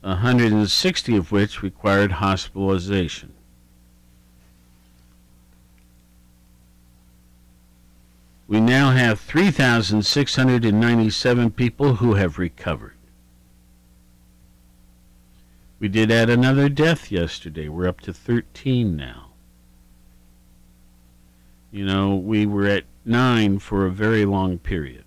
160 0.00 1.16
of 1.16 1.30
which 1.30 1.62
required 1.62 2.10
hospitalization. 2.12 3.32
We 8.48 8.60
now 8.60 8.90
have 8.90 9.20
3,697 9.20 11.50
people 11.52 11.94
who 11.94 12.14
have 12.14 12.36
recovered. 12.36 12.94
We 15.80 15.88
did 15.88 16.12
add 16.12 16.28
another 16.28 16.68
death 16.68 17.10
yesterday. 17.10 17.66
We're 17.68 17.88
up 17.88 18.00
to 18.02 18.12
13 18.12 18.94
now. 18.94 19.30
You 21.72 21.86
know, 21.86 22.14
we 22.14 22.44
were 22.44 22.66
at 22.66 22.84
nine 23.04 23.58
for 23.58 23.86
a 23.86 23.90
very 23.90 24.26
long 24.26 24.58
period. 24.58 25.04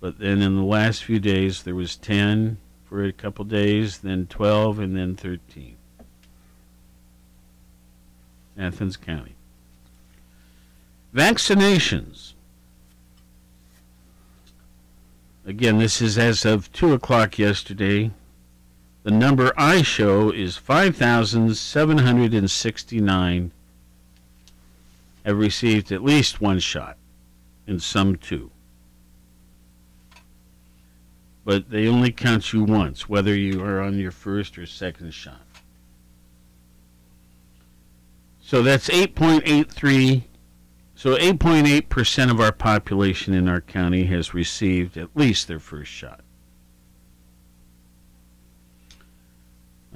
But 0.00 0.18
then 0.18 0.40
in 0.40 0.56
the 0.56 0.64
last 0.64 1.04
few 1.04 1.20
days, 1.20 1.64
there 1.64 1.74
was 1.74 1.96
10 1.96 2.56
for 2.86 3.04
a 3.04 3.12
couple 3.12 3.44
days, 3.44 3.98
then 3.98 4.26
12, 4.26 4.78
and 4.78 4.96
then 4.96 5.16
13. 5.16 5.76
Athens 8.58 8.96
County. 8.96 9.34
Vaccinations. 11.14 12.32
Again, 15.44 15.78
this 15.78 16.00
is 16.00 16.16
as 16.16 16.46
of 16.46 16.72
2 16.72 16.94
o'clock 16.94 17.38
yesterday. 17.38 18.12
The 19.02 19.10
number 19.10 19.52
I 19.56 19.82
show 19.82 20.30
is 20.30 20.56
5,769 20.56 23.52
have 25.24 25.38
received 25.38 25.92
at 25.92 26.02
least 26.02 26.40
one 26.40 26.58
shot, 26.58 26.96
and 27.66 27.82
some 27.82 28.16
two. 28.16 28.50
but 31.44 31.70
they 31.70 31.88
only 31.88 32.12
count 32.12 32.52
you 32.52 32.62
once, 32.62 33.08
whether 33.08 33.34
you 33.34 33.62
are 33.62 33.80
on 33.80 33.98
your 33.98 34.12
first 34.12 34.58
or 34.58 34.66
second 34.66 35.12
shot. 35.12 35.40
So 38.40 38.62
that's 38.62 38.88
8.83. 38.88 40.24
So 40.94 41.16
8.8% 41.16 42.30
of 42.30 42.40
our 42.40 42.52
population 42.52 43.34
in 43.34 43.48
our 43.48 43.60
county 43.60 44.04
has 44.04 44.34
received 44.34 44.96
at 44.96 45.16
least 45.16 45.48
their 45.48 45.58
first 45.58 45.90
shot. 45.90 46.20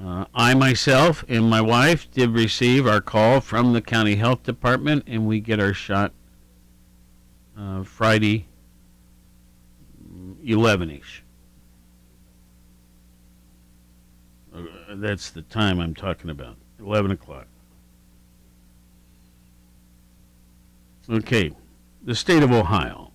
Uh, 0.02 0.26
I 0.34 0.52
myself 0.54 1.24
and 1.26 1.48
my 1.48 1.60
wife 1.60 2.10
did 2.10 2.30
receive 2.30 2.86
our 2.86 3.00
call 3.00 3.40
from 3.40 3.72
the 3.72 3.80
county 3.80 4.16
health 4.16 4.42
department, 4.42 5.04
and 5.06 5.26
we 5.26 5.40
get 5.40 5.58
our 5.58 5.72
shot 5.72 6.12
uh, 7.58 7.82
Friday, 7.82 8.46
11 10.44 10.90
ish. 10.90 11.22
Uh, 14.54 14.62
that's 14.96 15.30
the 15.30 15.42
time 15.42 15.80
I'm 15.80 15.94
talking 15.94 16.28
about, 16.28 16.56
11 16.78 17.12
o'clock. 17.12 17.46
Okay, 21.08 21.52
the 22.04 22.14
state 22.14 22.42
of 22.42 22.52
Ohio. 22.52 23.12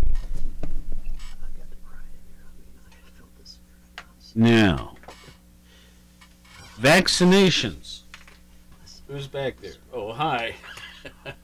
Now, 4.33 4.95
vaccinations. 6.81 7.84
Who's 9.07 9.27
back 9.27 9.61
there? 9.61 9.73
Oh, 9.93 10.13
hi. 10.13 10.55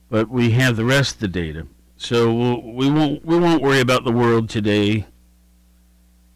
But 0.09 0.29
we 0.29 0.51
have 0.51 0.75
the 0.75 0.85
rest 0.85 1.15
of 1.15 1.21
the 1.21 1.27
data, 1.27 1.67
so 1.97 2.33
we'll, 2.33 2.61
we 2.61 2.89
won't 2.89 3.23
we 3.23 3.37
won't 3.37 3.61
worry 3.61 3.79
about 3.79 4.05
the 4.05 4.11
world 4.11 4.49
today, 4.49 5.05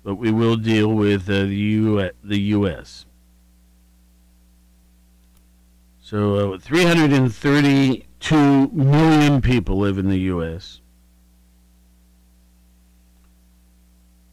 but 0.03 0.15
we 0.15 0.31
will 0.31 0.57
deal 0.57 0.93
with 0.93 1.27
uh, 1.27 1.41
the 1.41 1.55
U 1.55 2.11
the 2.23 2.39
U.S. 2.39 3.05
So 6.01 6.53
uh, 6.53 6.57
332 8.19 8.75
million 8.75 9.41
people 9.41 9.77
live 9.77 9.97
in 9.97 10.09
the 10.09 10.19
U.S. 10.19 10.81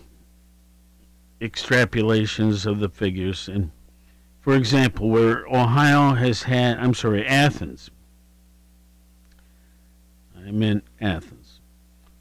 extrapolations 1.41 2.66
of 2.66 2.80
the 2.80 2.89
figures. 2.89 3.47
And 3.49 3.70
for 4.41 4.55
example, 4.55 5.11
where 5.11 5.47
Ohio 5.47 6.14
has 6.14 6.43
had, 6.45 6.78
I'm 6.78 6.95
sorry, 6.95 7.26
Athens. 7.26 7.91
I 10.37 10.51
meant 10.51 10.84
Athens. 11.01 11.61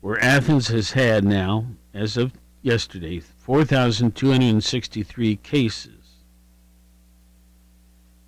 Where 0.01 0.24
Athens 0.24 0.68
has 0.70 0.91
had 0.91 1.24
now, 1.24 1.66
as 1.93 2.18
of 2.18 2.34
yesterday, 2.61 3.20
4,263 3.20 5.36
cases. 5.38 5.91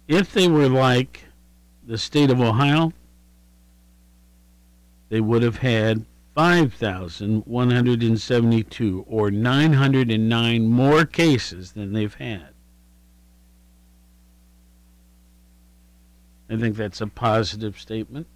If 0.08 0.32
they 0.32 0.48
were 0.48 0.70
like 0.70 1.26
the 1.86 1.98
state 1.98 2.30
of 2.30 2.40
Ohio, 2.40 2.94
they 5.10 5.20
would 5.22 5.42
have 5.42 5.58
had 5.58 6.06
5,172, 6.38 9.06
or 9.08 9.32
909 9.32 10.68
more 10.68 11.04
cases 11.04 11.72
than 11.72 11.94
they've 11.94 12.14
had. 12.14 12.50
I 16.48 16.58
think 16.58 16.78
that's 16.78 17.02
a 17.02 17.08
positive 17.08 17.80
statement. 17.80 18.28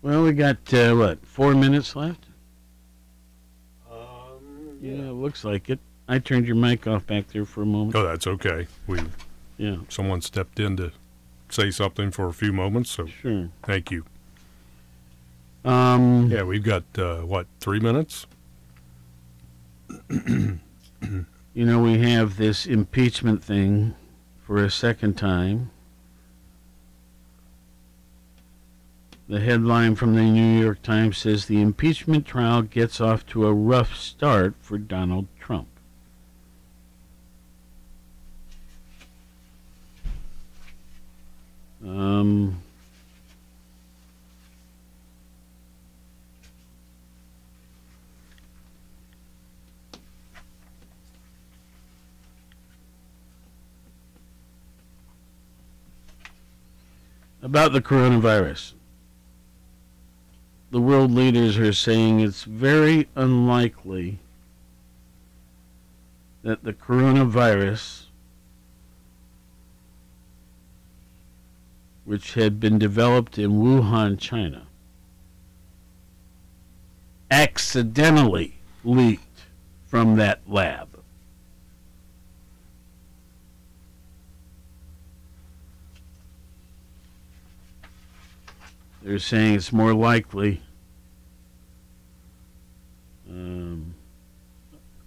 Well, 0.00 0.24
we 0.24 0.32
got 0.32 0.72
uh, 0.72 0.94
what 0.94 1.26
four 1.26 1.54
minutes 1.54 1.94
left. 1.94 2.24
yeah. 4.80 4.92
it 4.92 5.12
looks 5.12 5.44
like 5.44 5.68
it. 5.68 5.80
I 6.08 6.18
turned 6.18 6.46
your 6.46 6.56
mic 6.56 6.86
off 6.86 7.06
back 7.06 7.28
there 7.28 7.44
for 7.44 7.60
a 7.60 7.66
moment. 7.66 7.94
Oh, 7.94 8.04
that's 8.04 8.26
okay. 8.26 8.68
We, 8.86 9.00
Yeah. 9.58 9.76
someone 9.90 10.22
stepped 10.22 10.58
in 10.58 10.78
to 10.78 10.92
say 11.52 11.70
something 11.70 12.10
for 12.10 12.26
a 12.28 12.32
few 12.32 12.52
moments, 12.52 12.90
so 12.90 13.06
Sure. 13.06 13.48
thank 13.62 13.90
you. 13.90 14.04
Um, 15.64 16.30
Yeah, 16.30 16.42
we've 16.44 16.62
got 16.62 16.84
uh, 16.98 17.18
what 17.20 17.46
three 17.60 17.80
minutes? 17.80 18.26
You 20.08 21.66
know, 21.66 21.82
we 21.82 21.98
have 21.98 22.36
this 22.36 22.64
impeachment 22.66 23.42
thing 23.42 23.94
for 24.46 24.56
a 24.64 24.70
second 24.70 25.14
time. 25.18 25.70
The 29.28 29.40
headline 29.40 29.94
from 29.94 30.14
the 30.14 30.22
New 30.22 30.60
York 30.60 30.82
Times 30.82 31.18
says 31.18 31.46
the 31.46 31.60
impeachment 31.60 32.26
trial 32.26 32.62
gets 32.62 33.00
off 33.00 33.24
to 33.26 33.46
a 33.46 33.52
rough 33.52 33.94
start 33.96 34.54
for 34.60 34.78
Donald 34.78 35.26
Um, 41.82 42.62
about 57.42 57.72
the 57.72 57.80
coronavirus. 57.80 58.74
The 60.70 60.80
world 60.80 61.10
leaders 61.10 61.58
are 61.58 61.72
saying 61.72 62.20
it's 62.20 62.44
very 62.44 63.08
unlikely 63.16 64.18
that 66.42 66.62
the 66.62 66.72
coronavirus, 66.72 68.04
which 72.10 72.34
had 72.34 72.58
been 72.58 72.76
developed 72.76 73.38
in 73.38 73.52
Wuhan, 73.52 74.18
China, 74.18 74.66
accidentally 77.30 78.58
leaked 78.82 79.42
from 79.86 80.16
that 80.16 80.40
lab. 80.44 80.88
They're 89.02 89.20
saying 89.20 89.54
it's 89.54 89.72
more 89.72 89.94
likely 89.94 90.60
um, 93.28 93.94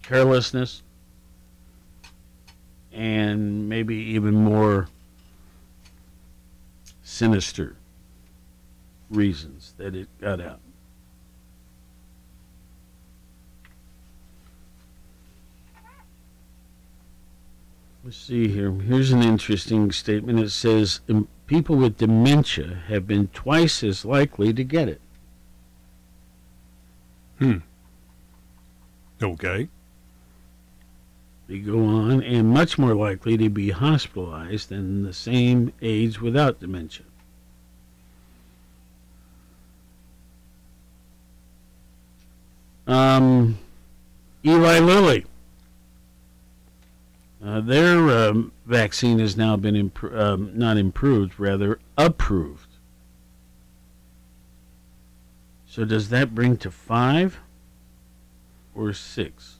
carelessness 0.04 0.84
and 2.94 3.68
maybe 3.68 3.94
even 3.94 4.34
more 4.34 4.88
sinister 7.14 7.76
reasons 9.12 9.76
that 9.78 9.94
it 9.94 10.08
got 10.20 10.42
out. 10.42 10.60
Let's 18.04 18.18
see 18.18 18.48
here. 18.50 18.72
Here's 18.72 19.12
an 19.12 19.22
interesting 19.22 19.92
statement. 19.92 20.40
It 20.40 20.50
says 20.50 21.02
"Um, 21.08 21.28
people 21.46 21.78
with 21.78 21.98
dementia 21.98 22.84
have 22.88 23.08
been 23.08 23.28
twice 23.28 23.84
as 23.84 24.04
likely 24.04 24.52
to 24.52 24.64
get 24.64 24.90
it. 24.90 25.02
Hmm. 27.38 27.60
Okay. 29.22 29.70
They 31.54 31.60
go 31.60 31.86
on 31.86 32.24
and 32.24 32.50
much 32.50 32.80
more 32.80 32.96
likely 32.96 33.38
to 33.38 33.48
be 33.48 33.70
hospitalized 33.70 34.70
than 34.70 35.04
the 35.04 35.14
same 35.14 35.72
age 35.84 36.20
without 36.20 36.60
dementia. 36.60 37.06
Um, 42.88 43.60
Eli 44.44 44.80
Lilly. 44.80 45.28
Uh, 47.46 47.62
their 47.62 48.10
um, 48.10 48.52
vaccine 48.66 49.20
has 49.20 49.38
now 49.38 49.56
been 49.56 49.92
um, 50.12 50.58
not 50.58 50.78
improved, 50.78 51.40
rather 51.40 51.78
approved. 51.96 52.78
So 55.68 55.86
does 55.86 56.10
that 56.10 56.34
bring 56.34 56.58
to 56.58 56.72
five 56.72 57.38
or 58.74 58.92
six? 58.92 59.58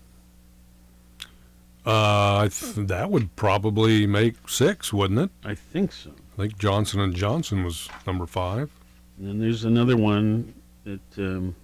Uh, 1.86 2.48
th- 2.48 2.88
that 2.88 3.12
would 3.12 3.36
probably 3.36 4.08
make 4.08 4.48
six, 4.48 4.94
wouldn't 4.94 5.20
it? 5.20 5.30
I 5.44 5.56
think 5.56 5.92
so. 5.92 6.12
I 6.34 6.42
think 6.44 6.58
Johnson 6.58 7.00
and 7.00 7.14
Johnson 7.14 7.64
was 7.64 7.90
number 8.08 8.26
five. 8.26 8.72
And 9.18 9.28
then 9.28 9.40
there's 9.40 9.66
another 9.66 9.98
one 9.98 10.54
that. 10.86 11.02
Um, 11.18 11.56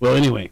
well, 0.00 0.14
anyway, 0.16 0.50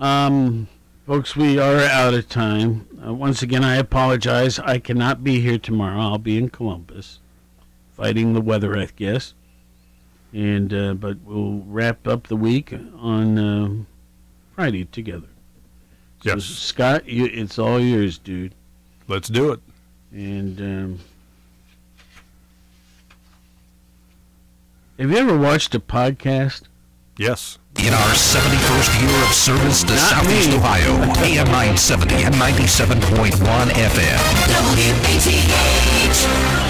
um, 0.00 0.66
folks, 1.06 1.36
we 1.36 1.58
are 1.58 1.78
out 1.78 2.14
of 2.14 2.28
time. 2.28 2.86
Uh, 3.06 3.14
once 3.14 3.42
again, 3.42 3.64
I 3.64 3.76
apologize. 3.76 4.58
I 4.58 4.78
cannot 4.78 5.22
be 5.22 5.40
here 5.40 5.58
tomorrow. 5.58 6.00
I'll 6.00 6.18
be 6.18 6.36
in 6.36 6.48
Columbus, 6.50 7.20
fighting 7.96 8.32
the 8.32 8.40
weather, 8.40 8.76
I 8.76 8.88
guess. 8.96 9.34
And 10.32 10.74
uh, 10.74 10.94
but 10.94 11.18
we'll 11.24 11.62
wrap 11.66 12.06
up 12.06 12.26
the 12.26 12.36
week 12.36 12.74
on 12.98 13.38
uh, 13.38 13.84
Friday 14.58 14.84
together. 14.86 15.28
So, 16.24 16.30
Yes. 16.34 16.44
Scott, 16.46 17.06
you, 17.08 17.26
it's 17.26 17.60
all 17.60 17.78
yours, 17.78 18.18
dude. 18.18 18.56
Let's 19.06 19.28
do 19.28 19.52
it. 19.52 19.60
And 20.10 20.60
um, 20.60 20.98
have 24.98 25.12
you 25.12 25.16
ever 25.16 25.38
watched 25.38 25.76
a 25.76 25.78
podcast? 25.78 26.62
Yes. 27.16 27.58
In 27.76 27.94
our 27.94 28.10
71st 28.10 29.00
year 29.00 29.22
of 29.22 29.32
service 29.32 29.84
to 29.84 29.94
Not 29.94 30.10
Southeast 30.24 30.50
me. 30.50 30.56
Ohio, 30.56 30.90
AM 31.22 31.46
970 31.52 32.14
and 32.24 32.34
97.1 32.34 33.30
FM. 33.70 34.18
WATH 35.54 36.67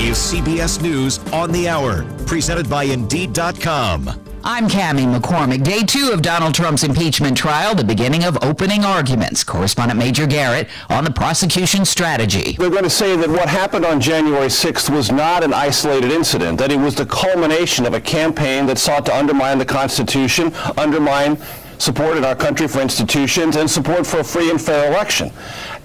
is 0.00 0.18
CBS 0.18 0.82
News 0.82 1.18
on 1.32 1.50
the 1.52 1.68
Hour, 1.68 2.04
presented 2.26 2.68
by 2.68 2.84
Indeed.com. 2.84 4.10
I'm 4.44 4.68
Cami 4.68 5.12
McCormick. 5.12 5.64
Day 5.64 5.82
two 5.82 6.10
of 6.12 6.20
Donald 6.20 6.54
Trump's 6.54 6.84
impeachment 6.84 7.36
trial, 7.36 7.74
the 7.74 7.82
beginning 7.82 8.22
of 8.24 8.38
opening 8.44 8.84
arguments. 8.84 9.42
Correspondent 9.42 9.98
Major 9.98 10.26
Garrett 10.26 10.68
on 10.90 11.02
the 11.02 11.10
prosecution 11.10 11.86
strategy. 11.86 12.52
They're 12.52 12.70
going 12.70 12.84
to 12.84 12.90
say 12.90 13.16
that 13.16 13.28
what 13.28 13.48
happened 13.48 13.86
on 13.86 13.98
January 13.98 14.48
6th 14.48 14.94
was 14.94 15.10
not 15.10 15.42
an 15.42 15.54
isolated 15.54 16.12
incident, 16.12 16.58
that 16.58 16.70
it 16.70 16.78
was 16.78 16.94
the 16.94 17.06
culmination 17.06 17.86
of 17.86 17.94
a 17.94 18.00
campaign 18.00 18.66
that 18.66 18.78
sought 18.78 19.06
to 19.06 19.16
undermine 19.16 19.58
the 19.58 19.64
Constitution, 19.64 20.52
undermine 20.76 21.38
support 21.78 22.18
in 22.18 22.24
our 22.24 22.36
country 22.36 22.68
for 22.68 22.80
institutions, 22.80 23.56
and 23.56 23.68
support 23.68 24.06
for 24.06 24.20
a 24.20 24.24
free 24.24 24.50
and 24.50 24.60
fair 24.60 24.92
election. 24.92 25.32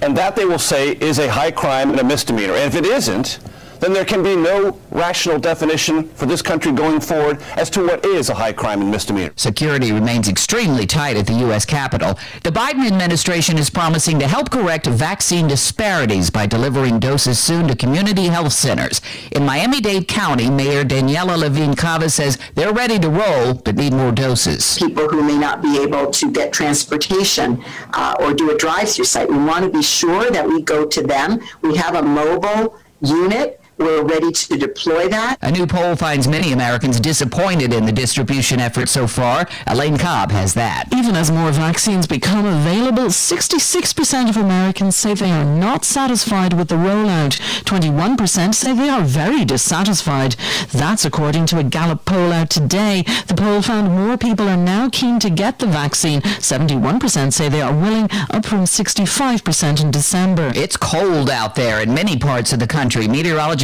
And 0.02 0.16
that, 0.18 0.36
they 0.36 0.46
will 0.46 0.60
say, 0.60 0.92
is 0.98 1.18
a 1.18 1.32
high 1.32 1.52
crime 1.52 1.90
and 1.92 2.00
a 2.00 2.04
misdemeanor. 2.04 2.54
And 2.54 2.74
if 2.74 2.76
it 2.76 2.86
isn't, 2.86 3.40
then 3.82 3.94
there 3.94 4.06
can 4.06 4.24
be 4.24 4.36
no 4.36 4.80
rational 4.92 5.40
definition 5.40 6.08
for 6.10 6.28
this 6.28 6.42
country 6.42 6.72
going 6.72 7.02
forward 7.02 7.42
as 7.58 7.70
to 7.72 7.84
what 7.84 8.06
is 8.06 8.30
a 8.30 8.36
high 8.36 8.54
crime 8.54 8.80
and 8.82 8.92
misdemeanor. 8.92 9.34
Security 9.36 9.92
remains 9.92 10.30
extremely 10.30 10.86
tight 10.86 11.18
at 11.18 11.26
the 11.26 11.34
U.S. 11.34 11.66
Capitol. 11.66 12.18
The 12.44 12.52
Biden 12.52 12.86
administration 12.86 13.58
is 13.58 13.70
promising 13.72 14.20
to 14.20 14.28
help 14.28 14.52
correct 14.52 14.86
vaccine 14.86 15.48
disparities 15.48 16.30
by 16.30 16.46
delivering 16.46 17.00
doses 17.00 17.40
soon 17.40 17.68
to 17.68 17.76
community 17.76 18.26
health 18.26 18.54
centers. 18.54 19.02
In 19.32 19.46
Miami-Dade 19.46 20.08
County, 20.08 20.50
Mayor 20.50 20.84
Daniela 20.84 21.38
Levine 21.38 21.76
Cava 21.76 22.10
says 22.10 22.38
they're 22.54 22.74
ready 22.74 23.00
to 23.00 23.10
roll, 23.10 23.56
but 23.56 23.76
need 23.76 23.94
more 23.94 24.12
doses. 24.12 24.78
people 24.78 25.10
who 25.10 25.24
may 25.24 25.38
not 25.38 25.62
be 25.62 25.82
able 25.82 26.12
to 26.12 26.32
get 26.32 26.54
transportation 26.54 27.64
uh, 27.94 28.16
or 28.20 28.34
do 28.34 28.52
a 28.52 28.58
drive-through 28.58 29.06
site. 29.06 29.28
We 29.28 29.38
want 29.38 29.66
to 29.66 29.72
be 29.72 29.82
sure 29.82 30.30
that 30.30 30.48
we 30.48 30.62
go 30.62 30.86
to 30.86 31.02
them. 31.02 31.40
We 31.64 31.76
have 31.78 31.96
a 31.96 32.04
mobile 32.04 32.78
unit 33.02 33.61
we're 33.82 34.04
ready 34.04 34.32
to 34.32 34.58
deploy 34.58 35.08
that. 35.10 35.38
A 35.42 35.52
new 35.52 35.66
poll 35.66 35.96
finds 35.96 36.28
many 36.28 36.52
Americans 36.52 37.00
disappointed 37.00 37.74
in 37.74 37.86
the 37.86 37.92
distribution 37.92 38.60
effort 38.60 38.90
so 38.90 39.08
far. 39.08 39.48
Elaine 39.68 39.98
Cobb 39.98 40.32
has 40.32 40.54
that. 40.54 40.86
Even 40.94 41.16
as 41.16 41.32
more 41.32 41.52
vaccines 41.52 42.08
become 42.08 42.46
available, 42.46 43.06
66% 43.06 44.30
of 44.30 44.38
Americans 44.38 44.96
say 44.96 45.14
they 45.14 45.32
are 45.32 45.46
not 45.46 45.84
satisfied 45.84 46.54
with 46.54 46.68
the 46.68 46.76
rollout. 46.76 47.40
21% 47.64 48.54
say 48.56 48.74
they 48.74 48.90
are 48.90 49.02
very 49.02 49.46
dissatisfied. 49.46 50.36
That's 50.72 51.06
according 51.06 51.48
to 51.48 51.60
a 51.60 51.64
Gallup 51.64 52.06
poll 52.06 52.32
out 52.32 52.50
today. 52.50 53.04
The 53.28 53.36
poll 53.36 53.62
found 53.62 53.96
more 53.96 54.18
people 54.18 54.48
are 54.48 54.58
now 54.58 54.90
keen 54.90 55.20
to 55.20 55.30
get 55.30 55.60
the 55.60 55.68
vaccine. 55.68 56.22
71% 56.22 57.34
say 57.34 57.50
they 57.50 57.62
are 57.62 57.74
willing, 57.74 58.08
up 58.30 58.46
from 58.46 58.66
65% 58.66 59.82
in 59.82 59.92
December. 59.92 60.52
It's 60.56 60.78
cold 60.78 61.30
out 61.30 61.56
there 61.56 61.82
in 61.82 61.94
many 61.94 62.18
parts 62.18 62.54
of 62.54 62.60
the 62.60 62.68
country. 62.68 63.08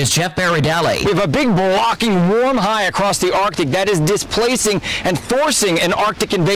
Jeff 0.10 0.36
Berardelli. 0.36 1.06
We 1.06 1.12
have 1.12 1.24
a 1.24 1.28
big 1.28 1.56
blocking 1.56 2.30
warm 2.30 2.58
high 2.58 2.84
across 2.84 3.20
the 3.20 3.34
Arctic 3.36 3.70
that 3.70 3.90
is 3.90 4.00
displacing 4.00 4.82
and 5.04 5.20
forcing 5.20 5.80
an 5.80 5.94
Arctic 5.94 6.34
invasion. 6.34 6.38